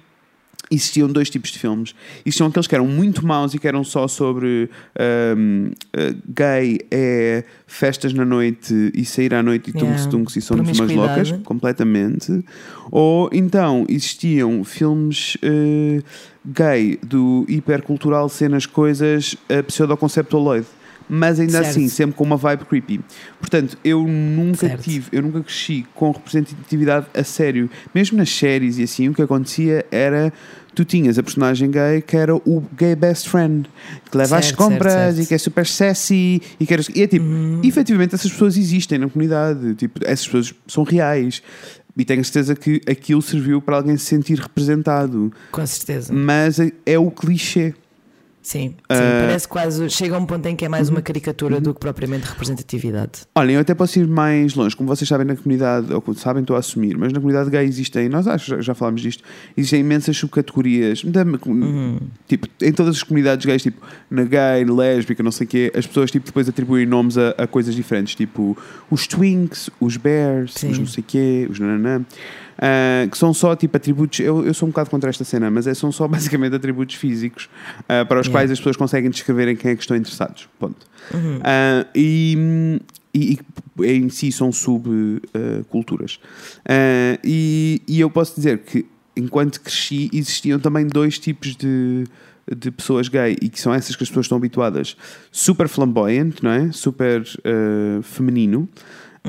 [0.70, 1.95] Existiam dois tipos de filmes.
[2.26, 7.43] Existiam aqueles que eram muito maus e que eram só sobre ahm, ah, gay, é
[7.65, 9.95] festas na noite e sair à noite e Yeah.
[9.95, 12.43] tunks-tunks e somos umas loucas, completamente.
[12.91, 16.01] Ou então existiam filmes eh,
[16.45, 20.65] gay do hipercultural, cenas, coisas, uh, pseudoconceptualoid.
[21.10, 21.68] Mas ainda Certo.
[21.70, 22.99] assim, sempre com uma vibe creepy.
[23.39, 24.84] Portanto, eu nunca Certo.
[24.84, 27.70] tive, eu nunca cresci com representatividade a sério.
[27.95, 30.34] Mesmo nas séries e assim, o que acontecia era
[30.76, 33.68] tu tinhas a personagem gay que era o gay best friend,
[34.12, 35.24] que leva às Certo, compras certo, certo.
[35.24, 37.62] e que é super sassy e que era, e é tipo, Uhum.
[37.64, 41.41] efetivamente essas pessoas existem na comunidade, tipo, essas pessoas são reais.
[41.99, 45.34] E tenho certeza que aquilo serviu para alguém se sentir representado.
[45.51, 46.14] Com certeza.
[46.14, 47.74] Mas é, é o clichê.
[48.48, 49.20] Sim, sim, uhum.
[49.20, 49.89] parece quase.
[49.89, 53.24] Chega a um ponto em que é mais uma caricatura do que propriamente representatividade.
[53.36, 54.74] Olhem, eu até posso ir mais longe.
[54.74, 57.66] Como vocês sabem, na comunidade, ou como sabem, estou a assumir, mas na comunidade gay
[57.66, 59.22] existem, nós acho que já, já falámos disto,
[59.58, 61.04] existem imensas subcategorias.
[61.04, 61.26] Da-
[62.26, 65.86] Tipo, em todas as comunidades gays, tipo, na gay, lésbica, não sei o quê, as
[65.86, 68.58] pessoas tipo, depois atribuem nomes a, a coisas diferentes, tipo
[68.89, 70.72] os twinks, os bears, Sim.
[70.72, 72.06] os não sei o quê, os nananã.
[72.58, 74.20] Ah, que são só tipo atributos.
[74.20, 77.49] Eu, eu sou um bocado contra esta cena, mas é, são só basicamente atributos físicos
[77.88, 78.32] ah, para os Yeah.
[78.32, 80.49] quais as pessoas conseguem descrever em quem é que estão interessados.
[80.60, 80.86] Ponto.
[81.43, 82.80] Ah, e,
[83.14, 83.39] e,
[83.80, 86.20] e em si são subculturas.
[87.24, 88.86] e, e eu posso dizer que
[89.16, 92.03] enquanto cresci existiam também dois tipos de,
[92.53, 94.97] de pessoas gay e que são essas que as pessoas estão habituadas.
[95.32, 96.72] Super flamboyant, não é?
[96.72, 98.68] Super ah, feminino.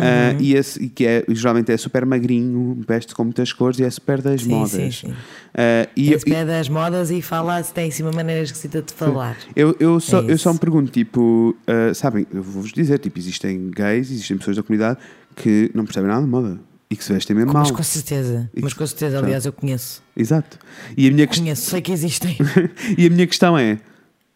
[0.01, 3.84] Ah, e, esse, e que é, geralmente é super magrinho, veste com muitas cores e
[3.84, 4.70] é super das Sim, modas.
[4.70, 5.14] sim, sim.
[5.55, 8.92] Ah, e, Esse pé das modas e fala se tem assim uma maneira esquisita de
[8.92, 9.36] falar.
[9.57, 13.18] eu, eu, só, É eu só me pergunto, tipo, ah, sabem, eu vou-vos dizer, tipo,
[13.18, 14.99] existem gays, existem pessoas da comunidade
[15.36, 16.59] que não percebem nada de moda
[16.90, 17.62] e que se vestem mesmo mal.
[17.62, 20.03] Mas com certeza, E mas com certeza, aliás, eu conheço.
[20.16, 20.59] Exato.
[20.96, 22.36] E a, minha Conheço, sei que existem.
[22.96, 23.78] e a minha questão é: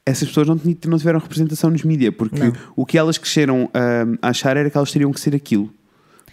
[0.05, 2.53] essas pessoas não, não tiveram representação nos mídias, porque Não.
[2.75, 5.71] o que elas cresceram ah, a achar era que elas teriam que ser aquilo,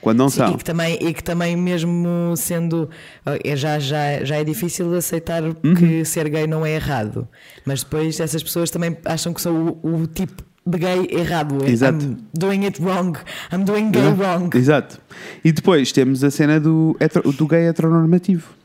[0.02, 0.54] quando não Sim, são.
[0.54, 2.90] e, que também, e que também, mesmo sendo.
[3.44, 5.76] é Já, já, já é difícil aceitar Uhum.
[5.78, 7.28] que ser gay não é errado.
[7.66, 11.66] Mas depois essas pessoas também acham que sou o, o tipo de gay errado.
[11.66, 12.04] Exato.
[12.06, 13.18] I'm doing it wrong.
[13.52, 14.22] I'm doing gay Exato.
[14.22, 14.58] wrong.
[14.58, 15.02] Exato.
[15.44, 16.96] E depois temos a cena do,
[17.38, 18.59] do gay heteronormativo.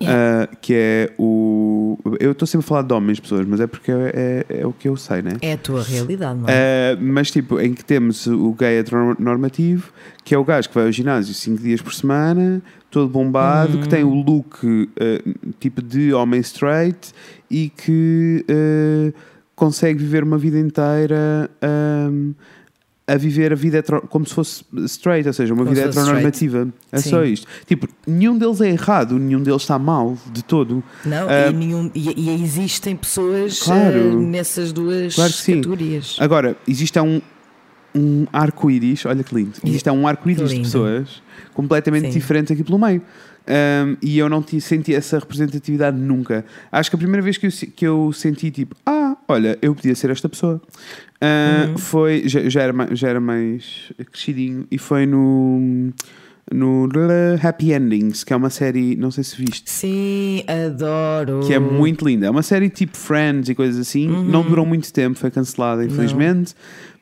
[0.00, 0.50] Yeah.
[0.50, 1.96] Ah, que é o.
[2.18, 4.72] Eu estou sempre a falar de homens, pessoas, mas é porque é, é, é o
[4.72, 5.36] que eu sei, né?
[5.40, 6.94] É a tua realidade, não é?
[6.94, 9.92] Uh, mas tipo, em que temos o gay heteronormativo,
[10.24, 12.60] que é o gajo que vai ao ginásio 5 dias por semana,
[12.90, 17.12] todo bombado, que tem o look uh, tipo de homem straight
[17.48, 19.14] e que uh,
[19.54, 21.48] consegue viver uma vida inteira
[22.10, 22.34] um,
[23.06, 26.68] a viver a vida como se fosse straight, ou seja, uma Como vida heteronormativa.
[26.90, 27.10] É Sim.
[27.10, 27.46] só isto.
[27.66, 30.82] Tipo, nenhum deles é errado, nenhum deles está mal de todo.
[31.04, 33.98] Não, ah, e, nenhum, e, e existem pessoas Claro.
[33.98, 36.16] eh, nessas duas Claro categorias.
[36.18, 37.20] Agora, existe um,
[37.94, 41.22] um arco-íris, olha que lindo, existe um arco-íris de pessoas
[41.52, 42.18] completamente Sim.
[42.18, 43.02] diferentes aqui pelo meio.
[43.46, 46.44] Um, e eu não ti- senti essa representatividade nunca.
[46.72, 49.94] Acho que a primeira vez que eu, que eu senti tipo, ah, olha, eu podia
[49.94, 50.54] ser esta pessoa,
[51.22, 51.76] uh, Uhum.
[51.78, 55.92] foi, já, já, era, já era mais crescidinho, e foi no
[56.52, 56.86] no
[57.42, 61.40] Happy Endings, que é uma série, não sei se viste, Sim, adoro.
[61.46, 62.26] que é muito linda.
[62.26, 64.10] É uma série tipo Friends e coisas assim.
[64.10, 64.24] Uhum.
[64.24, 66.54] Não durou muito tempo, foi cancelada, infelizmente.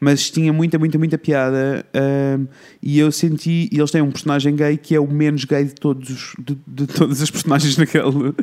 [0.05, 1.87] Mas tinha muita, muita, muita piada.
[1.95, 2.47] ahm,
[2.83, 3.69] e eu senti.
[3.71, 6.59] E eles têm um personagem gay que é o menos gay de todos os- de,
[6.67, 8.35] de todas as personagens naquele.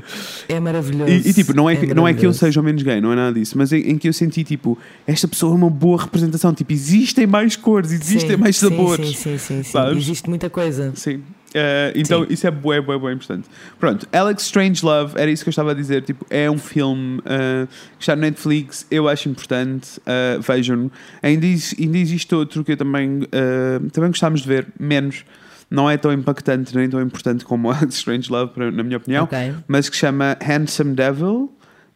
[0.47, 1.11] É maravilhoso.
[1.11, 3.11] E, e, tipo, não é, que, não é que eu seja o menos gay, não
[3.11, 6.01] é nada disso, mas em, em que eu senti, tipo, esta pessoa é uma boa
[6.01, 6.53] representação.
[6.53, 9.07] Tipo, existem mais cores, existem Sim, mais sim, sabores.
[9.09, 9.63] Sim, sim, sim.
[9.63, 9.71] sim.
[9.71, 9.97] sabes?
[10.03, 10.93] Existe muita coisa.
[10.95, 11.21] Sim.
[11.53, 12.33] Eh, então, Sim.
[12.33, 13.47] isso é bué, bué, bué importante.
[13.79, 16.03] Pronto, Alex Strange Love, era isso que eu estava a dizer.
[16.03, 17.67] Tipo, é um filme eh,
[17.97, 19.99] que está no Netflix, eu acho importante.
[20.05, 20.91] eh, Vejam-no.
[21.23, 25.23] Ainda, ainda existe outro que eu também, eh, também gostávamos de ver, menos.
[25.71, 29.53] Não é tão impactante nem tão importante como Alex Strange Love, na minha opinião Ok.
[29.67, 31.51] mas que chama Handsome Devil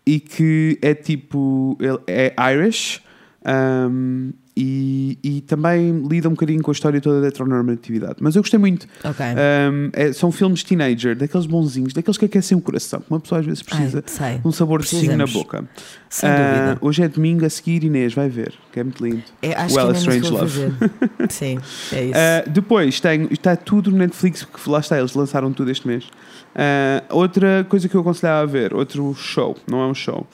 [0.06, 1.76] e que é tipo
[2.08, 3.02] é Irish
[3.46, 8.18] um, e, e também lida um bocadinho com a história toda da heteronormatividade.
[8.20, 8.88] Mas eu gostei muito.
[9.04, 9.26] Ok.
[9.26, 13.02] Um, é- são filmes teenager, daqueles bonzinhos, daqueles que aquecem o coração.
[13.02, 15.68] que Uma pessoa às vezes precisa Ai, de um sabor de cinho na boca.
[16.08, 16.78] Sem dúvida.
[16.82, 19.24] hoje é domingo, a seguir Inês vai ver, que é muito lindo.
[19.42, 20.60] É, acho o que é Strange Love.
[21.30, 21.58] Sim,
[21.92, 22.14] é isso.
[22.14, 26.06] Uh, depois tem, está tudo no Netflix, que lá está, eles lançaram tudo este mês.
[26.06, 30.28] Uh, outra coisa que eu aconselhava a ver, outro show, não é um show,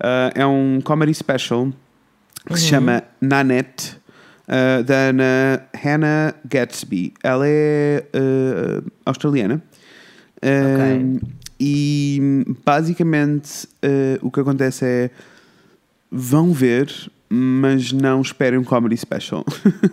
[0.00, 1.70] uh, é um comedy special
[2.54, 2.70] que se Uhum.
[2.70, 3.96] chama Nanette,
[4.48, 7.14] uh, da Ana Hannah Gatsby.
[7.22, 9.62] Ela é uh, australiana.
[10.42, 11.18] Um,
[11.58, 15.10] E basicamente uh, o que acontece é
[16.10, 16.92] vão ver,
[17.30, 19.42] mas não esperem um comedy special.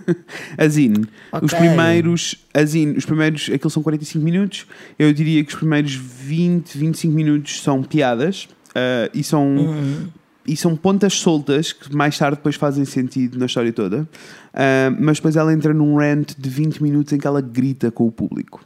[0.59, 1.05] Azine,
[1.41, 1.57] os Ok.
[1.57, 4.65] primeiros, Azine, os primeiros, aqueles são 45 minutos.
[4.99, 10.07] Eu diria que os primeiros 20, 25 minutos são piadas uh, e são Uhum.
[10.45, 14.07] E são pontas soltas que mais tarde depois fazem sentido na história toda.
[14.53, 18.05] Ah, mas depois ela entra num rant de 20 minutos em que ela grita com
[18.05, 18.63] o público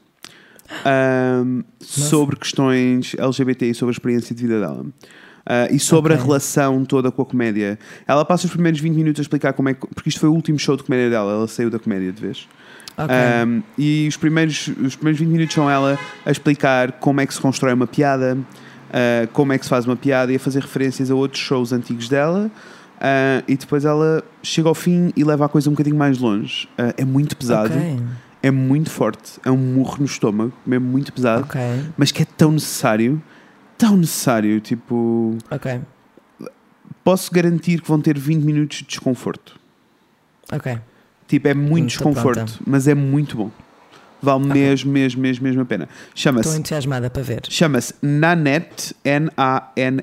[0.86, 1.44] Ah,
[1.80, 4.86] sobre questões LGBT e sobre a experiência de vida dela.
[5.46, 6.26] Ah, e sobre a Ok.
[6.28, 7.80] relação toda com a comédia.
[8.06, 9.88] Ela passa os primeiros 20 minutos a explicar como é que.
[9.88, 12.48] Porque isto foi o último show de comédia dela, ela saiu da comédia de vez.
[12.98, 13.16] Ok.
[13.46, 17.34] Um, e os primeiros, os primeiros 20 minutos são ela a explicar como é que
[17.34, 18.36] se constrói uma piada,
[18.90, 21.72] uh, como é que se faz uma piada e a fazer referências a outros shows
[21.74, 22.50] antigos dela.
[22.98, 26.68] Uh, e depois ela chega ao fim e leva a coisa um bocadinho mais longe.
[26.80, 28.00] Uh, é muito pesado, Ok.
[28.42, 31.62] é muito forte, é um murro no estômago, é muito pesado, Ok.
[31.96, 33.22] mas que é tão necessário,
[33.78, 34.60] tão necessário.
[34.60, 35.80] Tipo, Ok.
[37.04, 39.60] posso garantir que vão ter 20 minutos de desconforto.
[40.52, 40.80] Ok.
[41.28, 42.54] Tipo, é muito Hum, tô desconforto, pronta.
[42.66, 43.52] mas é muito bom.
[44.22, 45.84] Vale mesmo, mesmo, mesmo, mesmo a pena.
[45.84, 47.42] Estou Chama-se entusiasmada para ver.
[47.50, 48.96] chama-se Nanette,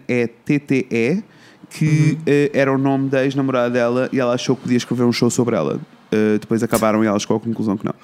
[0.04, 1.22] N-A-N-E-T-T-E,
[1.70, 2.18] que Uhum.
[2.26, 5.28] eh, era o nome da ex-namorada dela e ela achou que podia escrever um show
[5.30, 5.80] sobre ela.
[6.12, 7.94] Eh, depois acabaram e ela chegou à conclusão que não.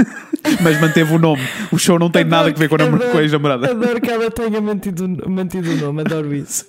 [0.62, 1.40] Mas manteve o nome.
[1.72, 3.70] O show não tem nada a ver com a, nam- com a ex-namorada.
[3.70, 6.66] Adoro que ela tenha mantido, mantido o nome, adoro isso.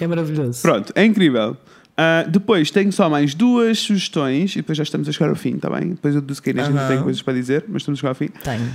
[0.00, 0.62] É maravilhoso.
[0.62, 1.56] Pronto, é incrível.
[2.04, 5.54] Ah, depois tenho só mais duas sugestões e depois já estamos a chegar ao fim,
[5.54, 5.90] está bem?
[5.90, 8.08] Depois eu disse que a Inês ainda tem coisas para dizer, mas estamos a chegar
[8.08, 8.28] ao fim.
[8.42, 8.68] Tenho.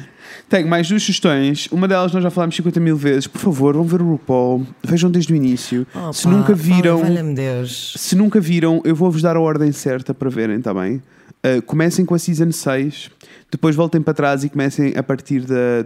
[0.47, 1.67] Tenho mais duas sugestões.
[1.69, 3.27] Uma delas nós já falámos 50 mil vezes.
[3.27, 4.65] Por favor, vão ver o RuPaul.
[4.81, 5.85] Vejam desde o início.
[5.93, 7.95] Oh, se pá, nunca viram, Valha-me Deus.
[7.97, 11.01] se nunca viram, eu vou-vos dar a ordem certa para verem, está bem?
[11.45, 13.11] Uh, comecem com a Season 6,
[13.51, 15.85] depois voltem para trás e comecem a partir da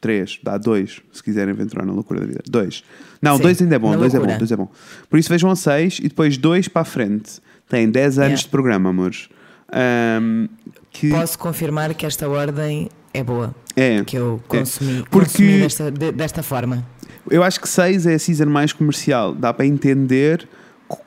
[0.00, 2.40] 3, dá 2, se quiserem aventurar na loucura da vida.
[2.48, 2.82] 2.
[3.20, 4.38] Não, Sim, 2 ainda é bom, na 2 é bom, loucura.
[4.38, 4.70] 2 é bom.
[5.08, 7.40] Por isso vejam a 6 e depois 2 para a frente.
[7.68, 8.42] Tem 10 anos Yeah.
[8.42, 9.28] de programa, amores.
[9.72, 10.48] Um,
[10.90, 13.54] que Posso confirmar que esta ordem é boa.
[13.76, 16.84] é, Que eu consumi, Porque- consumi desta, de- desta forma.
[17.30, 19.34] Eu acho que 6 é a season mais comercial.
[19.34, 20.48] Dá para entender
[20.88, 20.98] qu-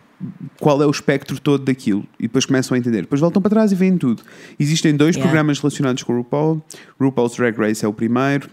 [0.60, 2.06] qual é o espectro todo daquilo.
[2.20, 3.02] E depois começam a entender.
[3.02, 4.24] Depois voltam para trás e veem tudo.
[4.57, 5.30] Existem dois Yeah.
[5.30, 6.61] programas relacionados com o RuPaul.
[7.02, 8.48] RuPaul's Drag Race é o primeiro.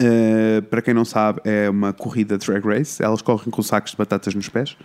[0.00, 3.02] Uh, para quem não sabe, é uma corrida drag race.
[3.02, 4.76] Elas correm com sacos de batatas nos pés.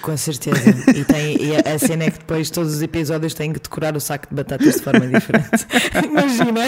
[0.00, 0.70] Com certeza.
[0.94, 4.00] E, tem, e a, cena é que depois todos os episódios têm que decorar o
[4.00, 5.66] saco de batatas de forma diferente.
[6.04, 6.60] Imagina.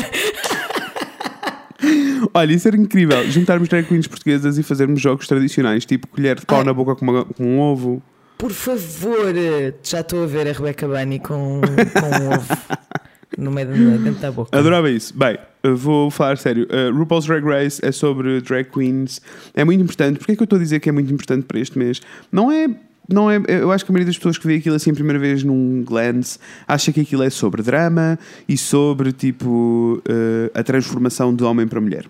[2.35, 3.25] Olha, isso era incrível.
[3.31, 7.05] Juntarmos drag queens portuguesas e fazermos jogos tradicionais, tipo colher de pau na boca com,
[7.05, 8.03] uma- com um ovo.
[8.37, 9.35] Por favor,
[9.83, 12.57] já estou a ver a Rebecca Bunny com, com um ovo
[13.39, 14.59] no meio da, dentro da boca.
[14.59, 15.17] Adorava isso.
[15.17, 15.39] Bem,
[15.77, 16.67] vou falar sério.
[16.67, 19.21] Uh, RuPaul's Drag Race é sobre drag queens.
[19.55, 20.19] É muito importante.
[20.19, 22.01] Porquê é que eu estou a dizer que é muito importante para este mês?
[22.31, 22.69] Não é.
[23.13, 25.19] Não é, eu acho que a maioria das pessoas que vê aquilo assim a primeira
[25.19, 26.39] vez num glance
[26.69, 28.17] acha que aquilo é sobre drama
[28.49, 32.05] e sobre tipo uh, a transformação de homem para mulher.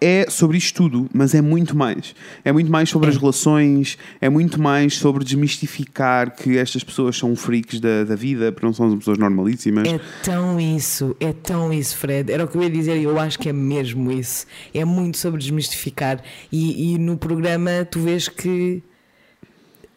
[0.00, 2.14] É sobre isto tudo, mas é muito mais.
[2.44, 3.10] É muito mais sobre É.
[3.12, 8.52] as relações, é muito mais sobre desmistificar que estas pessoas são freaks da, da vida,
[8.52, 9.86] porque não são pessoas normalíssimas.
[9.88, 12.30] É tão isso, é tão isso, Fred.
[12.32, 14.46] Era o que eu ia dizer e eu acho que é mesmo isso.
[14.74, 16.20] É muito sobre desmistificar.
[16.52, 18.82] E, e no programa tu vês que.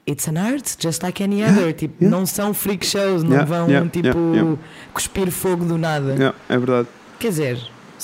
[0.10, 1.72] It's an art, just like any other.
[1.78, 2.18] Tipo, yeah.
[2.18, 4.58] não são freak shows, não Yeah, vão tipo
[4.92, 6.34] cuspir fogo do nada.
[6.50, 6.88] É verdade.
[7.20, 7.60] Quer dizer,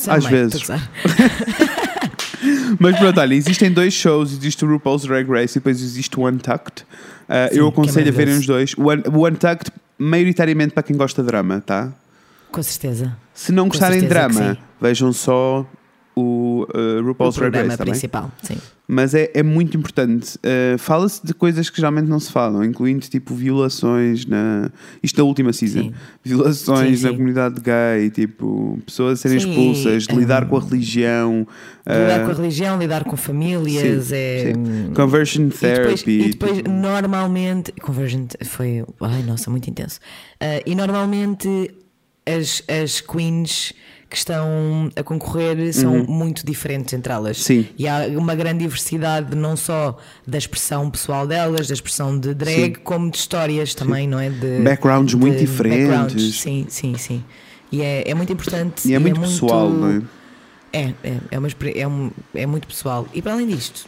[0.07, 0.61] Às vezes.
[2.79, 6.27] Mas pronto, olha, existem dois shows: existe o RuPaul's Drag Race e depois existe o
[6.27, 6.83] Untucked.
[6.83, 8.73] Uh, Sim, eu é aconselho a verem os dois.
[8.77, 11.91] O, Un- o Untucked, maioritariamente para quem gosta de drama, tá?
[12.51, 13.15] Com certeza.
[13.33, 15.65] Se não gostarem de drama, vejam só
[16.15, 17.91] o uh, O RuPaul's Drag programa Race, tá bem?
[17.93, 18.57] principal, sim.
[18.87, 20.37] Mas é, é muito importante.
[20.37, 24.69] Uh, Fala-se de coisas que geralmente não se falam, incluindo tipo violações na.
[25.01, 25.83] Isto da última season.
[25.83, 25.93] Sim.
[26.23, 27.17] Violações Sim, na sim.
[27.17, 31.47] comunidade gay, tipo, pessoas a serem expulsas, de hum, lidar com a religião.
[31.87, 34.53] Lidar uh, com a religião, lidar com famílias, é.
[34.53, 34.93] sim.
[34.93, 36.11] Conversion E depois, therapy.
[36.11, 39.99] e depois, tipo, normalmente, Convergent foi, ai nossa, muito intenso.
[40.39, 41.73] Ah, e normalmente
[42.25, 43.73] as, as queens
[44.09, 47.37] que estão a concorrer são muito diferentes entre elas.
[47.37, 47.43] Uhum.
[47.43, 47.67] Sim.
[47.77, 52.75] E há uma grande diversidade, não só da expressão pessoal delas, da expressão de drag,
[52.75, 52.81] Sim.
[52.83, 54.29] como de histórias também, não é?
[54.29, 55.87] De, Backgrounds muito de diferentes.
[55.87, 56.39] backgrounds.
[56.39, 57.23] Sim, sim, sim.
[57.71, 58.87] E é, é muito importante.
[58.87, 60.01] E é muito pessoal, não é?
[60.71, 63.07] É, é, é, uma, é, um, é muito pessoal.
[63.13, 63.87] E para além disto,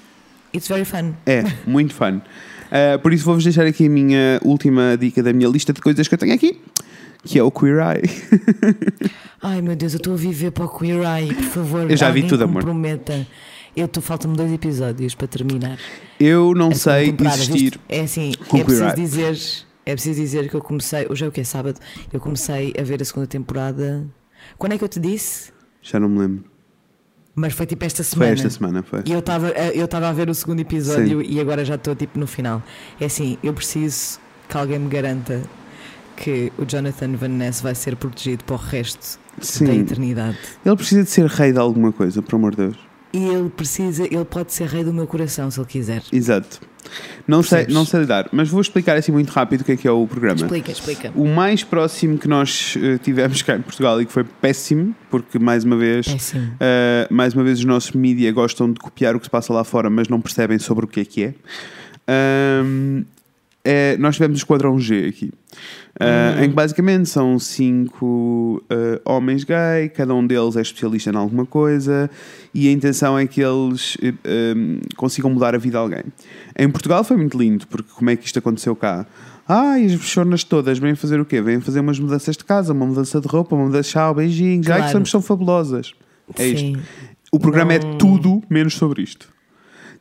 [0.53, 1.13] it's very fun.
[1.25, 2.21] É, muito fun.
[2.67, 6.07] Uh, por isso vou-vos deixar aqui a minha última dica da minha lista de coisas
[6.07, 6.59] que eu tenho aqui,
[7.23, 8.09] que é o Queer Eye.
[9.41, 11.91] Ai meu Deus, eu estou a viver para o Queer Eye, por favor.
[11.91, 12.63] Eu já vi tudo, amor.
[12.63, 13.25] comprometa.
[13.75, 15.77] Eu faltam-me dois episódios para terminar.
[16.19, 17.09] Eu não sei.
[17.09, 21.23] Isto É assim, com é Queer preciso dizer, é preciso dizer que eu comecei, hoje
[21.23, 21.79] é o que é sábado,
[22.11, 24.05] eu comecei a ver a segunda temporada.
[24.57, 25.51] Quando é que eu te disse?
[25.81, 26.56] Já não me lembro.
[27.39, 28.33] Mas foi tipo esta Foi semana.
[28.33, 29.03] esta semana, foi.
[29.05, 32.17] E eu estava eu estava a ver o segundo episódio e agora já estou tipo
[32.19, 32.63] no final.
[32.99, 34.19] É assim, eu preciso
[34.49, 35.43] que alguém me garanta
[36.15, 39.81] que o Jonathan Van Ness vai ser protegido para o resto da Sim.
[39.81, 40.35] eternidade.
[40.65, 42.86] Ele precisa de ser rei de alguma coisa, por amor de Deus.
[43.17, 46.03] E ele precisa, ele pode ser rei do meu coração se ele quiser.
[46.11, 46.59] Exato.
[47.27, 49.87] Não sei, não sei lidar, mas vou explicar assim muito rápido o que é que
[49.87, 50.39] é o programa.
[50.39, 51.11] Explica, explica.
[51.15, 55.37] O mais próximo que nós eh, tivemos cá em Portugal e que foi péssimo, porque
[55.37, 56.53] mais uma vez, Péssimo.
[56.59, 59.63] eh, mais uma vez os nossos mídia gostam de copiar o que se passa lá
[59.65, 61.33] fora, mas não percebem sobre o que é que é.
[62.07, 63.03] Ahm,
[63.65, 65.29] é, nós tivemos o Esquadrão G aqui,
[65.99, 71.15] ah, em que basicamente são cinco ah, homens gay, cada um deles é especialista em
[71.15, 72.09] alguma coisa
[72.53, 76.03] e a intenção é que eles eh, ahm, consigam mudar a vida de alguém.
[76.57, 79.05] Em Portugal foi muito lindo, porque como é que isto aconteceu cá?
[79.47, 81.41] Ai, as bichonas todas vêm fazer o quê?
[81.41, 84.67] Vêm fazer umas mudanças de casa, uma mudança de roupa, uma mudança de chá, beijinhos.
[84.67, 84.91] Ai, que Claro.
[84.91, 85.93] somos são fabulosas.
[86.37, 86.59] É isto.
[86.59, 86.77] Sim.
[87.31, 89.29] O programa é Não- tudo menos sobre isto.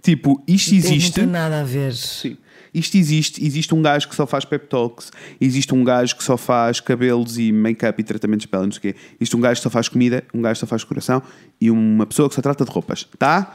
[0.02, 1.18] Tipo, isto existe.
[1.20, 1.92] Não tem nada a ver.
[1.94, 2.36] Sim.
[2.78, 3.44] Isto existe.
[3.44, 5.10] Existe um gajo que só faz pep talks.
[5.40, 8.78] Existe um gajo que só faz cabelos e make-up e tratamentos de pele, não sei
[8.78, 8.94] o quê.
[9.20, 11.22] Existe um gajo que só faz comida, um gajo que só faz coração
[11.60, 13.08] e uma pessoa que só trata de roupas.
[13.18, 13.54] Tá?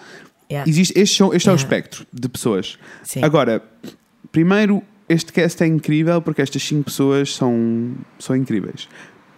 [0.51, 0.69] Yeah.
[0.69, 1.63] Existe, este, são- este é o Yeah.
[1.63, 2.77] espectro de pessoas.
[3.03, 3.23] Sim.
[3.23, 3.63] Agora,
[4.31, 8.87] primeiro, este cast é incrível porque estas cinco pessoas são, são incríveis.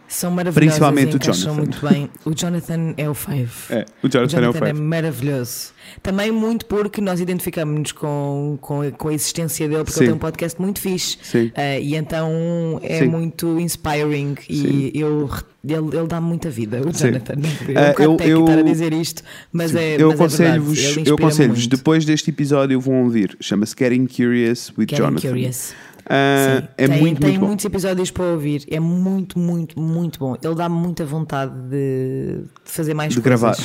[0.08, 0.78] São maravilhosos.
[0.80, 1.54] Principalmente o Jonathan.
[1.54, 2.10] muito bem.
[2.24, 3.50] O Jonathan é o fave.
[3.72, 4.74] É, o Jonathan, é o é fave.
[4.74, 5.72] maravilhoso.
[6.04, 10.00] Também muito porque nós identificamos-nos com, com, com a existência dele, porque Sim.
[10.02, 11.18] ele tem um podcast muito fixe.
[11.24, 11.52] Sim.
[11.56, 13.08] Eh, e então é Sim.
[13.08, 14.92] muito inspiring Sim.
[14.94, 15.30] e eu,
[15.68, 16.92] ele, ele dá muita vida, o.
[16.92, 17.34] Jonathan.
[17.70, 19.96] É Ah, um bocado eu- eu- estar a dizer isto, mas é.
[20.00, 24.88] eu é aconselho-vos, ele eu aconselho-vos, depois deste episódio vão ouvir, chama-se Getting Curious with
[24.90, 25.28] Getting Jonathan.
[25.30, 25.74] Curious.
[26.10, 28.66] Ah, é tem, muito, tem muito muitos episódios para ouvir.
[28.70, 30.36] É muito, muito, muito bom.
[30.44, 33.40] Ele dá-me muita vontade de, de fazer mais De coisas.
[33.42, 33.58] gravar.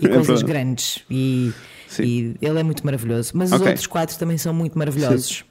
[0.00, 0.44] E É coisas verdade.
[0.44, 1.02] grandes.
[1.10, 1.52] E,
[1.98, 3.32] e ele é muito maravilhoso.
[3.34, 3.66] Mas os Ok.
[3.68, 5.38] outros quatro também são muito maravilhosos.
[5.38, 5.44] Sim.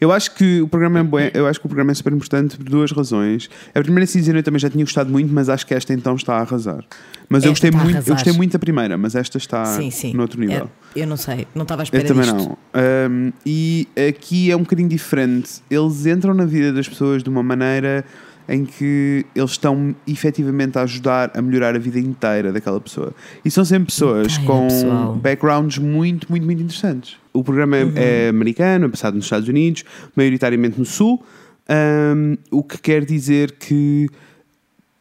[0.00, 2.56] Eu acho que o programa é bom, eu acho que o programa é super importante
[2.56, 3.48] por duas razões.
[3.74, 6.36] A primeira season eu também já tinha gostado muito, mas acho que esta então está
[6.36, 6.84] a arrasar.
[7.28, 9.64] Mas eu Esta gostei está a muito, eu gostei muito da primeira, mas esta está
[9.66, 10.14] sim, sim.
[10.14, 10.70] no outro nível.
[10.96, 11.46] É, eu não sei.
[11.54, 12.36] Não estava à Eu espera também disto.
[12.38, 13.10] não.
[13.10, 15.60] Um, e aqui é um bocadinho diferente.
[15.70, 18.04] Eles entram na vida das pessoas de uma maneira
[18.48, 23.12] em que eles estão efetivamente a ajudar a melhorar a vida inteira daquela pessoa.
[23.44, 25.14] E são sempre pessoas Inteira, com pessoal.
[25.16, 27.16] backgrounds muito, muito, muito interessantes.
[27.32, 27.92] O programa é- Uhum.
[27.96, 29.84] é americano, é passado nos Estados Unidos,
[30.16, 31.22] maioritariamente no Sul,
[32.50, 34.08] o que quer dizer que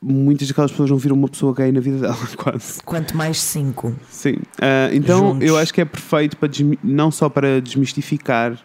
[0.01, 2.81] muitas daquelas pessoas não viram uma pessoa gay na vida dela, quase.
[2.83, 3.95] Quanto mais cinco.
[4.09, 4.35] Sim.
[4.61, 5.47] Ah, então Juntos.
[5.47, 8.57] eu acho que é perfeito para desmi- não só para desmistificar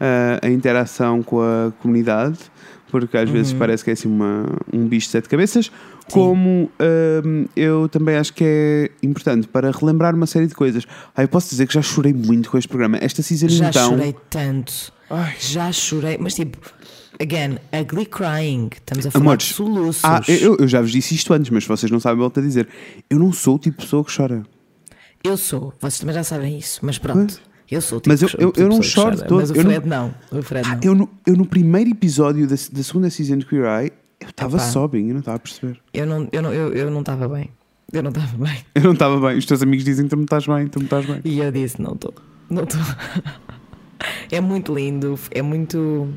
[0.00, 2.38] ah, a interação com a comunidade,
[2.90, 3.58] porque às vezes Uhum.
[3.58, 5.70] parece que é assim uma, um bicho de sete cabeças,
[6.10, 6.70] como
[7.24, 10.84] hum, eu também acho que é importante para relembrar uma série de coisas.
[11.14, 12.98] Ah, eu posso dizer que já chorei muito com este programa.
[13.00, 13.90] Esta season Já então.
[13.90, 14.92] chorei tanto.
[15.40, 16.16] Já chorei.
[16.18, 16.58] Mas tipo,
[17.20, 18.70] again, ugly crying.
[18.74, 20.04] Estamos a falar Amores, de soluços.
[20.04, 22.68] Ah, eu, eu já vos disse isto antes, mas vocês não sabem volto a dizer.
[23.10, 24.42] Eu não sou o tipo de pessoa que chora.
[25.24, 27.40] Eu sou, vocês também já sabem isso, mas pronto.
[27.70, 29.70] Eu sou o tipo Mas eu- eu- eu não choro todo, Mas o eu não-
[29.72, 30.14] Fred não.
[30.30, 30.80] O Fred não.
[30.82, 34.58] Eu no, eu no primeiro episódio da, da segunda season de Queer Eye, eu estava
[34.58, 35.78] sobbing, eu não estava a perceber.
[35.92, 37.50] Eu não eu não eu, eu não estava bem.
[37.92, 38.56] Eu não estava bem.
[38.74, 39.38] Eu não estava bem.
[39.38, 41.20] Os teus amigos dizem que tu me estás bem, tu me estás bem.
[41.24, 42.14] E eu disse, não estou.
[42.50, 42.80] Não estou.
[44.30, 46.08] é muito lindo, é muito.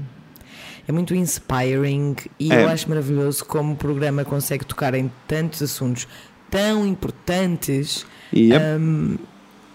[0.87, 2.63] É muito inspiring e É.
[2.63, 6.07] eu acho maravilhoso como o programa consegue tocar em tantos assuntos
[6.49, 8.65] tão importantes Yep.
[8.81, 9.17] um,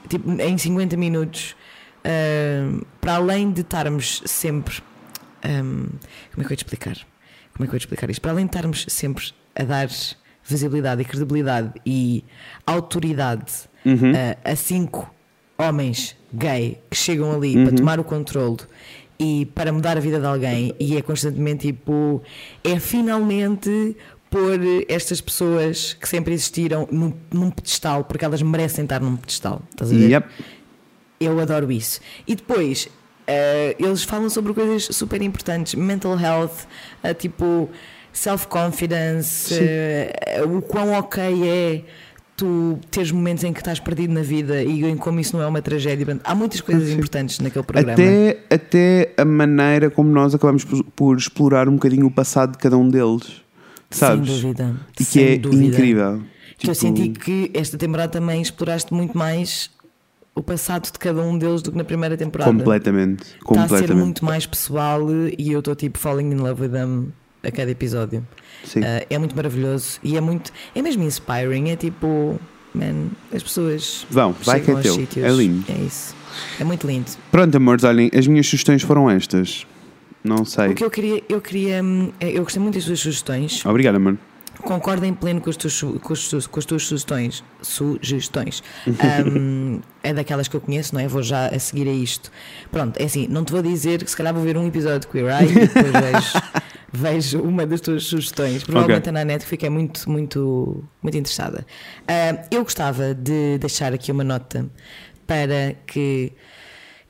[0.08, 1.54] tipo, em 50 minutos,
[3.00, 4.76] para além de estarmos sempre.
[5.44, 5.86] um,
[6.32, 6.96] como é que eu ia te explicar?
[7.54, 8.20] Como é que eu te explicar isto?
[8.20, 9.24] Para além de estarmos sempre
[9.54, 9.88] a dar
[10.46, 12.24] visibilidade e credibilidade e
[12.66, 13.52] autoridade
[13.86, 14.12] Uhum.
[14.12, 15.12] uh, a cinco
[15.58, 17.64] homens gay que chegam ali Uhum.
[17.66, 18.56] para tomar o controle
[19.18, 22.22] e para mudar a vida de alguém e é constantemente tipo
[22.64, 23.94] é finalmente
[24.30, 24.58] pôr
[24.88, 29.92] estas pessoas que sempre existiram num, num pedestal porque elas merecem estar num pedestal estás
[29.92, 30.10] a ver?
[30.10, 30.28] Yep.
[31.24, 32.88] Eu adoro isso e depois
[33.26, 36.66] eh, eles falam sobre coisas super importantes mental health
[37.02, 37.68] eh, tipo
[38.12, 41.82] self-confidence eh, o quão ok é
[42.36, 45.46] tu teres momentos em que estás perdido na vida e em como isso não é
[45.46, 50.64] uma tragédia há muitas coisas importantes naquele programa Até, até a maneira como nós acabamos
[50.64, 53.42] por, por explorar um bocadinho o passado de cada um deles.
[53.90, 54.28] Sabes?
[54.28, 55.64] sem dúvida E que sem é dúvida.
[55.64, 56.22] incrível.
[56.58, 59.70] que eu Tipo, senti que esta temporada também exploraste muito mais
[60.34, 63.22] o passado de cada um deles do que na primeira temporada Completamente.
[63.22, 63.94] Está a ser Completamente.
[63.96, 65.00] muito mais pessoal
[65.38, 67.08] e eu estou tipo falling in love with them
[67.42, 68.26] a cada episódio.
[68.64, 68.80] Sim.
[68.82, 70.50] Ah, é muito maravilhoso e é muito.
[70.74, 71.70] É mesmo inspiring.
[71.70, 72.40] É tipo.
[72.74, 74.04] Man, as pessoas.
[74.10, 74.94] Vão, vai que é teu.
[74.94, 75.24] sítios.
[75.24, 75.64] É lindo.
[75.68, 76.16] É isso.
[76.58, 77.08] É muito lindo.
[77.30, 79.64] Pronto, amores, olhem, as minhas sugestões foram estas.
[80.24, 80.70] Não sei.
[80.70, 81.22] O que eu queria.
[81.28, 81.80] Eu queria.
[81.84, 83.64] hum, Eu gostei muito das suas sugestões.
[83.64, 84.18] Obrigado, amor.
[84.62, 87.44] Concordo em pleno com as tuas, com as, su- com as tuas sugestões.
[87.62, 88.62] Sugestões.
[89.26, 91.08] Um, é daquelas que eu conheço, não é?
[91.08, 92.30] Vou já a seguir a isto.
[92.70, 95.06] Pronto, é assim, não te vou dizer que se calhar vou ver um episódio de
[95.08, 96.42] Queer Eye e depois vejo,
[96.92, 98.62] vejo uma das tuas sugestões.
[98.62, 99.10] Provavelmente Ok.
[99.10, 101.66] é na net fiquei muito, muito, muito interessada.
[102.06, 104.66] Ah, eu gostava de deixar aqui uma nota
[105.26, 106.32] para que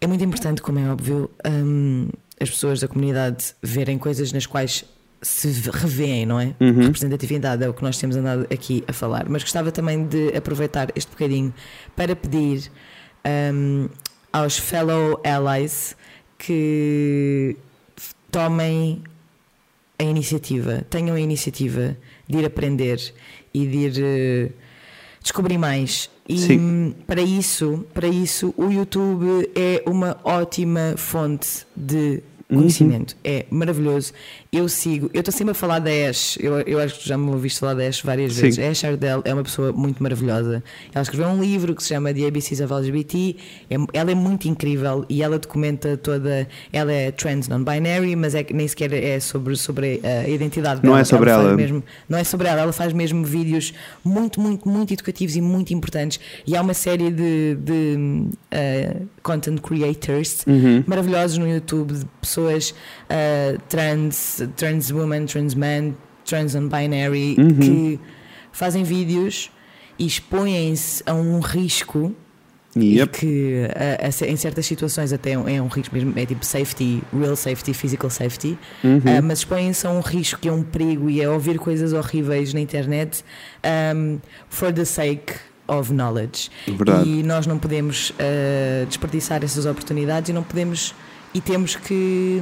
[0.01, 2.09] é muito importante, como é óbvio, hum,
[2.41, 4.85] as pessoas da comunidade verem coisas nas quais
[5.25, 6.55] se revêem, não é?
[6.61, 9.27] Representatividade é o que nós temos andado aqui a falar.
[9.29, 11.53] Mas gostava também de aproveitar este bocadinho
[11.97, 12.71] para pedir
[13.53, 13.89] hum,
[14.31, 15.97] aos fellow allies
[16.37, 17.57] que
[18.31, 19.03] tomem
[19.99, 21.97] a iniciativa, tenham a iniciativa
[22.29, 23.01] de ir aprender
[23.55, 24.51] e de ir eh,
[25.23, 26.11] descobrir mais.
[26.29, 26.59] E Sim.
[26.59, 33.17] hum, para isso, para isso, o YouTube é uma ótima fonte de conhecimento.
[33.25, 34.13] É maravilhoso.
[34.53, 37.29] Eu sigo, eu estou sempre a falar da Ash, eu, eu acho que já me
[37.31, 38.43] ouviste falar da Ash várias Sim.
[38.43, 38.59] vezes.
[38.59, 40.63] A Ash Ardell é uma pessoa muito maravilhosa.
[40.95, 43.37] Ela escreveu um livro que se chama The ABCs of LGBT.
[43.71, 46.47] É- ela é muito incrível e ela documenta toda.
[46.73, 50.91] Ela é trans non-binary, mas é, que nem sequer é sobre, sobre a identidade Não
[50.91, 51.01] dela.
[51.01, 51.57] é sobre faz ela.
[51.57, 53.73] mesmo- não é sobre ela, ela faz mesmo vídeos
[54.05, 56.21] muito, muito, muito educativos e muito importantes.
[56.47, 60.85] E há uma série de, de eh, content creators Uhum.
[60.87, 62.34] maravilhosos no YouTube de pessoas
[63.09, 65.93] eh, trans, trans woman, trans man,
[66.25, 67.59] trans non-binary Uhum.
[67.61, 68.01] que
[68.53, 69.51] fazem vídeos
[69.99, 72.15] e expõem-se a um risco
[72.77, 73.19] Yep.
[73.21, 73.69] que
[74.01, 77.03] a- a- em certas situações até é um, é um risco mesmo, é tipo safety,
[77.17, 79.01] real safety, physical safety, Uhum.
[79.17, 82.53] ah, mas expõem-se a um risco que é um perigo e a ouvir coisas horríveis
[82.53, 83.25] na internet
[83.95, 85.35] um, for the sake
[85.69, 86.51] of knowledge.
[86.67, 87.09] Verdade.
[87.09, 90.95] E nós não podemos ah, desperdiçar essas oportunidades e não podemos
[91.35, 92.41] e temos que,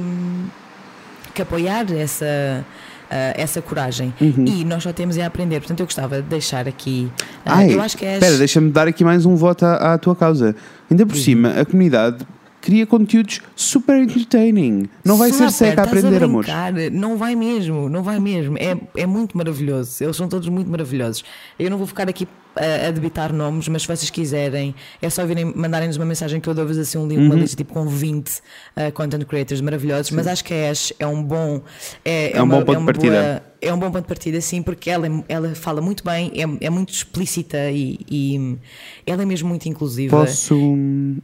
[1.33, 2.63] que apoiar essa.
[3.09, 5.59] ah, essa coragem e nós só temos a aprender.
[5.59, 7.11] Portanto, eu gostava de deixar aqui.
[7.45, 8.15] ah, Ai, eu acho que és.
[8.21, 10.55] Espera, deixa-me dar aqui mais um voto à, à tua causa.
[10.89, 12.25] Ainda por cima, a comunidade
[12.61, 14.87] cria conteúdos super entertaining.
[15.03, 16.43] Não vai ser Super, seca a aprender, amor.
[16.43, 16.71] brincar.
[16.91, 18.57] Não vai mesmo, não vai mesmo.
[18.57, 20.01] É, é muito maravilhoso.
[20.03, 21.25] Eles são todos muito maravilhosos.
[21.59, 25.25] Eu não vou ficar aqui a, a debitar nomes, mas se vocês quiserem, é só
[25.25, 27.25] virem mandarem-nos uma mensagem que eu dou-vos assim um, li- Uhum.
[27.25, 30.11] uma lista tipo com 20 uh, content creators maravilhosos.
[30.11, 31.61] Mas acho que a Ash é um bom.
[32.05, 33.13] É, É um uma- bom ponto é de partida.
[33.21, 36.31] boa- é um bom ponto de partida, sim, porque ela, é- ela fala muito bem,
[36.35, 38.57] é, é muito explícita e, e
[39.05, 40.17] ela é mesmo muito inclusiva.
[40.17, 40.55] Posso.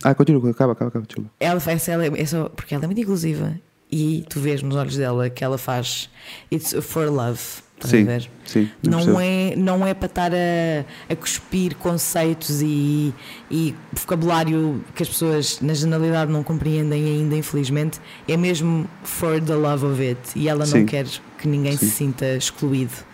[0.03, 1.05] Ah, continua, acaba, acaba, acaba.
[1.05, 1.29] desculpa.
[1.39, 3.53] Ela faz, ela é só porque ela é muito inclusiva
[3.91, 6.09] e tu vês nos olhos dela que ela faz
[6.51, 7.39] It's for love
[7.87, 8.05] Sim,
[8.45, 13.13] sim, Não é, não é para estar a, a cuspir conceitos e,
[13.49, 17.99] e vocabulário que as pessoas na generalidade não compreendem ainda, infelizmente.
[18.27, 20.19] É mesmo for the love of it.
[20.35, 20.79] E ela Sim.
[20.79, 21.05] não quer
[21.37, 21.85] que ninguém Sim.
[21.85, 23.09] se sinta excluído.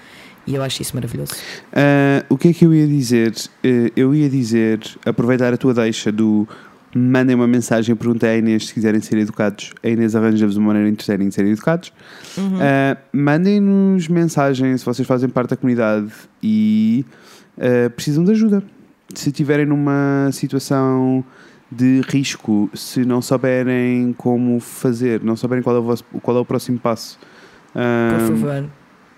[0.48, 1.34] E eu acho isso maravilhoso.
[1.74, 3.34] Ah, o que é que eu ia dizer?
[3.64, 6.48] Eh, eu ia dizer, aproveitar a tua deixa do
[6.96, 9.74] mandem uma mensagem, perguntem à Inês se quiserem ser educados.
[9.84, 11.92] A Inês arranja-vos uma maneira interessante de serem educados.
[12.62, 16.12] Ah, Mandem-nos mensagem se vocês fazem parte da comunidade
[16.42, 17.06] e
[17.58, 18.64] ah, precisam de ajuda.
[19.14, 21.24] Se estiverem numa situação
[21.72, 26.40] de risco, se não souberem como fazer, não souberem qual é o, vosso- qual é
[26.40, 27.20] o próximo passo.
[27.74, 28.66] Por ah, favor.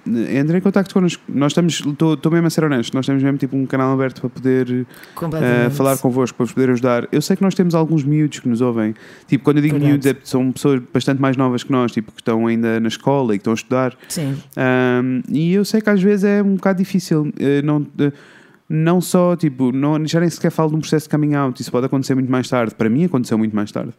[0.07, 1.21] Entrem em contacto connosco.
[1.27, 4.29] Nós estamos, estou mesmo a ser honesto, nós temos mesmo tipo um canal aberto para
[4.29, 4.85] poder
[5.21, 7.07] uh, falar convosco, para vos poder ajudar.
[7.11, 8.95] Eu sei que nós temos alguns miúdos que nos ouvem.
[9.27, 9.91] Tipo, quando eu digo Verdade.
[9.91, 13.35] miúdos, é, são pessoas bastante mais novas que nós, tipo, que estão ainda na escola
[13.35, 13.97] e que estão a estudar.
[14.07, 14.35] Sim.
[14.57, 17.31] Um, e eu sei que às vezes é um bocado difícil.
[17.39, 18.11] eh, não, eh,
[18.69, 21.61] não só, tipo, não, já nem sequer falo de um processo de coming out.
[21.61, 22.75] Isso pode acontecer muito mais tarde.
[22.75, 23.93] Para mim aconteceu muito mais tarde.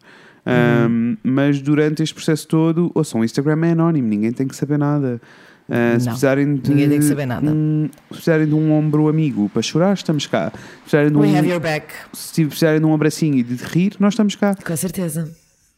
[0.45, 4.77] Um, Mas durante este processo todo, ouçam, o Instagram é anónimo, ninguém tem que saber
[4.77, 5.21] nada.
[5.69, 7.51] Uh, se precisarem de, ninguém tem que saber nada.
[7.51, 10.51] um- se precisarem de um ombro amigo para chorar, estamos cá.
[10.51, 11.85] Se precisarem de We um, have your back.
[12.13, 14.55] se precisarem de um abracinho e de rir, nós estamos cá.
[14.65, 15.29] Com certeza.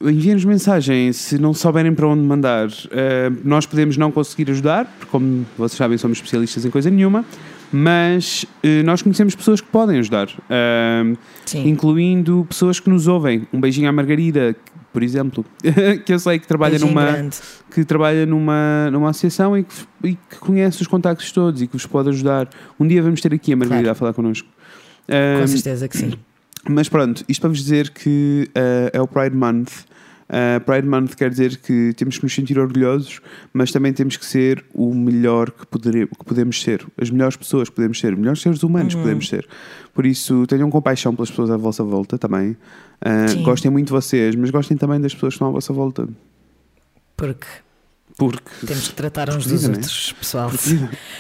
[0.04, 2.70] Enviem-nos mensagem se não souberem para onde mandar.
[2.90, 7.24] eh, nós podemos não conseguir ajudar, porque, como vocês sabem, somos especialistas em coisa nenhuma,
[7.72, 10.28] mas eh, nós conhecemos pessoas que podem ajudar,
[11.46, 11.68] Sim.
[11.70, 13.48] incluindo pessoas que nos ouvem.
[13.54, 14.56] Um beijinho à Margarida,
[14.92, 15.46] por exemplo,
[16.06, 17.38] que eu sei que trabalha Beijinho numa grande.
[17.74, 21.74] que trabalha numa, numa associação e que, e que conhece os contactos todos e que
[21.74, 22.50] vos pode ajudar.
[22.80, 23.92] Um dia vamos ter aqui a Margarida Claro.
[23.92, 24.48] a falar connosco.
[25.08, 26.14] Com Eh, certeza que sim.
[26.70, 29.70] mas pronto, isto para vos dizer que eh, é o Pride Month.
[30.34, 33.20] Eh, Pride Month quer dizer que temos que nos sentir orgulhosos,
[33.52, 37.68] mas também temos que ser o melhor que, podere- que podemos ser, as melhores pessoas
[37.68, 39.00] que podemos ser, os melhores seres humanos Uhum.
[39.02, 39.46] que podemos ser.
[39.94, 42.56] Por isso, tenham compaixão pelas pessoas à vossa volta também.
[43.28, 43.44] Sim.
[43.44, 46.08] gostem muito de vocês, mas gostem também das pessoas que estão à vossa volta.
[47.18, 47.48] Porque
[48.30, 48.68] Porque.
[48.68, 49.74] temos que tratar uns dos né?
[49.74, 50.52] outros, pessoal.
[50.56, 50.80] Se,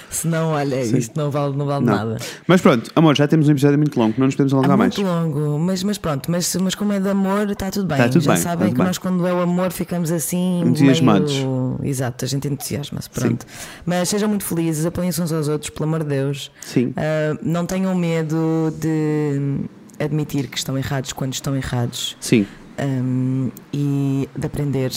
[0.09, 0.97] senão, olha, Sim.
[0.97, 1.95] isto não vale, não vale Não.
[1.95, 2.17] nada.
[2.45, 4.95] Mas pronto, amor, já temos um episódio muito longo, não nos podemos É alongar mais.
[4.95, 7.97] muito longo, mas, mas pronto, mas, mas como é de amor, está tudo bem.
[7.97, 8.85] Tá tudo Já bem, sabem que bem.
[8.85, 10.61] nós, quando é o amor, ficamos assim.
[10.61, 11.33] Entusiasmados.
[11.33, 11.79] Meio...
[11.83, 13.09] Exato, a gente entusiasma-se.
[13.09, 13.47] Pronto.
[13.83, 16.51] Mas sejam muito felizes, apoiem-se uns aos outros, pelo amor de Deus.
[16.61, 16.93] Sim.
[16.95, 19.65] Ah, não tenham medo de
[19.99, 22.45] admitir que estão errados quando estão errados Sim,
[22.77, 24.91] Ahm, e de aprender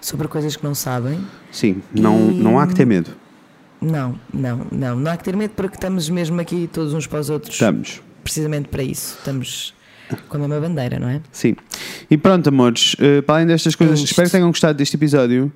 [0.00, 1.20] sobre coisas que não sabem.
[1.52, 1.82] sim.
[1.94, 3.10] Não, E- não há que ter medo.
[3.80, 4.96] Não, não, não.
[4.96, 7.54] Não há que ter medo porque estamos mesmo aqui todos uns para os outros.
[7.54, 8.02] Estamos.
[8.22, 9.16] Precisamente para isso.
[9.18, 9.74] Estamos
[10.28, 11.20] com a mesma bandeira, não é?
[11.32, 11.56] Sim.
[12.10, 14.10] E pronto, amores, eh, para além destas coisas, isto.
[14.10, 15.50] espero que tenham gostado deste episódio.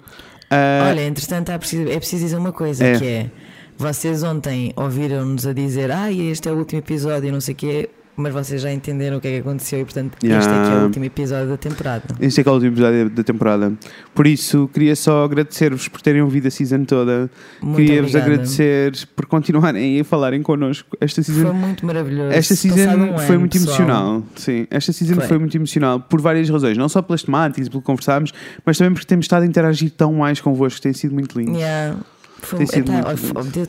[0.51, 2.99] Ah, Olha, entretanto, há preciso- é preciso dizer uma coisa: É.
[2.99, 3.31] que é
[3.77, 7.91] vocês ontem ouviram-nos a dizer, ah, este é o último episódio, não sei o quê,
[8.16, 10.55] mas vocês já entenderam o que é que aconteceu e, portanto, este é que é
[10.55, 10.81] Yeah.
[10.81, 12.05] o último episódio da temporada.
[12.20, 13.73] Este é que é o último episódio da temporada.
[14.15, 17.31] Por isso, queria só agradecer-vos por terem ouvido a season toda.
[17.77, 20.97] Queria-vos agradecer por continuarem a falarem connosco.
[21.01, 22.32] Esta season Foi muito maravilhoso.
[22.32, 23.77] Esta season um foi ano, muito pessoal.
[23.77, 24.23] emocional.
[24.36, 25.27] Sim, esta season foi.
[25.28, 25.39] Foi.
[25.39, 28.32] muito emocional por várias razões, não só pelas temáticas, pelo que conversámos,
[28.65, 31.59] mas também porque temos estado a interagir tão mais convosco, tem sido muito lindo.
[31.59, 31.97] Yeah.
[32.45, 32.85] Foi, Tem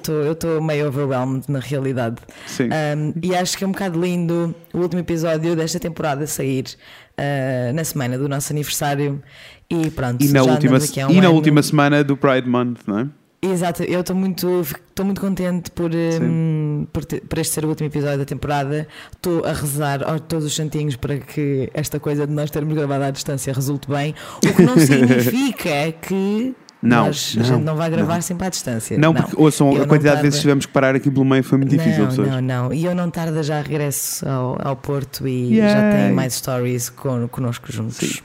[0.07, 2.17] eu estou meio overwhelmed na realidade.
[2.45, 2.65] Sim.
[2.65, 6.65] Um, e acho que é um bocado lindo o último episódio desta temporada sair
[7.17, 9.21] uh, na semana do nosso aniversário.
[9.69, 12.99] E pronto, e na, já última, um e na última semana do Pride Month, não
[12.99, 13.07] é?
[13.41, 17.87] Exato, eu estou muito, estou muito contente por, um, por, por este ser o último
[17.87, 18.87] episódio da temporada.
[19.11, 23.03] Estou a rezar a todos os santinhos para que esta coisa de nós termos gravado
[23.03, 24.15] à distância resulte bem.
[24.37, 26.55] O que não significa que
[26.85, 28.21] Não, a não, gente não vai gravar não.
[28.21, 28.97] sempre à distância.
[28.97, 31.09] Não, porque ouçam, Eu a não quantidade de vezes tarda- que tivemos que parar aqui
[31.11, 32.73] pelo meio foi muito difícil, não, não, não.
[32.73, 35.69] E eu não tarda já regresso ao, ao Porto e Yay.
[35.69, 37.97] já tem mais stories con, connosco juntos.
[37.97, 38.19] Sim.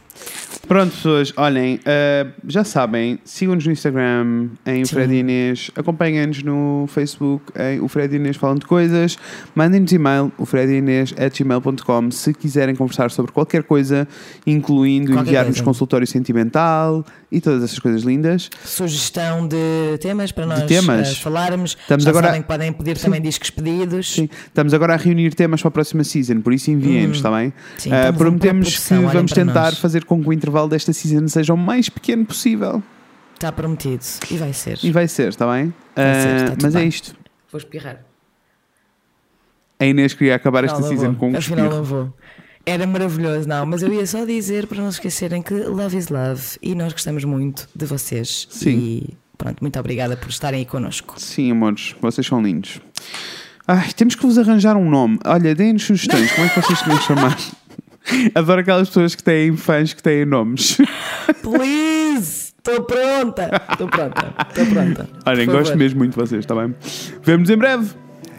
[0.68, 4.94] Pronto, pessoas, olhem, eh, já sabem, sigam-nos no Instagram em o Sim.
[4.94, 9.18] Fred Inês, acompanhem-nos no Facebook em o Fred Inês falam de coisas,
[9.52, 14.06] mandem-nos e-mail, o Fred e Inês gmail.com se quiserem conversar sobre qualquer coisa,
[14.46, 18.48] incluindo enviar-nos consultório sentimental e todas essas coisas lindas.
[18.64, 21.08] Sugestão de temas para nós temas.
[21.08, 21.76] eh, falarmos.
[21.80, 24.12] Estamos já agora- sabem que podem pedir também discos pedidos.
[24.14, 27.48] Sim, estamos agora a reunir temas para a próxima season, por isso enviem-nos, está bem?
[27.48, 27.52] Hum.
[27.78, 29.78] Sim, Eh, estamos a prometemos que vamos tentar nós.
[29.78, 32.82] fazer com que o intervalo desta season seja o mais pequeno possível.
[33.34, 34.04] Está prometido.
[34.30, 34.78] E vai ser.
[34.82, 35.72] E vai ser, está bem?
[35.96, 36.88] Vai ser, Eh, está mas é bem.
[36.88, 37.14] isto.
[37.50, 38.00] Vou espirrar.
[39.78, 41.16] A Inês queria acabar esta Afinal, season vou.
[41.16, 41.76] com um Afinal, espirro.
[41.78, 42.12] não vou.
[42.66, 46.42] Era maravilhoso, não, mas eu ia só dizer para não esquecerem que love is love
[46.62, 48.46] e nós gostamos muito de vocês.
[48.50, 48.70] Sim.
[48.78, 51.14] E Pronto, muito obrigada por estarem aí connosco.
[51.18, 52.78] Sim, amores, vocês são lindos.
[53.66, 55.18] Ai, temos que vos arranjar um nome.
[55.24, 56.30] Olha, deem-nos sugestões.
[56.32, 57.38] Como é que vocês querem chamar?
[58.34, 60.78] Adoro aquelas pessoas que têm fãs que têm nomes.
[61.42, 62.50] Please!
[62.58, 63.62] Estou pronta!
[63.70, 65.08] Estou pronta, estou pronta.
[65.26, 65.78] Olhem, gosto favor.
[65.78, 66.74] mesmo muito de vocês, está bem?
[67.22, 67.90] Vemo-nos em breve.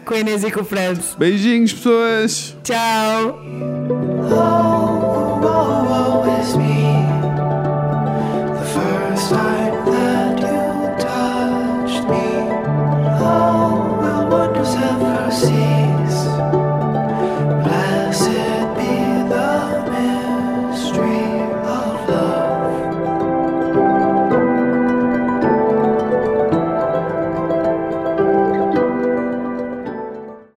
[0.04, 1.00] Com a Inês e com o Fred.
[1.18, 2.56] Beijinhos, pessoas.
[2.62, 3.40] Tchau!